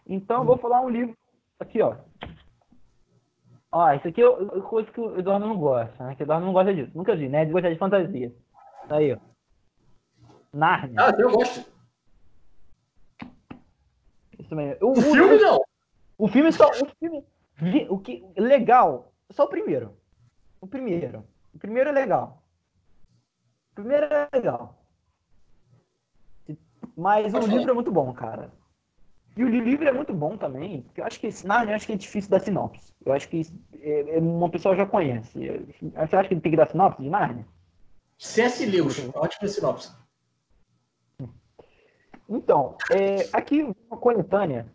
Então, 0.06 0.40
eu 0.42 0.46
vou 0.46 0.58
falar 0.58 0.82
um 0.82 0.90
livro 0.90 1.16
aqui, 1.60 1.82
ó. 1.82 1.96
Ó, 3.72 3.92
isso 3.94 4.08
aqui 4.08 4.22
é 4.22 4.62
coisa 4.62 4.92
que 4.92 5.00
o 5.00 5.20
Eduardo 5.20 5.48
não 5.48 5.58
gosta, 5.58 6.04
né? 6.04 6.16
Que 6.16 6.24
o 6.24 6.26
Eduardo 6.26 6.46
não 6.46 6.54
gosta 6.54 6.74
disso. 6.74 6.92
Nunca 6.96 7.16
vi, 7.16 7.30
né? 7.30 7.42
Ele 7.42 7.52
gosta 7.52 7.72
de 7.72 7.78
fantasia. 7.78 8.34
Tá 8.88 8.98
aí, 8.98 9.14
ó. 9.14 9.18
Narnia. 10.54 10.96
Ah, 11.00 11.12
eu 11.18 11.32
gosto. 11.32 11.79
Isso 14.50 14.56
mesmo. 14.56 14.78
O, 14.82 14.92
o 14.94 15.02
filme 15.02 15.36
o, 15.36 15.42
não. 15.42 15.62
O 16.18 16.28
filme 16.28 16.52
só. 16.52 16.70
O 16.70 16.86
filme. 17.00 17.24
O 17.88 18.00
que. 18.00 18.26
Legal. 18.36 19.14
Só 19.30 19.44
o 19.44 19.48
primeiro. 19.48 19.96
O 20.60 20.66
primeiro. 20.66 21.24
O 21.54 21.60
primeiro 21.60 21.90
é 21.90 21.94
legal. 21.94 22.42
O 23.72 23.76
primeiro 23.76 24.08
é 24.08 24.28
legal. 24.34 24.76
Mas 26.98 27.34
o 27.34 27.40
livro 27.40 27.70
é 27.70 27.74
muito 27.74 27.92
bom, 27.92 28.12
cara. 28.12 28.52
E 29.38 29.44
o 29.44 29.48
livro 29.48 29.88
é 29.88 29.92
muito 29.92 30.12
bom 30.12 30.36
também, 30.36 30.86
eu 30.98 31.06
acho 31.06 31.18
que 31.18 31.30
Narnia 31.46 31.76
acho 31.76 31.86
que 31.86 31.94
é 31.94 31.96
difícil 31.96 32.30
dar 32.30 32.42
sinopse. 32.42 32.92
Eu 33.06 33.14
acho 33.14 33.30
que 33.30 33.42
é, 33.80 34.18
é, 34.18 34.20
uma 34.20 34.50
pessoa 34.50 34.76
já 34.76 34.86
conhece. 34.86 35.40
Você 35.80 36.16
acha 36.16 36.28
que 36.28 36.36
tem 36.36 36.52
que 36.52 36.58
dar 36.58 36.68
sinopse 36.68 37.02
de 37.02 37.10
Narnia? 37.10 37.46
C.S. 38.18 38.66
Lewis, 38.66 39.10
ótima 39.14 39.48
sinopse. 39.48 39.94
Então, 42.30 42.76
é, 42.92 43.28
aqui 43.34 43.64
uma 43.64 43.98
coletânea, 43.98 44.68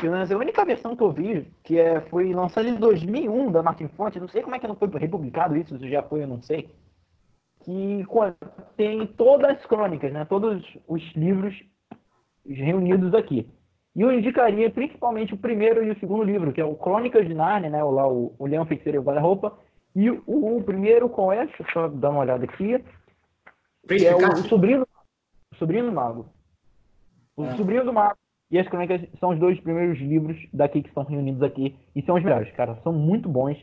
que 0.00 0.06
é 0.08 0.10
a 0.10 0.38
única 0.38 0.64
versão 0.64 0.96
que 0.96 1.02
eu 1.02 1.12
vi, 1.12 1.48
que 1.62 1.78
é, 1.78 2.00
foi 2.02 2.32
lançada 2.32 2.68
em 2.68 2.74
2001 2.74 3.52
da 3.52 3.62
Martin 3.62 3.86
Fonte, 3.88 4.18
não 4.18 4.26
sei 4.26 4.42
como 4.42 4.56
é 4.56 4.58
que 4.58 4.66
não 4.66 4.74
foi 4.74 4.88
republicado 4.98 5.56
isso, 5.56 5.78
se 5.78 5.88
já 5.88 6.02
foi, 6.02 6.24
eu 6.24 6.26
não 6.26 6.42
sei, 6.42 6.68
que 7.60 8.04
tem 8.76 9.06
todas 9.06 9.56
as 9.56 9.66
crônicas, 9.66 10.12
né, 10.12 10.24
todos 10.24 10.64
os 10.88 11.02
livros 11.14 11.54
reunidos 12.44 13.14
aqui. 13.14 13.48
E 13.94 14.02
eu 14.02 14.12
indicaria 14.12 14.68
principalmente 14.68 15.32
o 15.32 15.38
primeiro 15.38 15.82
e 15.84 15.90
o 15.90 15.98
segundo 15.98 16.24
livro, 16.24 16.52
que 16.52 16.60
é 16.60 16.64
o 16.64 16.74
Crônicas 16.74 17.26
de 17.26 17.34
Narnia, 17.34 17.70
né, 17.70 17.82
lá 17.82 18.06
o, 18.06 18.34
o 18.38 18.46
Leão 18.46 18.66
Feiticeiro 18.66 18.98
e 18.98 19.00
o 19.00 19.02
Guarda-Roupa, 19.02 19.56
e 19.94 20.10
o, 20.10 20.22
o, 20.26 20.62
primeiro 20.62 21.08
qual 21.08 21.32
é? 21.32 21.46
Deixa 21.46 21.62
eu 21.62 21.70
só 21.72 21.88
dar 21.88 22.10
uma 22.10 22.20
olhada 22.20 22.44
aqui. 22.44 22.84
Que 23.88 24.06
é 24.06 24.14
o, 24.14 24.18
o 24.18 24.36
Sobrinho, 24.48 24.86
o 25.52 25.56
Sobrinho 25.56 25.90
Mago. 25.90 26.28
O 27.36 27.44
é. 27.44 27.56
Sobrinho 27.56 27.84
do 27.84 27.92
Mago 27.92 28.16
e 28.50 28.58
as 28.58 28.68
Crônicas 28.68 29.02
são 29.18 29.30
os 29.30 29.38
dois 29.38 29.60
primeiros 29.60 29.98
livros 29.98 30.36
daqui 30.52 30.82
que 30.82 30.88
estão 30.88 31.04
reunidos 31.04 31.42
aqui. 31.42 31.76
E 31.94 32.02
são 32.02 32.16
os 32.16 32.22
melhores, 32.22 32.50
cara. 32.52 32.78
São 32.82 32.92
muito 32.92 33.28
bons, 33.28 33.58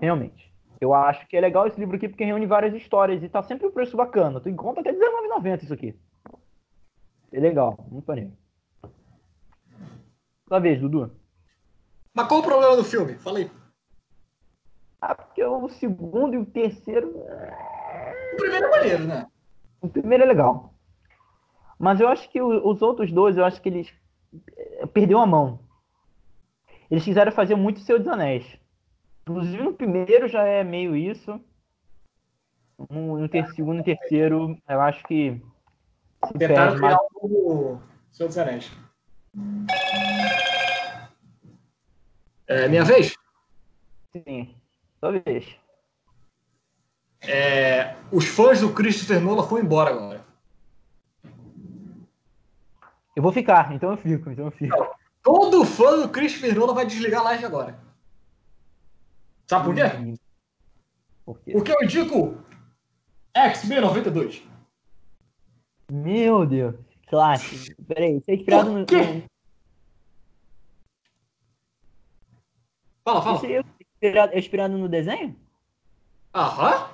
realmente. 0.00 0.52
Eu 0.80 0.92
acho 0.92 1.26
que 1.28 1.36
é 1.36 1.40
legal 1.40 1.66
esse 1.66 1.78
livro 1.78 1.94
aqui 1.94 2.08
porque 2.08 2.24
reúne 2.24 2.46
várias 2.46 2.74
histórias 2.74 3.22
e 3.22 3.28
tá 3.28 3.42
sempre 3.42 3.66
o 3.66 3.68
um 3.68 3.72
preço 3.72 3.96
bacana. 3.96 4.40
Tu 4.40 4.48
encontra 4.48 4.80
até 4.80 4.90
R$19,90 4.90 5.62
isso 5.62 5.72
aqui. 5.72 5.94
É 7.32 7.38
legal, 7.38 7.86
muito 7.90 8.06
maneiro. 8.06 8.32
Sua 10.48 10.58
vez, 10.58 10.80
Dudu. 10.80 11.10
Mas 12.12 12.26
qual 12.26 12.40
o 12.40 12.42
problema 12.42 12.76
do 12.76 12.84
filme? 12.84 13.14
Fala 13.14 13.38
aí. 13.38 13.50
Ah, 15.00 15.14
porque 15.14 15.42
o 15.42 15.68
segundo 15.68 16.34
e 16.34 16.38
o 16.38 16.46
terceiro. 16.46 17.08
O 17.08 18.36
primeiro 18.36 18.66
é 18.66 18.70
maneiro, 18.70 19.04
né? 19.04 19.26
O 19.80 19.88
primeiro 19.88 20.24
é 20.24 20.26
legal. 20.26 20.71
Mas 21.82 21.98
eu 21.98 22.06
acho 22.06 22.30
que 22.30 22.40
os 22.40 22.80
outros 22.80 23.10
dois, 23.10 23.36
eu 23.36 23.44
acho 23.44 23.60
que 23.60 23.68
eles 23.68 23.92
eh, 24.56 24.86
perdeu 24.86 25.18
a 25.18 25.26
mão. 25.26 25.58
Eles 26.88 27.02
quiseram 27.02 27.32
fazer 27.32 27.56
muito 27.56 27.80
Seu 27.80 27.98
dos 27.98 28.06
Anéis. 28.06 28.46
Inclusive 29.22 29.60
no 29.64 29.74
primeiro 29.74 30.28
já 30.28 30.44
é 30.44 30.62
meio 30.62 30.94
isso. 30.94 31.40
No, 32.88 33.18
no 33.18 33.28
ter, 33.28 33.48
segundo 33.48 33.80
e 33.80 33.82
terceiro, 33.82 34.56
eu 34.68 34.80
acho 34.80 35.02
que 35.02 35.42
Tentaram 36.38 36.76
criar 36.76 36.98
o 37.14 37.80
Senhor 38.12 38.28
dos 38.28 38.38
Anéis. 38.38 38.70
É, 42.46 42.68
minha 42.68 42.84
vez? 42.84 43.12
Sim, 44.12 44.54
sua 45.00 45.18
vez. 45.18 45.56
É, 47.22 47.96
os 48.12 48.28
fãs 48.28 48.60
do 48.60 48.72
Christopher 48.72 49.20
Nolan 49.20 49.42
foram 49.42 49.64
embora 49.64 49.90
agora. 49.90 50.21
Eu 53.14 53.22
vou 53.22 53.32
ficar, 53.32 53.72
então 53.74 53.90
eu 53.90 53.96
fico, 53.96 54.30
então 54.30 54.46
eu 54.46 54.50
fico. 54.50 54.76
Todo 55.22 55.64
fã 55.64 56.00
do 56.00 56.08
Christopher 56.08 56.54
Nolan 56.58 56.74
vai 56.74 56.86
desligar 56.86 57.20
a 57.20 57.24
live 57.24 57.44
agora. 57.44 57.78
Sabe 59.48 59.66
por 59.66 59.74
quê? 59.74 59.82
Por 61.24 61.38
quê? 61.40 61.52
Porque 61.52 61.70
eu 61.72 61.82
indico 61.82 62.42
X-Men 63.34 63.80
92. 63.82 64.42
Meu 65.90 66.46
Deus. 66.46 66.74
Clássico. 67.06 67.82
Peraí, 67.86 68.18
você 68.20 68.32
é 68.32 68.34
inspirado 68.36 68.72
no- 68.72 68.86
Fala, 73.04 73.20
fala. 73.22 73.38
Você 73.38 73.52
é 73.56 73.60
inspirado, 73.80 74.32
é 74.32 74.38
inspirado 74.38 74.78
no 74.78 74.88
desenho? 74.88 75.36
Aham. 76.34 76.88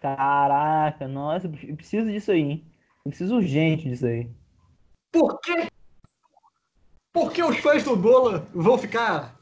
Caraca, 0.00 1.08
nossa, 1.08 1.46
eu 1.46 1.76
preciso 1.76 2.10
disso 2.10 2.30
aí, 2.30 2.40
hein? 2.40 2.72
Eu 3.04 3.10
preciso 3.10 3.36
urgente 3.36 3.88
disso 3.88 4.06
aí. 4.06 4.30
Por 5.12 5.40
quê? 5.40 5.68
Por 7.12 7.32
que 7.32 7.42
os 7.42 7.56
fãs 7.58 7.82
do 7.82 7.96
Nolan 7.96 8.46
vão 8.52 8.76
ficar 8.76 9.38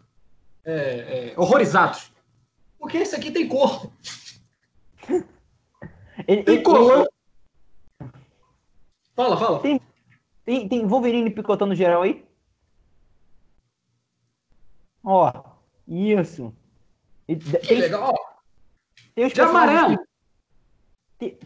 é, 0.65 1.33
é, 1.33 1.41
horrorizados? 1.41 2.12
Porque 2.79 2.99
esse 2.99 3.17
aqui 3.17 3.31
tem 3.31 3.49
cor. 3.49 3.91
Ele, 6.29 6.45
Tem 6.45 6.55
ele- 6.55 6.62
cor. 6.62 7.09
Fala, 9.17 9.37
fala. 9.37 9.61
Tem, 9.61 9.81
tem, 10.45 10.69
tem 10.69 10.87
Wolverine 10.87 11.29
picotando 11.29 11.75
geral 11.75 12.03
aí? 12.03 12.25
Ó, 15.03 15.33
isso. 15.89 16.55
E 17.29 17.35
Que 17.37 17.59
Tem, 17.59 17.79
legal. 17.81 18.15
Tem 19.15 19.27
os 19.27 19.33
de 19.33 19.41
amarelo. 19.41 19.99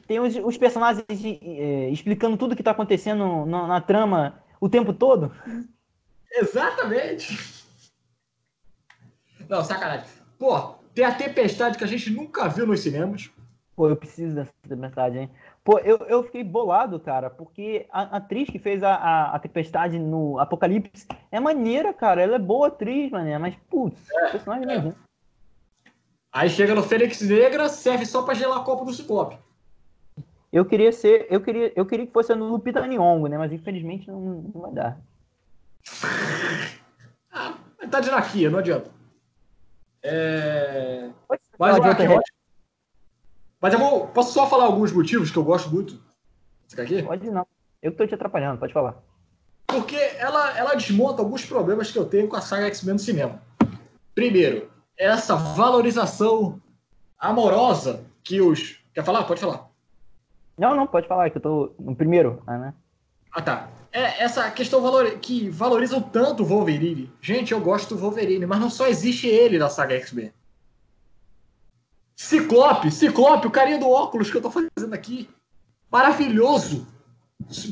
Tem, 0.07 0.21
os, 0.21 0.37
os 0.37 0.57
personagens 0.57 1.05
eh, 1.09 1.91
explicando 1.91 2.37
tudo 2.37 2.57
que 2.57 2.63
tá 2.63 2.71
acontecendo 2.71 3.47
na, 3.47 3.67
na 3.67 3.81
trama 3.81 4.43
o 4.61 4.69
tempo 4.69 4.93
todo. 4.93 5.33
Exatamente. 6.33 7.65
Não, 9.49 9.65
sacanagem. 9.65 10.07
Pô, 10.39 10.75
tem 10.95 11.05
a 11.05 11.15
tempestade 11.15 11.79
que 11.79 11.85
a 11.85 11.89
gente 11.89 12.11
nunca 12.11 12.49
viu 12.49 12.67
nos 12.67 12.81
cinemas. 12.81 13.31
Pô, 13.75 13.89
eu 13.89 13.97
preciso 13.97 14.35
dessa 14.35 14.53
tempestade, 14.69 15.19
hein? 15.19 15.31
Pô, 15.63 15.79
eu, 15.79 15.99
eu 16.09 16.23
fiquei 16.25 16.43
bolado, 16.43 16.99
cara, 16.99 17.31
porque 17.31 17.87
a, 17.93 18.03
a 18.03 18.17
atriz 18.17 18.49
que 18.49 18.59
fez 18.59 18.83
a, 18.83 18.95
a, 18.95 19.37
a 19.37 19.39
tempestade 19.39 19.99
no 19.99 20.39
Apocalipse 20.39 21.07
é 21.31 21.39
maneira, 21.39 21.93
cara. 21.93 22.23
Ela 22.23 22.37
é 22.37 22.39
boa 22.39 22.69
atriz, 22.69 23.11
mané, 23.11 23.39
mas, 23.39 23.55
putz, 23.69 24.01
o 24.11 24.31
personagem 24.33 24.71
é 24.71 24.77
ruim. 24.79 24.95
Aí 26.33 26.51
chega 26.51 26.75
no 26.75 26.83
Fênix 26.83 27.21
Negra, 27.21 27.69
serve 27.69 28.05
só 28.05 28.23
pra 28.23 28.35
gelar 28.35 28.59
a 28.59 28.65
copa 28.65 28.85
do 28.85 28.93
Ciclope. 28.93 29.39
Eu 30.53 30.65
queria 30.65 30.91
ser, 30.93 31.27
eu 31.31 31.41
queria, 31.41 31.73
eu 31.77 31.85
queria 31.85 32.07
que 32.07 32.13
fosse 32.13 32.35
no 32.35 32.49
Lupita 32.49 32.87
Nyong'o, 32.87 33.27
né? 33.29 33.37
Mas 33.37 33.53
infelizmente 33.53 34.09
não, 34.09 34.21
não 34.21 34.61
vai 34.63 34.73
dar. 34.73 35.01
Ah, 37.31 37.55
tá 37.91 38.01
de 38.01 38.11
naquia, 38.11 38.49
não 38.51 38.59
adianta. 38.59 38.91
É... 40.03 41.11
Ser 41.31 41.57
Mas, 41.59 41.75
outra 41.77 41.91
ótimo. 41.91 42.23
Mas 43.61 43.73
eu 43.75 43.79
vou, 43.79 44.07
posso 44.09 44.33
só 44.33 44.49
falar 44.49 44.65
alguns 44.65 44.93
motivos 44.93 45.31
que 45.31 45.37
eu 45.37 45.45
gosto 45.45 45.71
muito? 45.71 46.01
Você 46.67 46.77
quer 46.77 46.83
aqui? 46.83 47.03
Pode 47.03 47.31
não. 47.31 47.47
Eu 47.83 47.93
que 47.93 47.99
tô 47.99 48.07
te 48.07 48.15
atrapalhando, 48.15 48.59
pode 48.59 48.73
falar. 48.73 48.97
Porque 49.67 49.97
ela, 49.97 50.57
ela 50.57 50.75
desmonta 50.75 51.21
alguns 51.21 51.45
problemas 51.45 51.91
que 51.91 51.99
eu 51.99 52.07
tenho 52.07 52.29
com 52.29 52.37
a 52.37 52.41
saga 52.41 52.67
X-Men 52.67 52.95
no 52.95 52.99
cinema. 52.99 53.43
Primeiro, 54.15 54.71
essa 54.97 55.37
valorização 55.37 56.61
amorosa 57.19 58.05
que 58.25 58.41
os. 58.41 58.81
Quer 58.95 59.05
falar? 59.05 59.25
Pode 59.25 59.41
falar. 59.41 59.68
Não, 60.59 60.75
não, 60.75 60.87
pode 60.87 61.07
falar, 61.07 61.31
que 61.31 61.39
eu 61.39 61.43
tô 61.43 61.73
no 61.79 61.95
primeiro, 61.95 62.43
ah, 62.47 62.59
né? 62.59 62.75
Ah, 63.33 63.41
tá. 63.41 63.69
É 63.93 64.23
essa 64.23 64.51
questão 64.51 64.83
valor... 64.83 65.19
que 65.19 65.49
valorizam 65.49 66.03
tanto 66.03 66.43
o 66.43 66.47
Wolverine. 66.47 67.11
Gente, 67.21 67.53
eu 67.53 67.61
gosto 67.61 67.95
do 67.95 68.01
Wolverine, 68.01 68.45
mas 68.45 68.61
não 68.61 68.69
só 68.69 68.87
existe 68.89 69.27
ele 69.27 69.59
na 69.59 69.69
saga 69.69 69.95
X-Men. 69.95 70.33
Ciclope, 72.17 72.91
Ciclope, 72.91 73.47
o 73.47 73.51
carinha 73.51 73.79
do 73.79 73.89
óculos 73.89 74.31
que 74.31 74.37
eu 74.37 74.43
tô 74.43 74.51
fazendo 74.51 74.93
aqui. 74.93 75.31
Maravilhoso. 75.91 76.87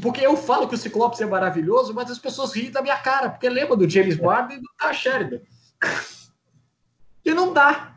Porque 0.01 0.25
eu 0.25 0.37
falo 0.37 0.69
que 0.69 0.77
o 0.77 0.79
Ciclope 0.79 1.21
é 1.21 1.27
maravilhoso, 1.27 1.93
mas 1.93 2.11
as 2.11 2.19
pessoas 2.19 2.55
riem 2.55 2.71
da 2.71 2.81
minha 2.81 2.97
cara, 2.97 3.29
porque 3.29 3.49
lembra 3.49 3.77
do 3.77 3.91
James 3.91 4.17
Bond 4.17 4.55
e 4.55 4.61
do 4.61 4.95
Sheridan. 4.95 5.41
E 7.25 7.35
não 7.35 7.53
dá. 7.53 7.97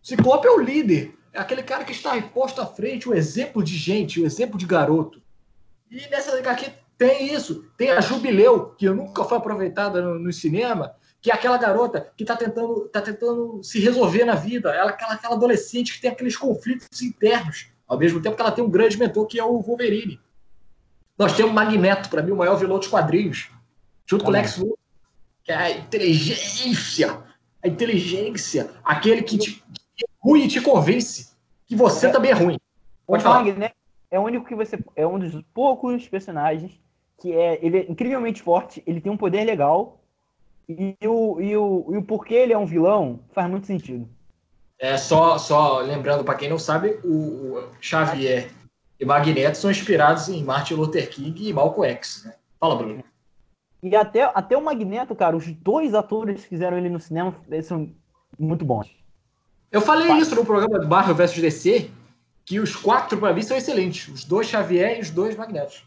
Ciclope 0.00 0.46
é 0.46 0.50
o 0.52 0.60
líder. 0.60 1.17
Aquele 1.38 1.62
cara 1.62 1.84
que 1.84 1.92
está 1.92 2.20
posto 2.20 2.60
à 2.60 2.66
frente, 2.66 3.08
o 3.08 3.14
exemplo 3.14 3.62
de 3.62 3.76
gente, 3.76 4.20
o 4.20 4.26
exemplo 4.26 4.58
de 4.58 4.66
garoto. 4.66 5.22
E 5.88 6.08
nessa 6.08 6.36
HQ 6.36 6.72
tem 6.98 7.32
isso. 7.32 7.64
Tem 7.76 7.92
a 7.92 8.00
Jubileu, 8.00 8.70
que 8.70 8.90
nunca 8.90 9.22
foi 9.22 9.38
aproveitada 9.38 10.02
no, 10.02 10.18
no 10.18 10.32
cinema, 10.32 10.96
que 11.20 11.30
é 11.30 11.34
aquela 11.34 11.56
garota 11.56 12.12
que 12.16 12.24
está 12.24 12.34
tentando, 12.34 12.88
tá 12.88 13.00
tentando 13.00 13.62
se 13.62 13.78
resolver 13.78 14.24
na 14.24 14.34
vida. 14.34 14.74
Ela 14.74 14.90
aquela, 14.90 15.14
aquela 15.14 15.36
adolescente 15.36 15.92
que 15.92 16.00
tem 16.00 16.10
aqueles 16.10 16.36
conflitos 16.36 17.00
internos, 17.00 17.68
ao 17.86 17.96
mesmo 17.96 18.20
tempo 18.20 18.34
que 18.34 18.42
ela 18.42 18.50
tem 18.50 18.64
um 18.64 18.70
grande 18.70 18.98
mentor 18.98 19.24
que 19.26 19.38
é 19.38 19.44
o 19.44 19.62
Wolverine. 19.62 20.20
Nós 21.16 21.36
temos 21.36 21.52
Magneto, 21.52 22.08
para 22.08 22.20
mim, 22.20 22.32
o 22.32 22.36
maior 22.36 22.56
vilão 22.56 22.80
dos 22.80 22.88
quadrinhos, 22.88 23.48
junto 24.04 24.24
com 24.24 24.30
o 24.30 24.32
Lex 24.32 24.56
Luthor, 24.56 24.76
que 25.44 25.52
é 25.52 25.56
a 25.56 25.70
inteligência. 25.70 27.22
A 27.62 27.68
inteligência. 27.68 28.70
Aquele 28.82 29.22
que, 29.22 29.38
te, 29.38 29.52
que 29.96 30.04
é 30.04 30.08
ruim 30.20 30.44
e 30.44 30.48
te 30.48 30.60
convence 30.60 31.27
que 31.68 31.76
você 31.76 32.06
É. 32.06 32.10
também 32.10 32.30
é 32.30 32.34
ruim. 32.34 32.58
Pode 33.06 33.22
o 33.22 33.24
falar. 33.24 33.44
Magneto 33.44 33.74
é 34.10 34.18
o 34.18 34.22
único 34.22 34.46
que 34.46 34.54
você. 34.54 34.78
É 34.96 35.06
um 35.06 35.18
dos 35.18 35.42
poucos 35.54 36.08
personagens 36.08 36.80
que 37.18 37.32
é. 37.32 37.64
Ele 37.64 37.78
é 37.78 37.90
incrivelmente 37.90 38.42
forte, 38.42 38.82
ele 38.86 39.00
tem 39.00 39.12
um 39.12 39.16
poder 39.16 39.44
legal. 39.44 40.00
E 40.68 40.96
o, 41.02 41.40
e 41.40 41.56
o, 41.56 41.86
e 41.90 41.96
o 41.96 42.02
porquê 42.02 42.34
ele 42.34 42.52
é 42.52 42.58
um 42.58 42.66
vilão 42.66 43.20
faz 43.32 43.48
muito 43.50 43.66
sentido. 43.66 44.06
É 44.78 44.96
só, 44.98 45.38
só 45.38 45.80
lembrando, 45.80 46.22
para 46.22 46.34
quem 46.34 46.48
não 46.48 46.58
sabe, 46.58 47.00
o, 47.02 47.56
o 47.56 47.68
Xavier 47.80 48.50
e 49.00 49.04
Magneto 49.04 49.56
são 49.56 49.70
inspirados 49.70 50.28
em 50.28 50.44
Martin 50.44 50.74
Luther 50.74 51.08
King 51.08 51.48
e 51.48 51.52
Malcolm 51.54 51.88
X. 51.90 52.24
Né? 52.26 52.34
Fala, 52.60 52.76
Bruno. 52.76 53.02
E 53.82 53.96
até, 53.96 54.30
até 54.34 54.56
o 54.56 54.62
Magneto, 54.62 55.14
cara, 55.16 55.36
os 55.36 55.50
dois 55.52 55.94
atores 55.94 56.42
que 56.42 56.48
fizeram 56.48 56.76
ele 56.76 56.90
no 56.90 57.00
cinema 57.00 57.34
eles 57.50 57.66
são 57.66 57.90
muito 58.38 58.64
bons. 58.64 58.94
Eu 59.70 59.80
falei 59.80 60.08
Vai. 60.08 60.20
isso 60.20 60.34
no 60.34 60.44
programa 60.44 60.78
do 60.78 60.88
Marvel 60.88 61.14
vs 61.14 61.38
DC, 61.38 61.90
que 62.44 62.58
os 62.58 62.74
quatro, 62.74 63.18
para 63.18 63.34
mim, 63.34 63.42
são 63.42 63.56
excelentes. 63.56 64.08
Os 64.08 64.24
dois 64.24 64.46
Xavier 64.46 64.98
e 64.98 65.00
os 65.02 65.10
dois 65.10 65.36
Magnetos. 65.36 65.84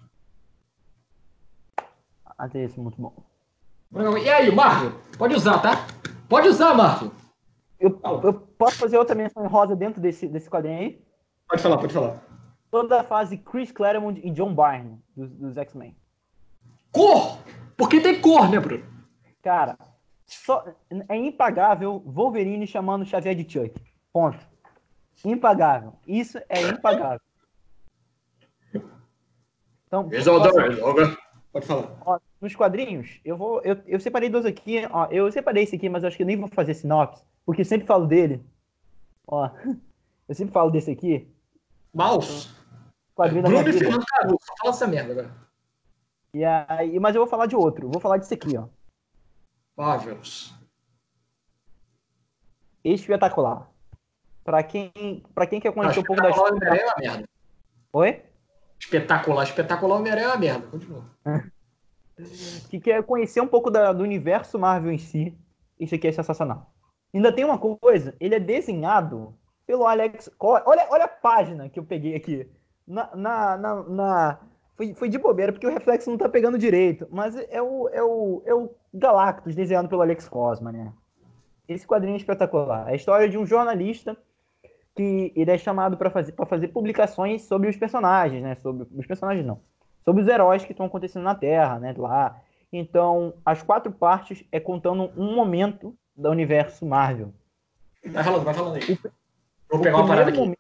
Até 2.38 2.64
esse 2.64 2.80
muito 2.80 3.02
bom. 3.02 3.14
E 4.24 4.30
aí, 4.30 4.54
Marvel? 4.54 4.94
Pode 5.18 5.36
usar, 5.36 5.60
tá? 5.60 5.88
Pode 6.30 6.48
usar, 6.48 6.74
Marvel. 6.74 7.12
Eu, 7.80 8.00
eu 8.24 8.34
posso 8.34 8.78
fazer 8.78 8.98
outra 8.98 9.16
menção 9.16 9.48
rosa 9.48 9.76
dentro 9.76 10.00
desse, 10.00 10.28
desse 10.28 10.50
quadrinho 10.50 10.80
aí? 10.80 11.02
Pode 11.50 11.62
falar, 11.62 11.78
pode 11.78 11.94
falar. 11.94 12.22
Toda 12.70 13.02
a 13.02 13.04
fase 13.04 13.38
Chris 13.38 13.72
Claremont 13.72 14.22
e 14.24 14.30
John 14.30 14.54
Byrne 14.54 15.00
dos, 15.16 15.30
dos 15.32 15.58
X-Men. 15.58 15.96
Cor! 16.92 17.40
Porque 17.76 18.00
tem 18.00 18.22
cor, 18.22 18.50
né, 18.50 18.60
Bruno? 18.60 18.86
Cara, 19.42 19.78
só, 20.34 20.66
é 21.10 21.16
impagável 21.16 22.00
Wolverine 22.06 22.66
chamando 22.66 23.06
Xavier 23.06 23.36
de 23.36 23.52
Chuck. 23.52 23.74
Ponto. 24.12 24.40
Impagável. 25.24 25.94
Isso 26.08 26.40
é 26.50 26.62
impagável. 26.62 27.22
Então, 29.88 30.10
Pode 31.52 31.66
falar. 31.66 31.98
ó, 32.06 32.20
nos 32.40 32.56
quadrinhos, 32.56 33.20
eu 33.26 33.36
vou. 33.36 33.62
Eu, 33.62 33.78
eu 33.86 34.00
separei 34.00 34.30
dois 34.30 34.46
aqui. 34.46 34.88
Ó, 34.90 35.08
eu 35.12 35.30
separei 35.32 35.64
esse 35.64 35.76
aqui, 35.76 35.90
mas 35.90 36.04
eu 36.04 36.08
acho 36.08 36.16
que 36.16 36.24
eu 36.24 36.28
nem 36.28 36.38
vou 36.38 36.48
fazer 36.48 36.74
sinopse, 36.74 37.22
porque 37.46 37.62
eu 37.62 37.66
sempre 37.66 37.86
falo 37.86 38.08
dele. 38.08 38.42
Ó, 39.28 39.50
eu 40.30 40.36
sempre 40.36 40.54
falo 40.54 40.72
desse 40.72 40.92
aqui. 40.92 41.30
Mouse. 41.94 42.50
Quadrinho 43.14 43.44
da 43.44 43.50
minha 43.50 43.64
Bruno 43.64 43.78
e. 43.78 43.80
Fernando 43.80 44.06
Caruso. 44.06 44.40
Fala 44.60 44.74
essa 44.74 44.88
merda 44.88 45.12
agora. 45.12 45.32
E 46.34 46.46
aí, 46.46 46.98
mas 46.98 47.14
eu 47.14 47.22
vou 47.22 47.30
falar 47.30 47.46
de 47.46 47.56
outro. 47.58 47.88
Eu 47.88 47.92
vou 47.92 48.00
falar 48.02 48.18
desse 48.18 48.34
aqui, 48.34 48.58
ó. 48.58 48.68
Marvels. 49.82 50.54
Espetacular. 52.84 53.68
Pra 54.44 54.62
quem, 54.64 54.92
pra 55.34 55.48
quem 55.48 55.60
quer 55.60 55.72
conhecer 55.74 56.00
um 56.00 56.04
pouco 56.04 56.22
da 56.22 56.30
história. 56.30 56.54
Homem-Aranha 56.56 56.82
é 56.82 56.86
uma 56.86 56.96
merda. 57.00 57.30
Oi? 57.94 58.22
Espetacular, 58.80 59.44
espetacular 59.44 59.96
Homem-Aranha 59.98 60.26
é 60.28 60.30
uma 60.30 60.38
merda. 60.38 60.68
Continua. 60.68 61.06
que 62.70 62.80
quer 62.80 63.04
conhecer 63.04 63.42
um 63.42 63.48
pouco 63.48 63.72
da- 63.72 63.92
do 63.94 64.04
universo 64.04 64.60
Marvel 64.60 64.92
em 64.92 64.98
si, 65.00 65.36
isso 65.80 65.96
aqui 65.96 66.08
é 66.08 66.12
sensacional. 66.12 66.72
Ainda 67.14 67.34
tem 67.34 67.44
uma 67.44 67.58
coisa, 67.58 68.16
ele 68.20 68.36
é 68.36 68.40
desenhado 68.40 69.36
pelo 69.66 69.86
Alex. 69.88 70.30
Olha, 70.40 70.88
olha 70.92 71.06
a 71.06 71.08
página 71.08 71.70
que 71.70 71.80
eu 71.80 71.84
peguei 71.84 72.16
aqui. 72.16 72.48
Na, 72.88 73.16
na, 73.16 73.58
na, 73.58 73.84
na- 73.84 74.40
foi, 74.76 74.94
foi 74.96 75.10
de 75.10 75.18
bobeira, 75.18 75.52
porque 75.52 75.68
o 75.68 75.72
reflexo 75.74 76.10
não 76.10 76.18
tá 76.18 76.30
pegando 76.30 76.58
direito. 76.58 77.08
Mas 77.12 77.36
é 77.36 77.62
o, 77.62 77.90
é 77.90 78.02
o, 78.04 78.42
é 78.46 78.54
o 78.54 78.70
Galactus 78.94 79.56
desenhado 79.56 79.88
pelo 79.88 80.02
Alex 80.02 80.28
Cosma, 80.28 80.72
né? 80.72 80.92
Esse 81.68 81.88
quadrinho 81.88 82.16
é 82.16 82.18
espetacular. 82.18 82.90
É 82.90 82.94
a 82.94 82.96
história 82.96 83.30
de 83.30 83.38
um 83.38 83.46
jornalista 83.46 84.18
que 84.96 85.32
ele 85.36 85.52
é 85.52 85.58
chamado 85.58 85.96
para 85.98 86.10
fazer, 86.10 86.34
fazer 86.48 86.68
publicações 86.70 87.44
sobre 87.44 87.70
os 87.70 87.78
personagens, 87.78 88.44
né? 88.44 88.56
Sobre 88.56 88.88
os 88.94 89.06
personagens 89.06 89.46
não. 89.46 89.62
Sobre 90.04 90.22
os 90.22 90.28
heróis 90.28 90.66
que 90.66 90.72
estão 90.72 90.86
acontecendo 90.86 91.24
na 91.24 91.36
Terra, 91.36 91.80
né? 91.80 91.94
Lá. 91.98 92.42
Então, 92.74 93.34
as 93.46 93.64
quatro 93.64 93.92
partes 93.92 94.44
é 94.52 94.60
contando 94.60 95.12
um 95.16 95.36
momento 95.36 95.96
do 96.16 96.30
universo 96.30 96.86
Marvel. 96.86 97.34
Vai 98.06 98.24
falando, 98.24 98.44
vai 98.44 98.54
falando 98.54 98.76
aí. 98.76 98.94
O, 98.94 98.98
Vou 99.70 99.82
pegar 99.82 99.98
uma 99.98 100.08
parada 100.08 100.30
aqui. 100.30 100.40
Momento, 100.40 100.58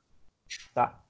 tá. 0.74 1.01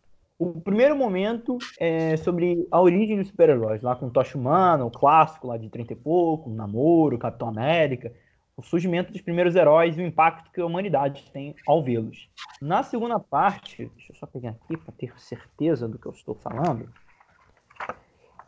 O 0.43 0.59
primeiro 0.59 0.95
momento 0.95 1.59
é 1.79 2.17
sobre 2.17 2.67
a 2.71 2.81
origem 2.81 3.15
dos 3.15 3.27
super-heróis, 3.27 3.83
lá 3.83 3.95
com 3.95 4.07
o 4.07 4.09
Tocha 4.09 4.35
Humana, 4.35 4.83
o 4.83 4.89
clássico 4.89 5.45
lá 5.45 5.55
de 5.55 5.69
30 5.69 5.93
e 5.93 5.95
pouco, 5.95 6.49
o 6.49 6.53
Namoro, 6.55 7.15
o 7.15 7.19
Capitão 7.19 7.47
América, 7.47 8.11
o 8.57 8.63
surgimento 8.63 9.11
dos 9.11 9.21
primeiros 9.21 9.55
heróis 9.55 9.95
e 9.95 10.01
o 10.01 10.03
impacto 10.03 10.49
que 10.51 10.59
a 10.59 10.65
humanidade 10.65 11.29
tem 11.31 11.55
ao 11.67 11.83
vê-los. 11.83 12.27
Na 12.59 12.81
segunda 12.81 13.19
parte, 13.19 13.85
deixa 13.95 14.13
eu 14.13 14.15
só 14.15 14.25
pegar 14.25 14.49
aqui 14.49 14.75
para 14.77 14.91
ter 14.97 15.13
certeza 15.19 15.87
do 15.87 15.99
que 15.99 16.07
eu 16.07 16.11
estou 16.11 16.33
falando, 16.33 16.91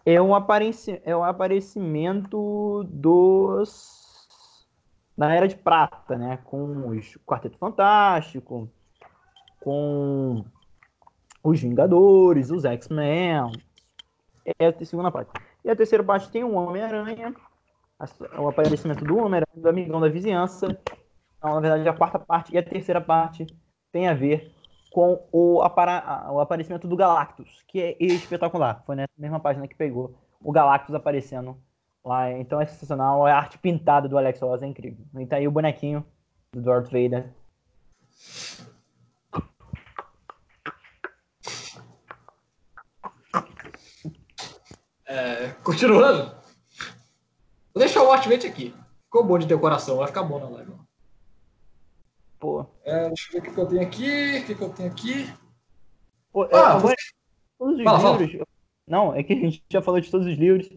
é 0.03 0.19
o, 0.19 0.33
apareci 0.33 0.99
é 1.05 1.15
o 1.15 1.23
aparecimento 1.23 2.83
dos 2.89 4.25
na 5.15 5.31
Era 5.31 5.47
de 5.47 5.57
Prata, 5.57 6.17
né, 6.17 6.39
com 6.43 6.87
os 6.87 7.19
Quarteto 7.23 7.59
Fantástico, 7.59 8.67
com 9.59 10.43
os 11.43 11.59
Vingadores, 11.59 12.49
os 12.49 12.65
X-Men. 12.65 13.51
É 14.59 14.67
a 14.67 14.85
segunda 14.85 15.11
parte. 15.11 15.31
E 15.63 15.69
a 15.69 15.75
terceira 15.75 16.03
parte 16.03 16.29
tem 16.29 16.43
o 16.43 16.53
Homem-Aranha, 16.53 17.33
o 18.37 18.47
aparecimento 18.47 19.03
do 19.05 19.17
Homem-Aranha, 19.17 19.61
do 19.61 19.69
amigão 19.69 20.01
da 20.01 20.09
vizinhança. 20.09 20.67
Então, 21.37 21.55
na 21.55 21.59
verdade, 21.59 21.87
a 21.87 21.93
quarta 21.93 22.19
parte 22.19 22.53
e 22.53 22.57
a 22.57 22.63
terceira 22.63 22.99
parte 22.99 23.45
tem 23.91 24.07
a 24.07 24.13
ver 24.13 24.51
com 24.91 25.25
o, 25.31 25.59
o 25.59 26.39
aparecimento 26.39 26.87
do 26.87 26.95
Galactus, 26.95 27.63
que 27.67 27.81
é 27.81 27.97
espetacular. 27.99 28.83
Foi 28.85 28.95
nessa 28.95 29.13
mesma 29.17 29.39
página 29.39 29.67
que 29.67 29.75
pegou 29.75 30.15
o 30.41 30.51
Galactus 30.51 30.93
aparecendo 30.93 31.57
lá. 32.03 32.31
Então 32.31 32.59
é 32.59 32.65
sensacional. 32.65 33.25
A 33.25 33.35
arte 33.35 33.57
pintada 33.57 34.07
do 34.07 34.17
Alex 34.17 34.39
Ross 34.41 34.61
é 34.61 34.67
incrível. 34.67 35.05
E 35.17 35.25
tá 35.25 35.37
aí 35.37 35.47
o 35.47 35.51
bonequinho 35.51 36.05
do 36.51 36.61
Darth 36.61 36.91
Vader. 36.91 37.31
É, 45.13 45.53
continuando. 45.63 46.31
Vou 47.71 47.83
deixar 47.83 48.01
o 48.01 48.11
Ultimate 48.11 48.47
aqui. 48.47 48.73
Ficou 49.05 49.23
bom 49.23 49.37
de 49.37 49.45
decoração, 49.45 49.97
vai 49.97 50.07
ficar 50.07 50.23
bom 50.23 50.39
na 50.39 50.49
live. 50.49 50.73
Pô. 52.39 52.65
É, 52.83 53.09
deixa 53.09 53.29
eu 53.29 53.41
ver 53.43 53.47
o 53.47 53.53
que 53.53 53.59
eu 53.59 53.67
tenho 53.67 53.81
aqui. 53.83 54.39
O 54.39 54.45
que 54.45 54.63
eu 54.63 54.69
tenho 54.69 54.91
aqui. 54.91 55.33
Pô, 56.31 56.45
é, 56.45 56.49
ah, 56.53 56.79
você... 56.79 56.95
todos 57.59 57.77
os 57.77 57.83
fala, 57.83 58.17
livros. 58.17 58.31
Fala. 58.31 58.47
Não, 58.87 59.15
é 59.15 59.21
que 59.21 59.33
a 59.33 59.35
gente 59.35 59.63
já 59.69 59.83
falou 59.83 60.01
de 60.01 60.09
todos 60.09 60.25
os 60.25 60.35
livros. 60.35 60.67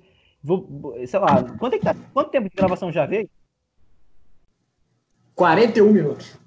Vou, 0.44 0.94
sei 1.06 1.18
lá, 1.18 1.42
quanto, 1.58 1.76
é 1.76 1.78
tá, 1.78 1.94
quanto 2.12 2.30
tempo 2.30 2.50
de 2.50 2.56
gravação 2.56 2.92
já 2.92 3.06
veio? 3.06 3.30
41 5.34 5.92
minutos. 5.92 6.38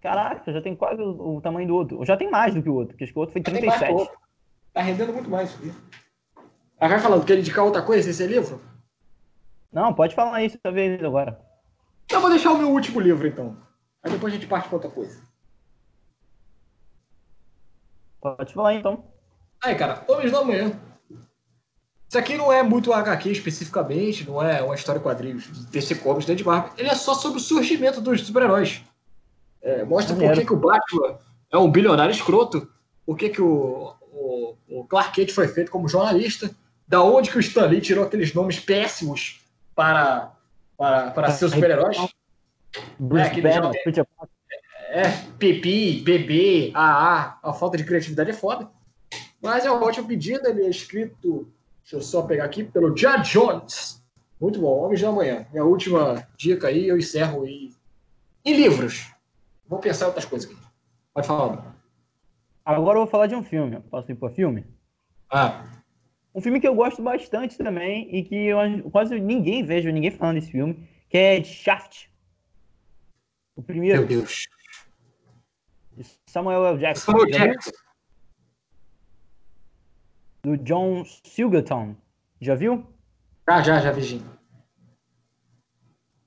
Caraca, 0.00 0.52
já 0.52 0.62
tem 0.62 0.76
quase 0.76 1.02
o, 1.02 1.38
o 1.38 1.40
tamanho 1.40 1.66
do 1.66 1.74
outro. 1.74 2.04
Já 2.04 2.16
tem 2.16 2.30
mais 2.30 2.54
do 2.54 2.62
que 2.62 2.70
o 2.70 2.74
outro, 2.74 2.90
porque 2.90 3.02
acho 3.02 3.12
que 3.12 3.18
o 3.18 3.20
outro 3.20 3.32
foi 3.32 3.42
37. 3.42 4.08
Tá 4.72 4.80
rendendo 4.80 5.12
muito 5.12 5.28
mais 5.28 5.50
isso 5.50 5.58
aqui. 5.58 5.72
Ah, 5.72 5.99
vai 6.88 6.98
falando, 6.98 7.24
quer 7.24 7.38
indicar 7.38 7.64
outra 7.64 7.82
coisa 7.82 8.08
esse 8.08 8.26
livro? 8.26 8.60
Não, 9.72 9.92
pode 9.94 10.14
falar 10.14 10.42
isso 10.42 10.58
talvez 10.62 11.02
agora. 11.02 11.38
Eu 12.10 12.20
vou 12.20 12.30
deixar 12.30 12.52
o 12.52 12.58
meu 12.58 12.70
último 12.70 12.98
livro, 12.98 13.26
então. 13.26 13.56
Aí 14.02 14.10
depois 14.10 14.32
a 14.32 14.36
gente 14.36 14.48
parte 14.48 14.68
para 14.68 14.76
outra 14.76 14.90
coisa. 14.90 15.20
Pode 18.20 18.52
falar 18.52 18.74
então. 18.74 19.04
Aí, 19.62 19.74
cara, 19.74 20.04
Homens 20.08 20.32
da 20.32 20.42
Manhã. 20.42 20.72
Isso 22.08 22.18
aqui 22.18 22.36
não 22.36 22.52
é 22.52 22.62
muito 22.62 22.92
HQ 22.92 23.30
especificamente, 23.30 24.26
não 24.26 24.42
é 24.42 24.60
uma 24.62 24.74
história 24.74 25.00
quadrinhos 25.00 25.44
de 25.44 25.66
DC 25.66 25.96
Comics 25.96 26.26
de 26.26 26.44
Marvel. 26.44 26.72
Ele 26.76 26.88
é 26.88 26.94
só 26.96 27.14
sobre 27.14 27.38
o 27.38 27.42
surgimento 27.42 28.00
dos 28.00 28.26
super-heróis. 28.26 28.82
É, 29.62 29.84
mostra 29.84 30.16
por 30.16 30.32
que, 30.32 30.44
que 30.44 30.52
o 30.52 30.56
Batman 30.56 31.18
é 31.52 31.58
um 31.58 31.70
bilionário 31.70 32.10
escroto, 32.10 32.68
por 33.06 33.16
que, 33.16 33.28
que 33.28 33.40
o, 33.40 33.94
o, 34.12 34.56
o 34.68 34.84
Clark 34.86 35.12
Kent 35.12 35.30
foi 35.30 35.46
feito 35.46 35.70
como 35.70 35.88
jornalista, 35.88 36.50
da 36.90 37.00
onde 37.04 37.30
que 37.30 37.38
o 37.38 37.40
Stan 37.40 37.66
Lee 37.66 37.80
tirou 37.80 38.04
aqueles 38.04 38.34
nomes 38.34 38.58
péssimos 38.58 39.40
para, 39.76 40.32
para, 40.76 41.12
para 41.12 41.30
ser 41.30 41.48
super-heróis. 41.48 41.96
Bruce 42.98 43.26
é, 43.26 43.40
Banner, 43.40 43.70
é, 44.90 45.00
é, 45.02 45.08
Pipi, 45.38 46.00
Bebê, 46.00 46.72
AA, 46.74 47.38
a 47.44 47.52
falta 47.52 47.76
de 47.76 47.84
criatividade 47.84 48.30
é 48.30 48.32
foda. 48.32 48.68
Mas 49.40 49.64
é 49.64 49.70
um 49.70 49.80
ótimo 49.80 50.08
pedido, 50.08 50.48
ele 50.48 50.64
é 50.64 50.68
escrito, 50.68 51.48
deixa 51.80 51.94
eu 51.94 52.02
só 52.02 52.22
pegar 52.22 52.44
aqui, 52.44 52.64
pelo 52.64 52.88
Judd 52.96 53.22
Jones. 53.22 54.02
Muito 54.40 54.60
bom, 54.60 54.84
Homens 54.84 55.00
da 55.00 55.12
Manhã. 55.12 55.46
Minha 55.52 55.64
última 55.64 56.26
dica 56.36 56.66
aí, 56.66 56.88
eu 56.88 56.98
encerro 56.98 57.46
em, 57.46 57.72
em 58.44 58.52
livros. 58.52 59.12
Vou 59.68 59.78
pensar 59.78 60.06
em 60.06 60.08
outras 60.08 60.24
coisas 60.24 60.50
aqui. 60.50 60.60
Pode 61.14 61.26
falar. 61.28 61.72
Agora 62.64 62.98
eu 62.98 63.02
vou 63.02 63.10
falar 63.10 63.28
de 63.28 63.36
um 63.36 63.44
filme. 63.44 63.78
Posso 63.88 64.10
ir 64.10 64.16
para 64.16 64.30
filme? 64.30 64.66
Ah. 65.30 65.62
Um 66.34 66.40
filme 66.40 66.60
que 66.60 66.68
eu 66.68 66.74
gosto 66.74 67.02
bastante 67.02 67.58
também 67.58 68.08
e 68.14 68.22
que 68.22 68.46
eu 68.46 68.58
quase 68.90 69.18
ninguém 69.18 69.64
vejo, 69.64 69.90
ninguém 69.90 70.10
falando 70.10 70.36
desse 70.36 70.52
filme, 70.52 70.88
que 71.08 71.18
é 71.18 71.42
Shaft. 71.42 72.08
O 73.56 73.62
primeiro. 73.62 73.98
Meu 73.98 74.08
Deus. 74.08 74.46
Samuel 76.26 76.64
L. 76.66 76.78
Jackson. 76.78 77.12
Samuel 77.12 77.30
Jackson. 77.30 77.70
Do 80.42 80.56
John 80.56 81.04
Silverton. 81.04 81.96
Já 82.40 82.54
viu? 82.54 82.86
Ah, 83.46 83.62
já, 83.62 83.80
já 83.80 83.92
vi. 83.92 84.22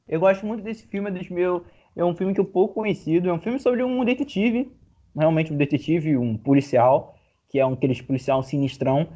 Eu 0.08 0.20
gosto 0.20 0.45
muito 0.45 0.64
desse 0.64 0.86
filme, 0.86 1.10
é, 1.10 1.14
dos 1.14 1.30
meu, 1.30 1.66
é 1.95 2.04
um 2.04 2.16
filme 2.16 2.34
que 2.34 2.39
eu 2.39 2.45
pouco 2.45 2.76
conhecido. 2.76 3.30
É 3.30 3.34
um 3.34 3.39
filme 3.39 3.60
sobre 3.60 3.82
um 3.84 4.04
detetive, 4.04 4.72
realmente 5.16 5.51
um 5.51 5.58
detetive, 5.58 6.18
um 6.18 6.38
policial, 6.38 7.18
que 7.47 7.60
é 7.60 7.66
um 7.66 7.74
aqueles 7.74 8.01
policial 8.01 8.43
sinistrão, 8.43 9.10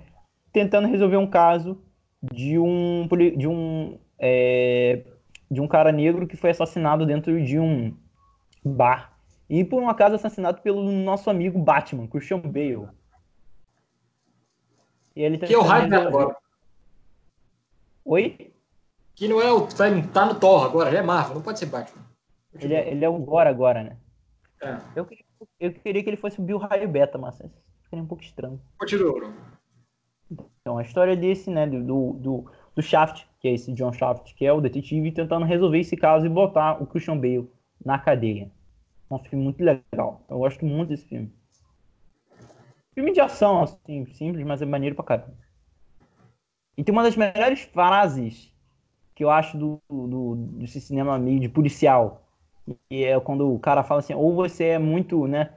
tentando 0.57 0.87
resolver 0.87 1.17
um 1.17 1.27
caso 1.27 1.79
de 2.33 2.57
um 2.57 3.07
de 3.37 3.47
um 3.47 3.99
é, 4.17 5.03
de 5.51 5.61
um 5.61 5.67
cara 5.67 5.91
negro 5.91 6.25
que 6.25 6.35
foi 6.35 6.49
assassinado 6.49 7.05
dentro 7.05 7.39
de 7.45 7.59
um 7.59 7.95
bar 8.65 9.15
e 9.47 9.63
por 9.63 9.79
um 9.81 9.87
acaso 9.87 10.15
assassinado 10.15 10.59
pelo 10.63 10.91
nosso 10.91 11.29
amigo 11.29 11.59
Batman, 11.59 12.07
Christian 12.07 12.39
Bale. 12.39 12.89
E 15.15 15.21
ele 15.21 15.37
que 15.37 15.53
é 15.53 15.57
o 15.57 15.61
hype 15.61 15.93
agora. 15.93 16.35
Oi? 18.03 18.51
Que 19.15 19.27
não 19.27 19.39
é 19.39 19.51
o 19.51 19.67
tá, 19.67 19.85
tá 20.11 20.25
no 20.25 20.35
Thor 20.39 20.65
agora, 20.65 20.89
ele 20.89 20.97
é 20.97 21.01
Marvel, 21.03 21.35
não 21.35 21.41
pode 21.43 21.59
ser 21.59 21.67
Batman. 21.67 22.03
Ele 22.59 22.73
é, 22.73 22.89
ele 22.89 23.05
é 23.05 23.09
o 23.09 23.19
Gore 23.19 23.47
agora, 23.47 23.83
né? 23.83 23.97
É. 24.61 24.79
Eu, 24.95 25.05
queria, 25.05 25.25
eu 25.59 25.71
queria 25.71 26.03
que 26.03 26.09
ele 26.09 26.17
fosse 26.17 26.39
o 26.39 26.43
Bill 26.43 26.57
Raio 26.57 26.89
Beta, 26.89 27.19
mas 27.19 27.35
seria 27.35 28.03
um 28.03 28.07
pouco 28.07 28.23
estranho. 28.23 28.59
Continua. 28.79 29.31
Então, 30.31 30.77
a 30.77 30.81
história 30.81 31.15
desse, 31.15 31.49
né, 31.49 31.65
do, 31.65 32.13
do, 32.13 32.51
do 32.75 32.81
Shaft, 32.81 33.25
que 33.39 33.47
é 33.47 33.53
esse 33.53 33.71
John 33.73 33.93
Shaft, 33.93 34.33
que 34.35 34.45
é 34.45 34.51
o 34.51 34.61
detetive, 34.61 35.11
tentando 35.11 35.45
resolver 35.45 35.79
esse 35.79 35.95
caso 35.95 36.25
e 36.25 36.29
botar 36.29 36.81
o 36.81 36.85
Christian 36.85 37.17
Bale 37.17 37.49
na 37.83 37.97
cadeia. 37.97 38.51
É 39.09 39.13
um 39.13 39.19
filme 39.19 39.43
muito 39.43 39.63
legal. 39.63 40.21
Eu 40.29 40.39
gosto 40.39 40.65
muito 40.65 40.89
desse 40.89 41.05
filme. 41.05 41.31
Filme 42.93 43.13
de 43.13 43.21
ação, 43.21 43.63
assim, 43.63 44.05
simples, 44.07 44.45
mas 44.45 44.61
é 44.61 44.65
maneiro 44.65 44.95
pra 44.95 45.05
caramba. 45.05 45.37
E 46.75 46.83
tem 46.83 46.93
uma 46.93 47.03
das 47.03 47.15
melhores 47.15 47.61
frases 47.61 48.53
que 49.15 49.23
eu 49.23 49.29
acho 49.29 49.57
do, 49.57 49.81
do, 49.89 50.35
desse 50.59 50.79
cinema 50.79 51.17
meio 51.17 51.39
de 51.39 51.49
policial. 51.49 52.27
E 52.89 53.03
é 53.03 53.19
quando 53.19 53.51
o 53.51 53.59
cara 53.59 53.83
fala 53.83 53.99
assim, 53.99 54.13
ou 54.13 54.35
você 54.35 54.65
é 54.65 54.79
muito, 54.79 55.25
né, 55.27 55.53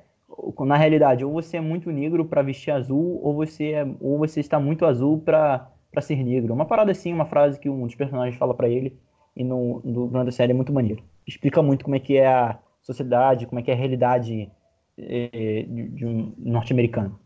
na 0.61 0.77
realidade, 0.77 1.25
ou 1.25 1.33
você 1.33 1.57
é 1.57 1.61
muito 1.61 1.91
negro 1.91 2.25
para 2.25 2.43
vestir 2.43 2.71
azul, 2.71 3.21
ou 3.23 3.35
você 3.35 3.73
é, 3.73 3.87
ou 4.01 4.19
você 4.19 4.41
está 4.41 4.59
muito 4.59 4.85
azul 4.87 5.21
para 5.21 5.71
ser 6.01 6.23
negro. 6.23 6.53
Uma 6.53 6.65
parada 6.65 6.93
assim, 6.93 7.13
uma 7.13 7.27
frase 7.27 7.59
que 7.59 7.69
um 7.69 7.87
dos 7.87 7.95
personagens 7.95 8.37
fala 8.37 8.55
para 8.55 8.69
ele 8.69 8.99
e 9.37 9.45
no, 9.45 9.81
no 9.85 10.07
durante 10.09 10.29
a 10.29 10.33
série 10.33 10.53
é 10.53 10.55
muito 10.55 10.73
maneiro. 10.73 11.03
Explica 11.27 11.63
muito 11.63 11.85
como 11.85 11.97
é 11.97 12.01
que 12.01 12.17
é 12.17 12.27
a 12.27 12.59
sociedade, 12.83 13.47
como 13.47 13.61
é 13.61 13.63
que 13.63 13.71
é 13.71 13.75
a 13.75 13.77
realidade 13.77 14.51
é, 14.99 15.65
de, 15.69 15.89
de 15.89 16.07
um 16.07 16.35
norte-americano. 16.39 17.19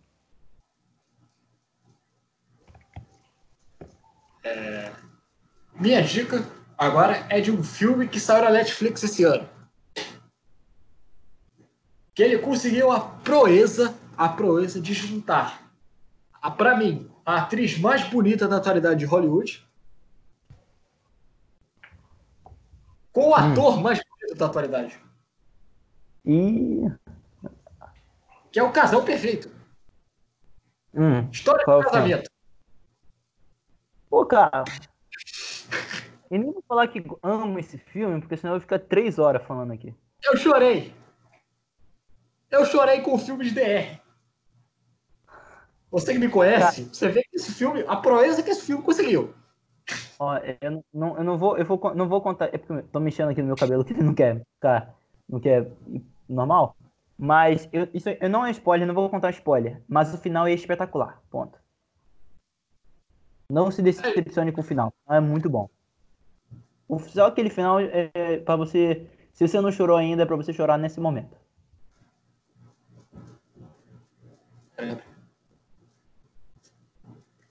É, 4.44 4.90
minha 5.80 6.02
dica 6.02 6.44
agora 6.76 7.26
é 7.30 7.40
de 7.40 7.50
um 7.50 7.62
filme 7.62 8.06
que 8.06 8.20
saiu 8.20 8.44
na 8.44 8.50
Netflix 8.50 9.02
esse 9.02 9.24
ano 9.24 9.53
que 12.14 12.22
ele 12.22 12.38
conseguiu 12.38 12.90
a 12.92 13.00
proeza, 13.00 13.94
a 14.16 14.28
proeza 14.28 14.80
de 14.80 14.94
juntar 14.94 15.64
a, 16.40 16.50
pra 16.50 16.76
mim, 16.76 17.10
a 17.24 17.38
atriz 17.38 17.78
mais 17.78 18.06
bonita 18.08 18.46
da 18.46 18.58
atualidade 18.58 19.00
de 19.00 19.06
Hollywood. 19.06 19.66
Com 23.12 23.28
o 23.28 23.30
Hum. 23.30 23.34
ator 23.34 23.80
mais 23.80 23.98
bonito 24.02 24.38
da 24.38 24.46
atualidade. 24.46 24.98
E. 26.24 26.82
Que 28.52 28.58
é 28.58 28.62
o 28.62 28.72
casal 28.72 29.02
perfeito. 29.04 29.50
Hum. 30.94 31.28
História 31.30 31.64
Qual 31.64 31.80
do 31.80 31.88
é 31.88 31.90
casamento. 31.90 32.30
Pô, 34.08 34.24
cara. 34.26 34.64
Eu 36.30 36.38
nem 36.38 36.52
vou 36.52 36.62
falar 36.68 36.86
que 36.88 37.04
amo 37.22 37.58
esse 37.58 37.78
filme, 37.78 38.20
porque 38.20 38.36
senão 38.36 38.54
eu 38.54 38.58
vou 38.58 38.60
ficar 38.60 38.78
três 38.78 39.18
horas 39.18 39.44
falando 39.46 39.72
aqui. 39.72 39.94
Eu 40.22 40.36
chorei. 40.36 40.94
Eu 42.50 42.64
chorei 42.64 43.00
com 43.00 43.14
o 43.14 43.18
filme 43.18 43.44
de 43.44 43.54
DR. 43.54 44.00
Você 45.90 46.12
que 46.12 46.18
me 46.18 46.28
conhece, 46.28 46.88
você 46.92 47.08
vê 47.08 47.22
que 47.22 47.36
esse 47.36 47.52
filme, 47.52 47.84
a 47.86 47.94
proeza 47.94 48.42
que 48.42 48.50
esse 48.50 48.66
filme 48.66 48.82
conseguiu. 48.82 49.32
Ó, 50.18 50.36
eu 50.60 50.82
não, 50.92 51.16
eu 51.16 51.22
não 51.24 51.38
vou, 51.38 51.56
eu 51.56 51.64
vou, 51.64 51.94
não 51.94 52.08
vou 52.08 52.20
contar, 52.20 52.46
é 52.46 52.58
porque 52.58 52.72
eu 52.72 52.82
tô 52.88 52.98
mexendo 52.98 53.30
aqui 53.30 53.40
no 53.40 53.46
meu 53.46 53.56
cabelo 53.56 53.84
que 53.84 53.92
ele 53.92 54.02
não 54.02 54.12
quer 54.12 54.42
ficar, 54.56 54.92
não 55.28 55.38
quer 55.38 55.70
normal. 56.28 56.76
Mas 57.16 57.68
eu, 57.72 57.86
isso 57.94 58.08
eu 58.08 58.28
não 58.28 58.44
é 58.44 58.50
spoiler, 58.50 58.88
não 58.88 58.94
vou 58.94 59.08
contar 59.08 59.30
spoiler. 59.30 59.80
Mas 59.86 60.12
o 60.12 60.18
final 60.18 60.48
é 60.48 60.52
espetacular, 60.52 61.22
ponto. 61.30 61.58
Não 63.48 63.70
se 63.70 63.80
decepcione 63.80 64.50
com 64.50 64.62
o 64.62 64.64
final, 64.64 64.92
é 65.08 65.20
muito 65.20 65.48
bom. 65.48 65.68
O, 66.88 66.98
só 66.98 67.26
aquele 67.26 67.50
final 67.50 67.78
é 67.78 68.10
é 68.12 68.38
pra 68.38 68.56
você, 68.56 69.06
se 69.32 69.46
você 69.46 69.60
não 69.60 69.70
chorou 69.70 69.96
ainda, 69.96 70.24
é 70.24 70.26
pra 70.26 70.34
você 70.34 70.52
chorar 70.52 70.76
nesse 70.76 70.98
momento. 70.98 71.36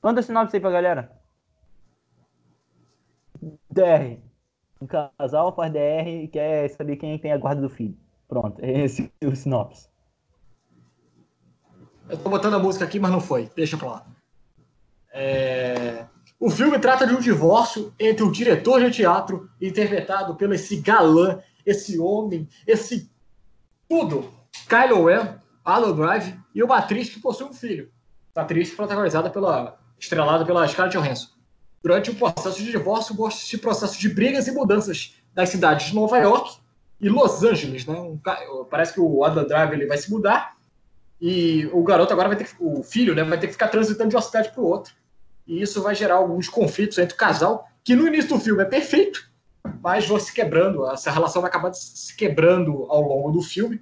Manda 0.02 0.22
sinopse 0.22 0.58
aí 0.58 0.62
pra 0.62 0.72
galera. 0.72 1.12
DR. 3.70 4.20
Um 4.82 4.88
casal 4.88 5.56
faz 5.56 5.72
DR 5.72 6.08
e 6.08 6.28
quer 6.28 6.70
saber 6.70 6.98
quem 6.98 7.18
tem 7.18 7.32
a 7.32 7.38
guarda 7.38 7.62
do 7.62 7.70
filho. 7.70 7.98
Pronto, 8.28 8.60
esse 8.64 9.12
é 9.22 9.28
o 9.28 9.36
sinopse. 9.36 9.88
Eu 12.10 12.18
tô 12.18 12.30
botando 12.30 12.56
a 12.56 12.60
música 12.60 12.84
aqui, 12.84 13.00
mas 13.00 13.12
não 13.12 13.22
foi. 13.22 13.50
Deixa 13.56 13.78
pra 13.78 13.88
lá. 13.88 14.08
É, 15.14 16.06
O 16.40 16.50
filme 16.50 16.78
trata 16.80 17.08
de 17.08 17.14
um 17.14 17.20
divórcio 17.20 17.94
entre 17.98 18.24
o 18.24 18.32
diretor 18.32 18.82
de 18.82 18.92
teatro, 18.92 19.50
interpretado 19.62 20.36
pelo 20.36 20.54
esse 20.54 20.82
galã, 20.82 21.42
esse 21.66 21.98
homem, 21.98 22.48
esse 22.68 23.10
tudo, 23.88 24.30
Kylo 24.68 25.06
Ren, 25.06 25.36
Alan 25.64 25.96
Drive, 25.96 26.38
e 26.54 26.64
uma 26.64 26.78
atriz 26.78 27.10
que 27.10 27.20
possui 27.20 27.48
um 27.48 27.54
filho. 27.54 27.92
Uma 28.36 28.44
atriz 28.44 28.74
protagonizada 28.74 29.30
pela. 29.30 29.78
estrelada 30.00 30.46
pela 30.46 30.68
Scarlett 30.68 30.98
Johansson. 30.98 31.30
Durante 31.82 32.12
o 32.12 32.16
processo 32.16 32.58
de 32.64 32.72
divórcio, 32.72 33.16
mostra-se 33.16 33.58
processo 33.58 34.00
de 34.00 34.10
brigas 34.10 34.48
e 34.48 34.52
mudanças 34.52 35.16
das 35.34 35.50
cidades 35.50 35.88
de 35.88 35.96
Nova 35.96 36.18
York 36.18 36.58
e 37.02 37.10
Los 37.10 37.44
Angeles. 37.44 37.86
Né? 37.86 37.94
Um 37.94 38.20
parece 38.70 38.94
que 38.94 39.02
o 39.02 39.24
Adam 39.24 39.46
Drive 39.46 39.74
ele 39.74 39.86
vai 39.86 39.98
se 39.98 40.10
mudar 40.10 40.56
e 41.26 41.70
o 41.72 41.84
garoto 41.84 42.12
agora 42.12 42.28
vai 42.28 42.38
ter 42.38 42.44
que, 42.44 42.56
o 42.60 42.84
filho, 42.84 43.16
né, 43.16 43.24
vai 43.24 43.40
ter 43.40 43.48
que 43.48 43.54
ficar 43.54 43.70
transitando 43.70 44.10
de 44.10 44.16
uma 44.16 44.22
cidade 44.22 44.50
para 44.52 44.62
outra. 44.62 44.94
E 45.48 45.62
isso 45.62 45.82
vai 45.82 45.96
gerar 45.96 46.16
alguns 46.16 46.50
conflitos 46.50 46.98
entre 46.98 47.16
o 47.16 47.18
casal, 47.18 47.66
que 47.82 47.96
no 47.96 48.08
início 48.08 48.30
do 48.30 48.40
filme 48.40 48.62
é 48.62 48.66
perfeito, 48.66 49.30
mas 49.82 50.06
vão 50.06 50.20
se 50.20 50.34
quebrando, 50.34 50.86
essa 50.92 51.12
relação 51.12 51.42
vai 51.42 51.50
acabar 51.50 51.74
se 51.74 52.14
quebrando 52.16 52.86
ao 52.90 53.02
longo 53.02 53.32
do 53.32 53.42
filme. 53.42 53.82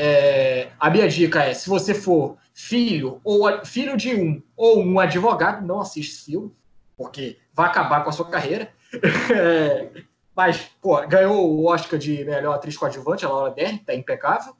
É, 0.00 0.70
a 0.78 0.88
minha 0.88 1.08
dica 1.08 1.42
é, 1.42 1.52
se 1.52 1.68
você 1.68 1.92
for 1.92 2.36
filho 2.54 3.20
ou 3.24 3.64
filho 3.64 3.96
de 3.96 4.14
um 4.14 4.40
ou 4.56 4.80
um 4.80 5.00
advogado, 5.00 5.66
não 5.66 5.80
assiste 5.80 6.12
esse 6.12 6.24
filme, 6.26 6.54
porque 6.96 7.36
vai 7.52 7.66
acabar 7.66 8.04
com 8.04 8.10
a 8.10 8.12
sua 8.12 8.30
carreira. 8.30 8.72
É, 9.30 9.90
mas, 10.34 10.62
pô, 10.80 11.04
ganhou 11.06 11.50
o 11.50 11.66
Oscar 11.66 11.98
de 11.98 12.24
melhor 12.24 12.54
atriz 12.54 12.76
coadjuvante, 12.76 13.26
a 13.26 13.28
Laura 13.28 13.52
Dern, 13.52 13.76
tá 13.80 13.92
impecável. 13.92 14.54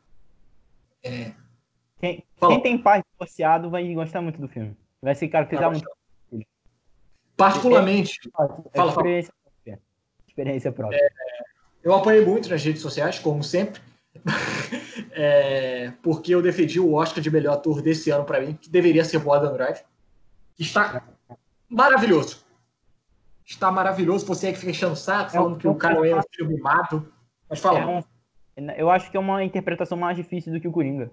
Quem, 1.01 2.24
Fala. 2.36 2.53
quem 2.53 2.62
tem 2.62 2.78
pai 2.78 3.03
divorciado 3.12 3.70
vai 3.70 3.95
gostar 3.95 4.20
muito 4.20 4.41
do 4.41 4.49
filme. 4.49 4.76
Vai 5.01 5.14
se 5.14 5.28
caracterizar 5.28 5.70
muito. 5.70 5.89
Particularmente, 7.36 8.18
É 8.24 8.30
Fala, 8.36 8.64
fala. 8.74 8.91
experiência 8.91 9.32
própria. 9.43 9.80
Experiência 10.26 10.72
própria. 10.72 11.12
Eu 11.82 11.95
apanhei 11.95 12.24
muito 12.24 12.51
nas 12.51 12.62
redes 12.62 12.82
sociais, 12.82 13.18
como 13.18 13.43
sempre, 13.43 13.80
É, 15.21 15.93
porque 16.01 16.33
eu 16.33 16.41
defendi 16.41 16.79
o 16.79 16.93
Oscar 16.95 17.21
de 17.21 17.29
melhor 17.29 17.55
ator 17.55 17.83
desse 17.83 18.09
ano 18.11 18.25
para 18.25 18.41
mim, 18.41 18.55
que 18.55 18.71
deveria 18.71 19.05
ser 19.05 19.16
o 19.16 19.33
Adam 19.33 19.53
Drive. 19.53 19.81
Está 20.57 21.03
maravilhoso. 21.69 22.45
Está 23.45 23.69
maravilhoso. 23.73 24.25
Você 24.27 24.49
é 24.49 24.53
que 24.53 24.59
fica 24.59 24.71
enchendo 24.71 24.93
o 24.93 24.97
saco, 24.97 25.33
falando 25.33 25.59
que 25.59 25.66
o 25.66 25.75
cara 25.75 26.07
é 26.07 26.14
um 26.14 26.23
filho 26.31 26.49
mimado. 26.49 27.12
Mas 27.51 27.59
fala, 27.59 28.05
É 28.57 28.81
eu 28.81 28.89
acho 28.91 29.11
que 29.11 29.16
é 29.16 29.21
uma 29.21 29.43
interpretação 29.43 29.99
mais 29.99 30.16
difícil 30.16 30.53
do 30.53 30.61
que 30.61 30.69
o 30.69 30.73
Coringa. 30.73 31.11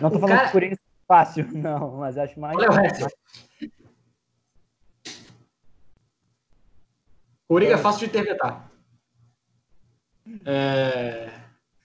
Não 0.00 0.10
tô 0.10 0.18
falando 0.18 0.36
cara- 0.36 0.42
que 0.42 0.48
o 0.48 0.52
Coringa 0.52 0.74
é 0.74 0.78
fácil, 1.06 1.46
não, 1.56 1.96
mas 1.96 2.18
acho 2.18 2.38
mais. 2.38 2.56
Olha 2.58 2.68
o 2.68 2.72
resto. 2.74 3.06
Coringa 7.46 7.72
é 7.72 7.78
fácil 7.78 8.00
de 8.00 8.06
interpretar. 8.06 8.67
É, 10.44 11.28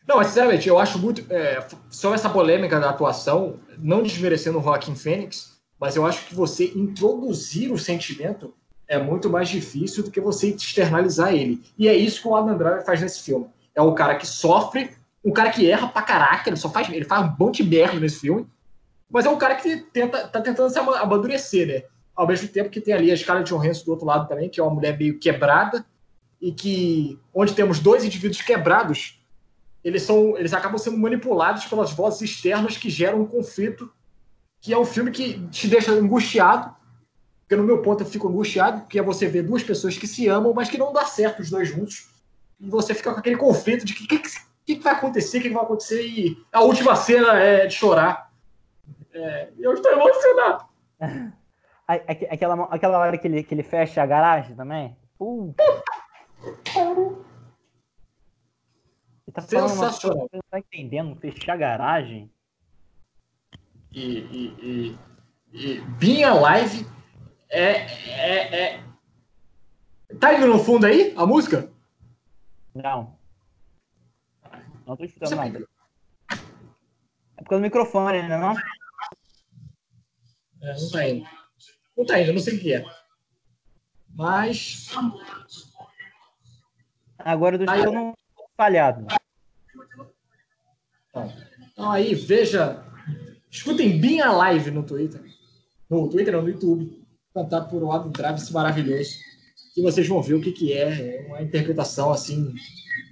Não, 0.07 0.17
mas 0.17 0.27
sinceramente, 0.27 0.67
eu 0.67 0.77
acho 0.79 0.99
muito. 0.99 1.25
É, 1.31 1.65
só 1.89 2.13
essa 2.13 2.29
polêmica 2.29 2.79
da 2.79 2.89
atuação, 2.89 3.59
não 3.77 4.03
desmerecendo 4.03 4.59
o 4.59 4.61
Joaquim 4.61 4.95
Fênix, 4.95 5.53
mas 5.79 5.95
eu 5.95 6.05
acho 6.05 6.25
que 6.25 6.35
você 6.35 6.71
introduzir 6.75 7.71
o 7.71 7.77
sentimento 7.77 8.53
é 8.87 8.97
muito 9.01 9.29
mais 9.29 9.49
difícil 9.49 10.03
do 10.03 10.11
que 10.11 10.19
você 10.19 10.49
externalizar 10.49 11.33
ele. 11.33 11.63
E 11.77 11.87
é 11.87 11.95
isso 11.95 12.21
que 12.21 12.27
o 12.27 12.35
Adam 12.35 12.57
Driver 12.57 12.85
faz 12.85 13.01
nesse 13.01 13.23
filme. 13.23 13.47
É 13.73 13.81
o 13.81 13.93
cara 13.93 14.15
que 14.15 14.27
sofre, 14.27 14.91
um 15.23 15.31
cara 15.31 15.49
que 15.49 15.69
erra 15.69 15.87
pra 15.87 16.01
caraca, 16.01 16.49
ele 16.49 16.57
só 16.57 16.69
faz, 16.69 16.89
ele 16.89 17.05
faz 17.05 17.25
um 17.25 17.35
monte 17.39 17.63
de 17.63 17.69
merda 17.69 17.99
nesse 17.99 18.19
filme, 18.19 18.45
mas 19.09 19.25
é 19.25 19.29
um 19.29 19.37
cara 19.37 19.55
que 19.55 19.77
tenta, 19.77 20.27
tá 20.27 20.41
tentando 20.41 20.69
se 20.69 20.77
ama- 20.77 20.99
amadurecer, 20.99 21.67
né? 21.67 21.83
Ao 22.15 22.27
mesmo 22.27 22.47
tempo 22.49 22.69
que 22.69 22.81
tem 22.81 22.93
ali 22.93 23.11
a 23.11 23.17
Scarlett 23.17 23.49
Johansson 23.51 23.85
do 23.85 23.91
outro 23.91 24.05
lado 24.05 24.27
também, 24.27 24.49
que 24.49 24.59
é 24.59 24.63
uma 24.63 24.73
mulher 24.73 24.97
meio 24.97 25.17
quebrada, 25.17 25.83
e 26.43 26.51
que, 26.51 27.17
onde 27.33 27.55
temos 27.55 27.79
dois 27.79 28.03
indivíduos 28.03 28.41
quebrados, 28.41 29.17
eles, 29.81 30.03
são, 30.03 30.37
eles 30.37 30.53
acabam 30.53 30.77
sendo 30.77 30.97
manipulados 30.97 31.63
pelas 31.67 31.93
vozes 31.93 32.21
externas 32.21 32.75
que 32.75 32.89
geram 32.89 33.21
um 33.21 33.25
conflito, 33.25 33.89
que 34.59 34.73
é 34.73 34.77
um 34.77 34.83
filme 34.83 35.09
que 35.09 35.39
te 35.47 35.69
deixa 35.69 35.93
angustiado, 35.93 36.75
porque 37.39 37.55
no 37.55 37.63
meu 37.63 37.81
ponto 37.81 38.03
eu 38.03 38.07
fico 38.07 38.27
angustiado, 38.27 38.81
porque 38.81 38.99
é 38.99 39.01
você 39.01 39.25
ver 39.25 39.43
duas 39.43 39.63
pessoas 39.63 39.97
que 39.97 40.05
se 40.05 40.27
amam, 40.27 40.53
mas 40.53 40.69
que 40.69 40.77
não 40.77 40.91
dá 40.91 41.05
certo 41.05 41.41
os 41.41 41.49
dois 41.49 41.69
juntos, 41.69 42.09
e 42.59 42.69
você 42.69 42.93
fica 42.93 43.13
com 43.13 43.19
aquele 43.21 43.37
conflito 43.37 43.85
de 43.85 43.93
que 43.93 44.05
que, 44.05 44.19
que, 44.65 44.75
vai 44.81 44.95
acontecer, 44.95 45.37
o 45.37 45.41
que, 45.43 45.49
vai 45.49 45.63
acontecer, 45.63 46.05
e 46.05 46.37
a 46.51 46.59
última 46.59 46.93
cena 46.97 47.39
é 47.39 47.67
de 47.67 47.73
chorar. 47.73 48.33
É, 49.13 49.47
eu 49.57 49.73
estou 49.73 49.93
emocionado. 49.93 50.65
Aquela, 51.85 52.63
aquela 52.71 52.97
hora 52.97 53.17
que 53.17 53.27
ele, 53.27 53.43
que 53.43 53.53
ele 53.53 53.61
fecha 53.61 54.01
a 54.01 54.05
garagem 54.05 54.55
também. 54.55 54.95
Puta. 55.17 55.61
Ele 59.25 59.33
tá 59.33 59.41
Sensacional. 59.41 60.27
você 60.29 60.35
não 60.37 60.43
tá 60.49 60.59
entendendo. 60.59 61.15
Fechar 61.19 61.53
a 61.53 61.57
garagem. 61.57 62.31
E, 63.91 64.01
e, 64.01 64.47
e, 64.61 64.99
e 65.53 65.81
Being 65.81 66.23
Alive 66.23 66.85
é, 67.49 67.71
é, 68.09 68.75
é. 68.77 68.83
Tá 70.19 70.33
indo 70.33 70.47
no 70.47 70.59
fundo 70.59 70.85
aí 70.85 71.13
a 71.15 71.25
música? 71.25 71.71
Não. 72.73 73.17
Não 74.85 74.97
tô 74.97 75.05
escutando 75.05 75.29
Você- 75.29 75.35
nada. 75.35 75.67
É 77.37 77.41
por 77.43 77.49
causa 77.49 77.61
do 77.61 77.65
microfone, 77.65 78.21
né? 78.23 78.37
Não? 78.37 78.55
É, 80.61 80.73
não 80.79 80.91
tá 80.91 81.07
indo. 81.09 81.27
Não 81.97 82.05
tá 82.05 82.19
indo, 82.21 82.33
não 82.33 82.39
sei 82.41 82.57
o 82.57 82.59
que 82.61 82.73
é. 82.73 82.85
Mas. 84.09 84.89
Agora 87.23 87.55
eu 87.55 87.65
tô 87.65 87.71
Aí, 87.71 87.79
escutando 87.79 88.03
um 88.03 88.13
falhado. 88.57 89.07
Então 91.71 91.91
aí, 91.91 92.13
veja. 92.13 92.83
Escutem 93.49 93.99
Being 93.99 94.21
Alive 94.21 94.71
no 94.71 94.83
Twitter. 94.83 95.21
No 95.89 96.09
Twitter, 96.09 96.33
não, 96.33 96.41
no 96.41 96.49
YouTube. 96.49 97.05
Cantado 97.33 97.69
por 97.69 97.89
Adam 97.93 98.11
Travis 98.11 98.49
maravilhoso. 98.49 99.19
Que 99.73 99.81
vocês 99.81 100.07
vão 100.07 100.21
ver 100.21 100.33
o 100.35 100.41
que, 100.41 100.51
que 100.51 100.73
é. 100.73 101.23
É 101.23 101.27
uma 101.27 101.41
interpretação 101.41 102.11
assim 102.11 102.53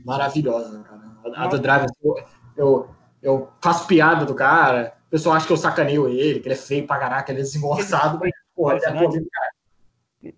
maravilhosa, 0.04 0.78
né, 0.78 0.84
cara? 0.84 1.02
Adam 1.36 1.62
Travis, 1.62 1.92
eu, 2.04 2.16
eu, 2.58 2.90
eu 3.22 3.50
faço 3.62 3.88
piada 3.88 4.26
do 4.26 4.36
cara. 4.36 4.98
O 5.08 5.12
pessoal 5.12 5.36
acha 5.36 5.46
que 5.46 5.54
eu 5.54 5.58
sacaneio 5.58 6.08
ele, 6.08 6.40
que 6.40 6.48
ele 6.48 6.56
é 6.56 6.58
feio 6.58 6.88
pra 6.88 7.00
caraca, 7.00 7.32
ele 7.32 7.42
é 7.42 7.44
desengonçado, 7.44 8.20
mas, 8.20 8.32
porra, 8.56 8.76
ele 8.76 8.86
é 8.86 8.94
bom 8.94 9.10
de 9.10 9.26
cara. 9.30 10.34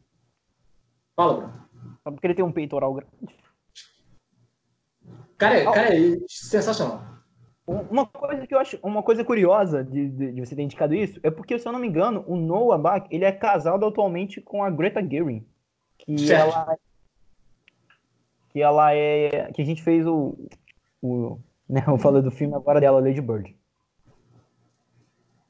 Fala, 1.16 1.34
Bruno. 1.36 1.64
Só 2.04 2.12
porque 2.12 2.28
ele 2.28 2.34
tem 2.34 2.44
um 2.44 2.52
peitoral 2.52 2.94
grande. 2.94 3.12
Cara, 5.44 5.60
é- 5.60 5.64
cara 5.66 5.96
é 5.96 6.18
sensacional. 6.28 7.04
Uma 7.66 8.06
coisa 8.06 8.46
que 8.48 8.54
eu 8.54 8.60
acho, 8.60 8.78
uma 8.84 9.04
coisa 9.04 9.24
curiosa 9.24 9.84
de, 9.84 10.10
de, 10.10 10.32
de, 10.34 10.40
você 10.42 10.56
ter 10.56 10.62
indicado 10.62 10.94
isso 10.94 11.20
é 11.24 11.32
porque, 11.32 11.58
se 11.58 11.68
eu 11.68 11.72
não 11.72 11.80
me 11.80 11.88
engano, 11.88 12.24
o 12.28 12.36
Noah 12.36 12.78
Bach, 12.78 13.08
ele 13.10 13.24
é 13.24 13.32
casado 13.32 13.86
atualmente 13.86 14.42
com 14.42 14.64
a 14.64 14.70
Greta 14.70 15.02
Gerwig, 15.02 15.46
que 15.98 16.18
certo. 16.28 16.54
ela 16.54 16.78
que 18.50 18.62
ela 18.62 18.94
é 18.94 19.52
que 19.54 19.62
a 19.62 19.66
gente 19.66 19.82
fez 19.82 20.06
o, 20.06 20.38
o 21.02 21.40
né, 21.70 21.84
eu 21.88 21.98
falei 21.98 22.22
do 22.22 22.32
filme 22.32 22.54
agora 22.54 22.80
dela, 22.80 23.02
Lady 23.02 23.22
Bird. 23.22 23.56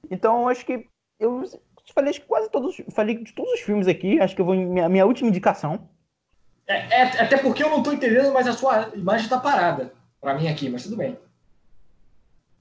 Então, 0.09 0.47
acho 0.47 0.65
que 0.65 0.87
eu 1.19 1.43
falei 1.93 2.11
acho 2.11 2.21
que 2.21 2.27
quase 2.27 2.49
todos, 2.49 2.81
falei 2.91 3.17
de 3.23 3.33
todos 3.33 3.53
os 3.53 3.59
filmes 3.59 3.87
aqui, 3.87 4.19
acho 4.19 4.35
que 4.35 4.41
eu 4.41 4.45
vou 4.45 4.55
minha, 4.55 4.87
minha 4.87 5.05
última 5.05 5.29
indicação. 5.29 5.89
É, 6.67 7.01
é, 7.01 7.21
até 7.21 7.37
porque 7.37 7.63
eu 7.63 7.69
não 7.69 7.79
estou 7.79 7.93
entendendo, 7.93 8.31
mas 8.31 8.47
a 8.47 8.53
sua 8.53 8.89
imagem 8.95 9.25
está 9.25 9.39
parada 9.39 9.93
para 10.21 10.33
mim 10.35 10.47
aqui, 10.47 10.69
mas 10.69 10.83
tudo 10.83 10.95
bem. 10.95 11.17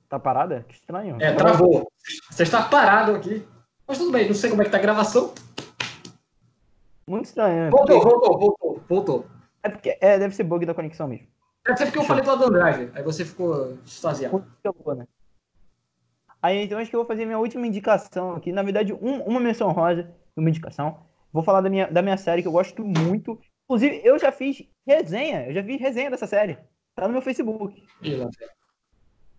Tá 0.09 0.19
parada? 0.19 0.65
Que 0.69 0.75
estranho. 0.75 1.17
É, 1.21 1.33
travou. 1.33 1.91
Você 2.31 2.43
está 2.43 2.63
parado 2.63 3.15
aqui. 3.15 3.47
Mas 3.87 3.99
tudo 3.99 4.13
bem, 4.13 4.27
não 4.27 4.35
sei 4.35 4.51
como 4.51 4.63
é 4.63 4.65
que 4.65 4.71
tá 4.71 4.79
a 4.79 4.81
gravação. 4.81 5.33
Muito 7.07 7.27
estranho. 7.27 7.71
Voltou, 7.71 8.01
porque... 8.01 8.11
voltou, 8.11 8.39
voltou, 8.39 8.85
voltou. 8.89 9.27
É 9.63 9.69
porque 9.69 9.97
é, 10.01 10.19
deve 10.19 10.35
ser 10.35 10.45
bug 10.45 10.67
da 10.67 10.75
conexão 10.75 11.07
mesmo. 11.07 11.27
Deve 11.65 11.79
ser 11.79 11.85
porque 11.87 11.99
eu 11.99 12.05
falei 12.05 12.25
do 12.25 12.51
Driver, 12.51 12.91
aí 12.95 13.03
você 13.03 13.25
ficou 13.25 13.79
extasiado. 13.85 14.45
Né? 14.97 15.07
Aí 16.43 16.65
então 16.65 16.79
acho 16.79 16.91
que 16.91 16.97
eu 16.97 17.01
vou 17.01 17.07
fazer 17.07 17.25
minha 17.25 17.39
última 17.39 17.67
indicação 17.67 18.35
aqui. 18.35 18.51
Na 18.51 18.63
verdade, 18.63 18.93
um, 18.93 19.23
uma 19.23 19.39
menção 19.39 19.71
rosa 19.71 20.11
uma 20.37 20.49
indicação. 20.49 20.99
Vou 21.33 21.43
falar 21.43 21.61
da 21.61 21.71
minha, 21.71 21.87
da 21.87 22.03
minha 22.03 22.17
série 22.17 22.43
que 22.43 22.49
eu 22.49 22.53
gosto 22.53 22.85
muito. 22.85 23.39
Inclusive, 23.65 24.01
eu 24.05 24.19
já 24.19 24.33
fiz 24.33 24.65
resenha, 24.87 25.47
eu 25.47 25.55
já 25.55 25.63
fiz 25.63 25.81
resenha 25.81 26.11
dessa 26.11 26.27
série. 26.27 26.59
Tá 26.95 27.07
no 27.07 27.13
meu 27.13 27.23
Facebook. 27.23 27.83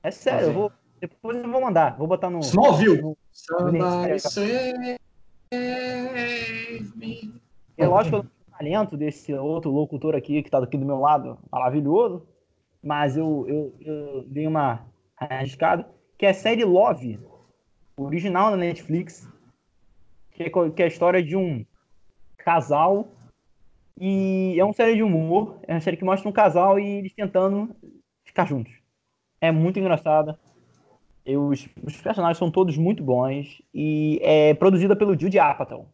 É 0.02 0.12
sério, 0.12 0.48
eu 0.48 0.54
vou. 0.54 0.72
Depois 1.00 1.38
eu 1.38 1.52
vou 1.52 1.62
mandar. 1.62 1.98
Vou 1.98 2.08
botar 2.08 2.30
no. 2.30 2.40
No, 2.40 3.02
no 3.02 3.18
é 7.78 7.88
lógico 7.88 8.22
que 8.22 8.22
eu 8.22 8.24
não 8.24 8.58
talento 8.58 8.98
desse 8.98 9.34
outro 9.34 9.72
locutor 9.72 10.16
aqui 10.16 10.42
que 10.42 10.50
tá 10.50 10.60
aqui 10.60 10.78
do 10.78 10.86
meu 10.86 11.00
lado, 11.00 11.38
maravilhoso. 11.52 12.26
Mas 12.82 13.16
eu, 13.18 13.46
eu, 13.48 13.76
eu 13.82 14.24
dei 14.28 14.48
uma 14.48 14.86
arriscada. 15.18 15.88
Que 16.18 16.26
é 16.26 16.30
a 16.30 16.34
série 16.34 16.64
Love, 16.64 17.20
original 17.98 18.52
na 18.52 18.58
Netflix. 18.58 19.28
Que 20.32 20.44
é, 20.44 20.50
que 20.50 20.82
é 20.82 20.86
a 20.86 20.88
história 20.88 21.24
de 21.24 21.36
um 21.36 21.66
casal. 22.38 23.08
E 24.00 24.56
é 24.60 24.64
uma 24.64 24.74
série 24.74 24.96
de 24.96 25.04
humor. 25.04 25.60
É 25.68 25.74
uma 25.74 25.82
série 25.82 25.98
que 25.98 26.06
mostra 26.06 26.28
um 26.28 26.34
casal 26.34 26.80
e 26.80 26.86
eles 26.86 27.14
tentando 27.14 27.76
ficar 28.24 28.46
juntos 28.46 28.84
é 29.44 29.52
muito 29.52 29.78
engraçada. 29.78 30.40
Os, 31.28 31.68
os, 31.84 31.98
personagens 31.98 32.38
são 32.38 32.50
todos 32.50 32.78
muito 32.78 33.04
bons 33.04 33.62
e 33.74 34.20
é 34.24 34.54
produzida 34.54 34.96
pelo 34.96 35.20
Jude 35.20 35.38
Apatow. 35.38 35.86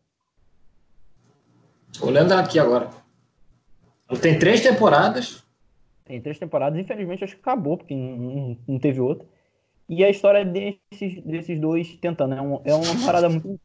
Olhando 2.00 2.34
aqui 2.34 2.60
agora. 2.60 2.90
Tem 4.22 4.38
três 4.38 4.62
temporadas. 4.62 5.44
Tem 6.06 6.22
três 6.22 6.38
temporadas, 6.38 6.80
infelizmente 6.80 7.24
acho 7.24 7.36
que 7.36 7.42
acabou, 7.42 7.78
porque 7.78 7.96
não, 7.96 8.56
não 8.68 8.80
teve 8.80 9.02
outra. 9.02 9.28
E 9.88 10.06
a 10.06 10.10
história 10.12 10.46
desses, 10.46 11.24
desses 11.24 11.60
dois 11.60 11.96
tentando. 11.96 12.36
É, 12.36 12.42
um, 12.42 12.62
é 12.64 12.74
uma 12.76 13.06
parada 13.06 13.30
muito. 13.30 13.60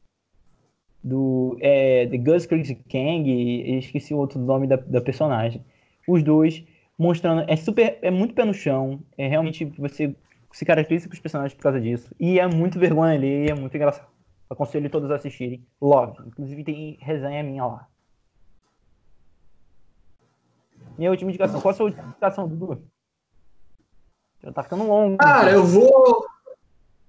Do. 1.04 1.58
É, 1.60 2.06
The 2.06 2.16
Gus 2.16 2.46
Crazy 2.46 2.76
Kang, 2.90 3.30
e 3.30 3.78
esqueci 3.78 4.14
o 4.14 4.18
outro 4.18 4.40
nome 4.40 4.66
da, 4.66 4.76
da 4.76 5.00
personagem. 5.00 5.62
Os 6.08 6.22
dois 6.22 6.64
mostrando. 6.98 7.44
É 7.46 7.56
super. 7.56 7.98
É 8.00 8.10
muito 8.10 8.34
pé 8.34 8.44
no 8.44 8.54
chão. 8.54 9.00
É 9.18 9.28
realmente. 9.28 9.66
Você 9.78 10.16
se 10.50 10.64
caracteriza 10.64 11.08
com 11.08 11.14
os 11.14 11.20
personagens 11.20 11.54
por 11.54 11.62
causa 11.62 11.80
disso. 11.80 12.14
E 12.18 12.38
é 12.38 12.46
muito 12.46 12.78
vergonha 12.78 13.14
ali, 13.14 13.50
é 13.50 13.54
muito 13.54 13.76
engraçado. 13.76 14.08
Aconselho 14.48 14.88
todos 14.88 15.10
a 15.10 15.16
assistirem. 15.16 15.66
Love. 15.80 16.16
Inclusive 16.26 16.64
tem 16.64 16.96
resenha 17.00 17.42
minha 17.42 17.66
lá. 17.66 17.88
Minha 20.96 21.10
última 21.10 21.30
indicação. 21.30 21.60
Qual 21.60 21.72
a 21.72 21.74
sua 21.74 21.90
indicação, 21.90 22.48
Dudu? 22.48 22.82
Já 24.42 24.52
tá 24.52 24.62
ficando 24.62 24.86
longo. 24.86 25.16
Cara, 25.16 25.50
eu 25.50 25.64
vou. 25.64 26.24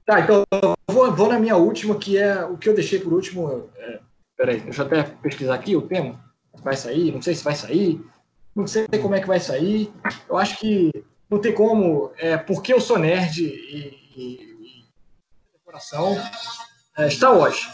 Tá, 0.05 0.19
então 0.19 0.43
vou, 0.87 1.11
vou, 1.15 1.29
na 1.29 1.39
minha 1.39 1.55
última, 1.55 1.97
que 1.97 2.17
é 2.17 2.45
o 2.45 2.57
que 2.57 2.69
eu 2.69 2.75
deixei 2.75 2.99
por 2.99 3.11
último. 3.11 3.69
É, 3.75 3.99
peraí, 4.37 4.59
deixa 4.59 4.83
eu 4.83 4.85
até 4.85 5.03
pesquisar 5.03 5.55
aqui 5.55 5.75
o 5.75 5.81
tema. 5.81 6.23
Vai 6.63 6.75
sair, 6.75 7.11
não 7.11 7.21
sei 7.21 7.33
se 7.33 7.43
vai 7.43 7.55
sair. 7.55 8.05
Não 8.55 8.67
sei 8.67 8.87
como 9.01 9.15
é 9.15 9.19
que 9.19 9.27
vai 9.27 9.39
sair. 9.39 9.91
Eu 10.29 10.37
acho 10.37 10.59
que 10.59 10.91
não 11.29 11.39
tem 11.39 11.53
como, 11.53 12.11
é, 12.17 12.37
porque 12.37 12.71
eu 12.71 12.79
sou 12.79 12.99
nerd 12.99 13.43
e, 13.43 13.99
e, 14.15 14.31
e 14.61 14.85
decoração, 15.53 16.15
é, 16.97 17.09
Star 17.09 17.35
Wars. 17.35 17.67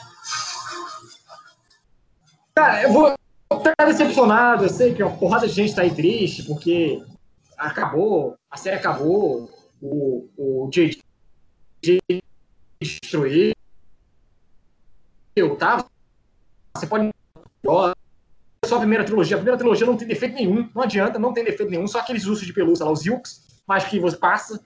Cara, 2.55 2.83
eu 2.83 2.93
vou 2.93 3.13
estar 3.53 3.85
decepcionado, 3.85 4.65
eu 4.65 4.69
sei 4.69 4.93
que 4.93 5.03
uma 5.03 5.17
porrada 5.17 5.47
de 5.47 5.53
gente 5.53 5.69
está 5.69 5.81
aí 5.81 5.93
triste, 5.93 6.43
porque 6.43 7.03
acabou, 7.57 8.35
a 8.49 8.57
série 8.57 8.77
acabou, 8.77 9.49
o, 9.81 10.29
o 10.37 10.69
JJ 10.69 11.00
destruiu, 12.79 13.55
tá? 15.57 15.85
Você 16.75 16.87
pode 16.87 17.11
só 18.65 18.75
a 18.75 18.79
primeira 18.79 19.03
trilogia. 19.03 19.35
A 19.35 19.39
primeira 19.39 19.57
trilogia 19.57 19.85
não 19.85 19.97
tem 19.97 20.07
defeito 20.07 20.35
nenhum, 20.35 20.69
não 20.73 20.83
adianta, 20.83 21.19
não 21.19 21.33
tem 21.33 21.43
defeito 21.43 21.71
nenhum, 21.71 21.87
só 21.87 21.99
aqueles 21.99 22.25
ursos 22.25 22.45
de 22.45 22.53
pelúcia 22.53 22.85
lá, 22.85 22.91
os 22.91 23.05
Yukes, 23.05 23.41
mas 23.67 23.85
que 23.85 23.99
você 23.99 24.17
passa. 24.17 24.61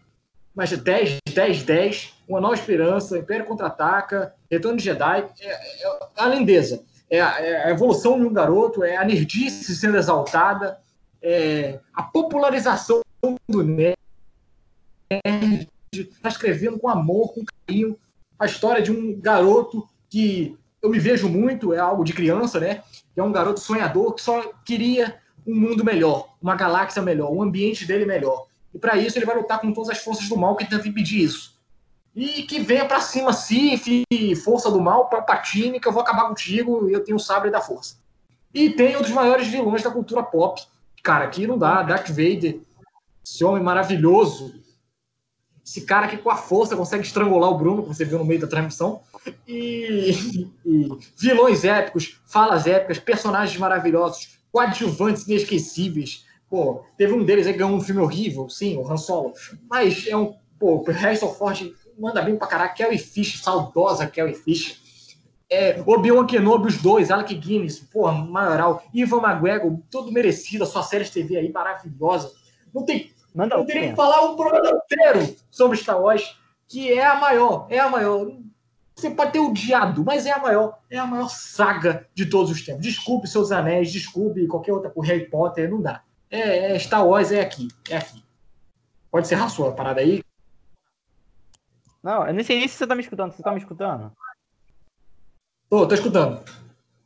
Mas 0.53 0.71
10, 0.71 1.19
10, 1.33 1.63
10, 1.63 2.13
Uma 2.27 2.39
Nova 2.39 2.53
Esperança, 2.53 3.17
Império 3.17 3.45
Contra-Ataca, 3.45 4.33
Retorno 4.49 4.77
de 4.77 4.85
Jedi, 4.85 5.25
é, 5.41 5.47
é, 5.47 5.83
é 5.83 5.99
a 6.15 6.27
lindeza. 6.27 6.83
É 7.09 7.21
a, 7.21 7.39
é 7.41 7.65
a, 7.65 7.69
evolução 7.71 8.17
de 8.17 8.25
um 8.25 8.33
garoto, 8.33 8.83
é 8.83 8.95
a 8.95 9.03
nerdice 9.03 9.75
sendo 9.75 9.97
exaltada, 9.97 10.79
é 11.21 11.79
a 11.93 12.03
popularização 12.03 13.01
do 13.47 13.63
nerd, 13.63 13.97
está 16.03 16.29
escrevendo 16.29 16.79
com 16.79 16.89
amor, 16.89 17.33
com 17.33 17.43
carinho, 17.67 17.97
a 18.37 18.45
história 18.45 18.81
de 18.81 18.91
um 18.91 19.19
garoto 19.19 19.87
que 20.09 20.57
eu 20.81 20.89
me 20.89 20.99
vejo 20.99 21.27
muito, 21.27 21.73
é 21.73 21.79
algo 21.79 22.03
de 22.03 22.13
criança, 22.13 22.59
né? 22.59 22.83
É 23.15 23.23
um 23.23 23.31
garoto 23.31 23.59
sonhador 23.59 24.13
que 24.13 24.21
só 24.21 24.53
queria 24.63 25.19
um 25.45 25.55
mundo 25.55 25.83
melhor, 25.83 26.35
uma 26.41 26.55
galáxia 26.55 27.01
melhor, 27.01 27.31
um 27.31 27.41
ambiente 27.41 27.85
dele 27.85 28.05
melhor. 28.05 28.47
E 28.73 28.79
para 28.79 28.97
isso 28.97 29.17
ele 29.17 29.25
vai 29.25 29.35
lutar 29.35 29.59
com 29.59 29.71
todas 29.71 29.89
as 29.89 29.99
forças 29.99 30.27
do 30.27 30.37
mal 30.37 30.55
que 30.55 30.69
tentam 30.69 30.87
impedir 30.87 31.23
isso. 31.23 31.55
E 32.15 32.43
que 32.43 32.59
venha 32.59 32.85
para 32.85 33.01
cima 33.01 33.33
Sif, 33.33 34.03
força 34.43 34.71
do 34.71 34.79
mal, 34.79 35.09
Palpatine, 35.09 35.79
que 35.79 35.87
eu 35.87 35.91
vou 35.91 36.01
acabar 36.01 36.27
contigo 36.27 36.89
eu 36.89 37.03
tenho 37.03 37.17
o 37.17 37.19
sabre 37.19 37.49
da 37.49 37.61
força. 37.61 37.97
E 38.53 38.69
tem 38.69 38.95
um 38.95 39.01
dos 39.01 39.11
maiores 39.11 39.47
vilões 39.47 39.83
da 39.83 39.91
cultura 39.91 40.23
pop. 40.23 40.61
Cara, 41.03 41.25
aqui 41.25 41.45
não 41.45 41.57
dá, 41.57 41.83
Darth 41.83 42.07
Vader, 42.07 42.59
esse 43.25 43.43
homem 43.43 43.61
maravilhoso, 43.61 44.53
esse 45.65 45.81
cara 45.81 46.07
que 46.07 46.17
com 46.17 46.29
a 46.29 46.35
força 46.35 46.75
consegue 46.75 47.03
estrangular 47.03 47.49
o 47.49 47.57
Bruno, 47.57 47.81
que 47.81 47.87
você 47.87 48.05
viu 48.05 48.19
no 48.19 48.25
meio 48.25 48.39
da 48.39 48.45
transmissão. 48.45 49.01
E, 49.47 50.47
e 50.63 50.97
vilões 51.17 51.63
épicos, 51.63 52.21
falas 52.27 52.67
épicas, 52.67 52.99
personagens 52.99 53.57
maravilhosos, 53.57 54.37
coadjuvantes 54.51 55.27
inesquecíveis. 55.27 56.23
Pô, 56.47 56.83
teve 56.95 57.13
um 57.13 57.25
deles 57.25 57.47
aí 57.47 57.53
que 57.53 57.59
ganhou 57.59 57.75
um 57.75 57.81
filme 57.81 57.99
horrível, 57.99 58.47
sim, 58.47 58.77
o 58.77 58.87
Han 58.87 58.97
Solo. 58.97 59.33
Mas 59.67 60.05
é 60.05 60.15
um. 60.15 60.35
Pô, 60.59 60.75
o 60.75 60.91
Harrison 60.91 61.33
Ford 61.33 61.73
manda 61.97 62.21
bem 62.21 62.35
pra 62.35 62.47
caralho. 62.47 62.75
Kelly 62.75 62.99
Fish, 62.99 63.41
saudosa 63.41 64.05
Kelly 64.05 64.35
Fish. 64.35 64.83
É, 65.49 65.83
Obi-Wan 65.85 66.27
Kenobi, 66.27 66.67
os 66.67 66.77
dois, 66.77 67.09
Alec 67.09 67.33
Guinness, 67.33 67.79
porra, 67.79 68.13
maioral. 68.13 68.83
Ivan 68.93 69.21
McGregor, 69.21 69.79
todo 69.89 70.11
merecido, 70.11 70.63
a 70.63 70.67
sua 70.67 70.83
série 70.83 71.03
de 71.03 71.11
TV 71.11 71.37
aí 71.37 71.51
maravilhosa. 71.51 72.31
Não 72.73 72.85
tem 72.85 73.14
Manda 73.35 73.55
eu 73.55 73.65
teria 73.65 73.89
que 73.89 73.95
falar 73.97 74.21
um 74.21 74.37
programa 74.37 74.81
inteiro 74.85 75.35
sobre 75.51 75.77
Star 75.77 76.01
Wars, 76.01 76.39
que 76.69 76.93
é 76.93 77.05
a 77.05 77.15
maior, 77.15 77.67
é 77.69 77.77
a 77.77 77.89
maior. 77.89 78.31
Você 78.95 79.11
pode 79.11 79.33
ter 79.33 79.39
odiado, 79.39 80.05
mas 80.05 80.25
é 80.25 80.31
a 80.31 80.39
maior, 80.39 80.79
é 80.89 80.97
a 80.97 81.05
maior 81.05 81.27
saga 81.27 82.07
de 82.15 82.25
todos 82.27 82.49
os 82.49 82.63
tempos. 82.63 82.81
Desculpe 82.81 83.27
seus 83.27 83.51
anéis, 83.51 83.91
desculpe 83.91 84.47
qualquer 84.47 84.71
outra 84.71 84.89
por 84.89 85.03
Harry 85.05 85.29
Potter, 85.29 85.69
não 85.69 85.81
dá. 85.81 86.01
É, 86.31 86.75
é 86.75 86.79
Star 86.79 87.05
Wars 87.05 87.33
é 87.33 87.41
aqui, 87.41 87.67
é 87.89 87.97
aqui. 87.97 88.23
Pode 89.11 89.27
ser 89.27 89.35
a 89.35 89.49
sua 89.49 89.73
parada 89.73 89.99
aí. 89.99 90.23
Não, 92.01 92.25
eu 92.25 92.33
nem 92.33 92.43
sei 92.45 92.65
se 92.69 92.77
você 92.77 92.87
tá 92.87 92.95
me 92.95 93.01
escutando. 93.01 93.33
Você 93.33 93.43
tá 93.43 93.51
me 93.51 93.59
escutando? 93.59 94.13
Tô, 95.69 95.85
tô 95.85 95.93
escutando. 95.93 96.41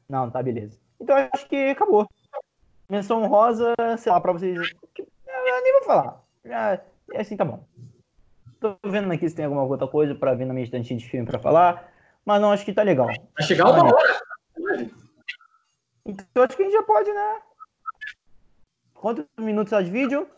Não, 0.08 0.30
tá, 0.30 0.44
beleza. 0.44 0.78
Então 1.02 1.16
acho 1.34 1.48
que 1.48 1.70
acabou. 1.70 2.08
Menção 2.88 3.26
rosa, 3.26 3.74
sei 3.98 4.12
lá, 4.12 4.22
pra 4.22 4.34
vocês 4.34 4.76
eu 5.50 5.64
nem 5.64 5.74
vou 5.74 5.84
falar. 5.84 6.24
Já, 6.46 6.82
é 7.14 7.22
assim, 7.22 7.38
tá 7.38 7.46
bom. 7.46 7.64
Tô 8.60 8.78
vendo 8.86 9.12
aqui 9.12 9.30
se 9.30 9.36
tem 9.36 9.46
alguma 9.46 9.64
outra 9.64 9.88
coisa 9.88 10.14
pra 10.14 10.34
ver 10.34 10.46
na 10.46 10.54
minha 10.54 10.66
estante 10.66 10.96
de 10.96 11.10
filme 11.10 11.26
pra 11.26 11.40
falar, 11.40 11.92
mas 12.26 12.42
não, 12.42 12.52
acho 12.52 12.66
que 12.66 12.74
tá 12.74 12.84
legal. 12.84 13.08
Vai 13.08 13.48
chegar 13.48 13.70
uma 13.70 13.86
hora. 13.86 14.22
Então 16.06 16.44
acho 16.44 16.58
que 16.58 16.64
a 16.64 16.66
gente 16.66 16.74
já 16.74 16.84
pode, 16.84 17.12
né? 17.12 17.42
Quantos 18.94 19.26
minutos 19.38 19.86
de 19.86 19.92
vídeo? 19.92 20.30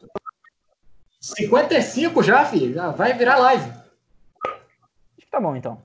55 1.19 2.21
já, 2.21 2.45
filho. 2.45 2.73
Já 2.73 2.91
vai 2.91 3.13
virar 3.13 3.37
live. 3.37 3.69
Acho 3.69 5.17
que 5.17 5.31
tá 5.31 5.39
bom, 5.39 5.55
então. 5.55 5.81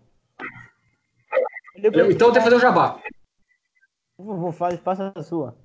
Eu, 1.74 2.10
então 2.10 2.32
tem 2.32 2.40
que 2.40 2.44
fazer 2.44 2.56
o 2.56 2.60
jabá. 2.60 3.00
Vou, 4.18 4.36
vou 4.36 4.52
fazer, 4.52 4.78
faça 4.78 5.12
a 5.14 5.22
sua. 5.22 5.56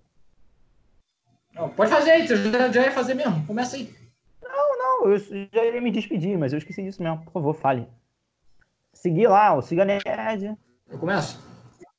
Não, 1.53 1.69
pode 1.69 1.91
fazer 1.91 2.11
aí, 2.11 2.27
você 2.27 2.51
já, 2.51 2.71
já 2.71 2.81
ia 2.83 2.91
fazer 2.91 3.13
mesmo. 3.13 3.45
Começa 3.45 3.75
aí. 3.75 3.93
Não, 4.41 4.77
não, 4.77 5.11
eu 5.11 5.17
já 5.19 5.65
iria 5.65 5.81
me 5.81 5.91
despedir, 5.91 6.37
mas 6.37 6.53
eu 6.53 6.57
esqueci 6.57 6.81
disso 6.81 7.01
mesmo. 7.01 7.23
Por 7.23 7.31
favor, 7.31 7.53
fale. 7.53 7.87
Seguir 8.93 9.27
lá, 9.27 9.53
o 9.53 9.61
Siga 9.61 9.85
Nerd. 9.85 10.57
Eu 10.89 10.97
começo? 10.97 11.39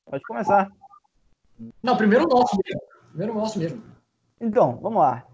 Pode 0.05 0.23
começar. 0.25 0.71
Não, 1.83 1.97
primeiro 1.97 2.25
o 2.25 2.29
nosso 2.29 2.57
mesmo. 2.65 2.81
Primeiro 3.09 3.33
o 3.33 3.37
nosso 3.37 3.59
mesmo. 3.59 3.83
Então, 4.41 4.79
vamos 4.81 5.01
lá. 5.01 5.27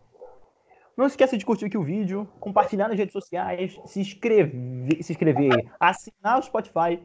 Não 0.96 1.06
esqueça 1.06 1.38
de 1.38 1.46
curtir 1.46 1.66
aqui 1.66 1.78
o 1.78 1.84
vídeo, 1.84 2.28
compartilhar 2.40 2.88
nas 2.88 2.98
redes 2.98 3.12
sociais, 3.12 3.78
se 3.86 4.00
inscrever, 4.00 5.02
se 5.02 5.12
inscrever, 5.12 5.72
assinar 5.78 6.38
o 6.38 6.42
Spotify 6.42 7.00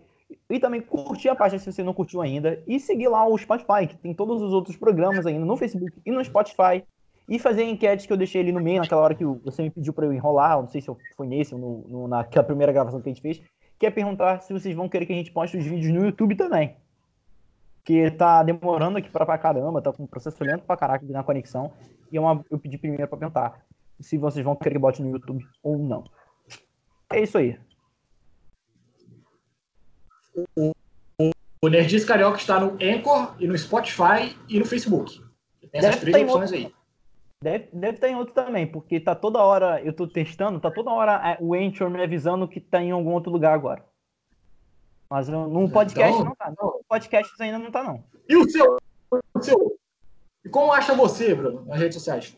e 0.49 0.59
também 0.59 0.81
curtir 0.81 1.29
a 1.29 1.35
página 1.35 1.59
se 1.59 1.71
você 1.71 1.83
não 1.83 1.93
curtiu 1.93 2.19
ainda 2.19 2.61
e 2.65 2.79
seguir 2.79 3.07
lá 3.07 3.23
o 3.27 3.37
Spotify, 3.37 3.85
que 3.87 3.95
tem 3.95 4.13
todos 4.13 4.41
os 4.41 4.51
outros 4.51 4.75
programas 4.75 5.27
ainda 5.27 5.45
no 5.45 5.55
Facebook 5.55 6.01
e 6.03 6.11
no 6.11 6.25
Spotify 6.25 6.83
e 7.27 7.39
fazer 7.39 7.63
enquetes 7.63 8.05
que 8.05 8.13
eu 8.13 8.17
deixei 8.17 8.41
ali 8.41 8.51
no 8.51 8.59
meio 8.59 8.81
naquela 8.81 9.01
hora 9.01 9.15
que 9.15 9.23
você 9.23 9.63
me 9.63 9.69
pediu 9.69 9.93
para 9.93 10.05
eu 10.05 10.13
enrolar, 10.13 10.59
não 10.59 10.67
sei 10.67 10.81
se 10.81 10.87
foi 11.15 11.27
nesse 11.27 11.55
ou 11.55 11.59
no, 11.59 11.87
no, 11.87 12.07
naquela 12.07 12.45
primeira 12.45 12.71
gravação 12.71 13.01
que 13.01 13.09
a 13.09 13.13
gente 13.13 13.21
fez, 13.21 13.41
que 13.79 13.85
é 13.85 13.91
perguntar 13.91 14.41
se 14.41 14.51
vocês 14.51 14.75
vão 14.75 14.89
querer 14.89 15.05
que 15.05 15.13
a 15.13 15.15
gente 15.15 15.31
poste 15.31 15.57
os 15.57 15.65
vídeos 15.65 15.93
no 15.93 16.05
YouTube 16.05 16.35
também. 16.35 16.75
Que 17.83 18.11
tá 18.11 18.43
demorando 18.43 18.97
aqui 18.97 19.09
pra, 19.09 19.25
pra 19.25 19.37
caramba, 19.37 19.81
tá 19.81 19.91
com 19.91 20.03
um 20.03 20.07
processo 20.07 20.43
lento 20.43 20.63
pra 20.63 20.77
caraca 20.77 21.05
na 21.05 21.23
conexão. 21.23 21.71
E 22.11 22.17
é 22.17 22.21
uma, 22.21 22.43
eu 22.49 22.59
pedi 22.59 22.77
primeiro 22.77 23.07
pra 23.07 23.17
perguntar 23.17 23.65
se 23.99 24.17
vocês 24.17 24.43
vão 24.43 24.55
querer 24.55 24.75
que 24.75 24.79
bote 24.79 25.01
no 25.01 25.11
YouTube 25.11 25.45
ou 25.61 25.77
não. 25.77 26.03
É 27.11 27.21
isso 27.21 27.37
aí. 27.37 27.59
O, 30.55 30.71
o, 31.19 31.29
o 31.61 31.67
Nerdice 31.67 32.05
Carioca 32.05 32.37
está 32.37 32.59
no 32.59 32.77
Anchor 32.81 33.35
e 33.39 33.47
no 33.47 33.57
Spotify 33.57 34.35
e 34.49 34.59
no 34.59 34.65
Facebook. 34.65 35.21
Tem 35.59 35.69
essas 35.73 35.95
deve 35.95 36.11
três 36.11 36.23
opções 36.23 36.51
outro, 36.51 36.67
aí. 36.67 36.82
Deve, 37.43 37.67
deve 37.73 37.95
estar 37.95 38.07
em 38.07 38.15
outro 38.15 38.33
também, 38.33 38.65
porque 38.65 39.01
tá 39.01 39.13
toda 39.13 39.43
hora, 39.43 39.81
eu 39.81 39.91
tô 39.91 40.07
testando, 40.07 40.61
tá 40.61 40.71
toda 40.71 40.91
hora 40.91 41.21
é, 41.23 41.37
o 41.41 41.53
Anchor 41.53 41.89
me 41.89 42.01
avisando 42.01 42.47
que 42.47 42.61
tá 42.61 42.81
em 42.81 42.91
algum 42.91 43.11
outro 43.11 43.29
lugar 43.29 43.53
agora. 43.53 43.83
Mas 45.09 45.27
no 45.27 45.69
podcast 45.69 46.13
então... 46.13 46.25
não 46.25 46.35
tá. 46.35 46.53
No 46.57 46.81
podcast 46.87 47.43
ainda 47.43 47.59
não 47.59 47.69
tá, 47.69 47.83
não. 47.83 48.01
E 48.29 48.37
o 48.37 48.49
seu? 48.49 48.77
O 49.11 49.41
seu? 49.41 49.77
E 50.45 50.47
como 50.47 50.71
acha 50.71 50.95
você, 50.95 51.35
Bruno, 51.35 51.65
nas 51.65 51.79
redes 51.79 51.95
sociais? 51.95 52.37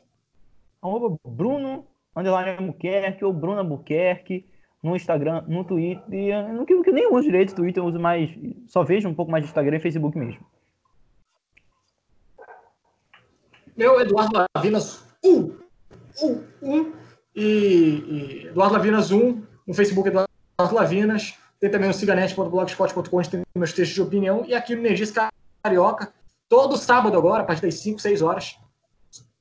arroba 0.82 1.18
Bruno 1.24 1.86
underline 2.16 2.58
Albuquerque 2.58 3.24
ou 3.24 3.32
Bruno 3.32 3.60
Albuquerque 3.60 4.46
no 4.82 4.96
Instagram, 4.96 5.44
no 5.48 5.64
Twitter. 5.64 6.52
No 6.52 6.66
que, 6.66 6.74
eu 6.74 6.94
nem 6.94 7.12
uso 7.12 7.24
direito 7.24 7.56
Twitter, 7.56 7.82
eu 7.82 7.88
uso 7.88 8.00
mais. 8.00 8.30
Só 8.68 8.84
vejo 8.84 9.08
um 9.08 9.14
pouco 9.14 9.32
mais 9.32 9.44
de 9.44 9.50
Instagram 9.50 9.78
e 9.78 9.80
Facebook 9.80 10.18
mesmo. 10.18 10.46
Meu 13.76 14.00
Eduardo 14.00 14.46
Lavinas 14.56 15.04
1. 15.24 15.58
1, 16.24 16.44
1. 16.62 16.94
E, 17.36 17.42
e 17.44 18.48
Eduardo 18.48 18.76
Lavinas 18.76 19.12
1 19.12 19.44
no 19.68 19.74
Facebook 19.74 20.08
Eduardo 20.08 20.30
Lavinas. 20.72 21.38
Tem 21.60 21.70
também 21.70 21.90
o 21.90 21.94
ciganet.blogspot.com, 21.94 23.22
tem 23.24 23.44
meus 23.56 23.74
textos 23.74 23.96
de 23.96 24.02
opinião. 24.02 24.46
E 24.46 24.54
aqui 24.54 24.76
no 24.76 24.82
Energias 24.82 25.14
Carioca, 25.64 26.14
todo 26.48 26.78
sábado 26.78 27.18
agora, 27.18 27.44
a 27.44 27.46
partir 27.46 27.64
das 27.64 27.76
5, 27.76 28.00
6 28.00 28.22
horas, 28.22 28.58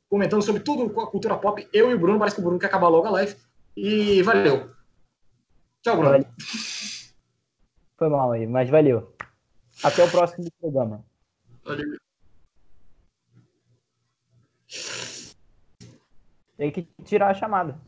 comentando 0.08 0.42
sobre 0.42 0.62
tudo 0.62 0.88
com 0.90 1.00
a 1.00 1.10
cultura 1.10 1.36
pop. 1.36 1.68
Eu 1.72 1.90
e 1.90 1.94
o 1.94 1.98
Bruno, 1.98 2.18
parece 2.18 2.36
que 2.36 2.40
o 2.40 2.44
Bruno 2.44 2.58
quer 2.58 2.66
acabar 2.66 2.88
logo 2.88 3.06
a 3.06 3.10
live. 3.10 3.36
E 3.76 4.22
valeu. 4.22 4.70
Tchau, 5.82 5.96
Bruno. 5.96 6.10
Valeu. 6.10 6.26
Foi 7.96 8.08
mal 8.08 8.32
aí, 8.32 8.46
mas 8.46 8.70
valeu. 8.70 9.14
Até 9.82 10.02
o 10.04 10.10
próximo 10.10 10.48
programa. 10.60 11.04
Valeu. 11.64 12.03
Tem 16.56 16.70
que 16.70 16.82
tirar 17.04 17.30
a 17.30 17.34
chamada. 17.34 17.80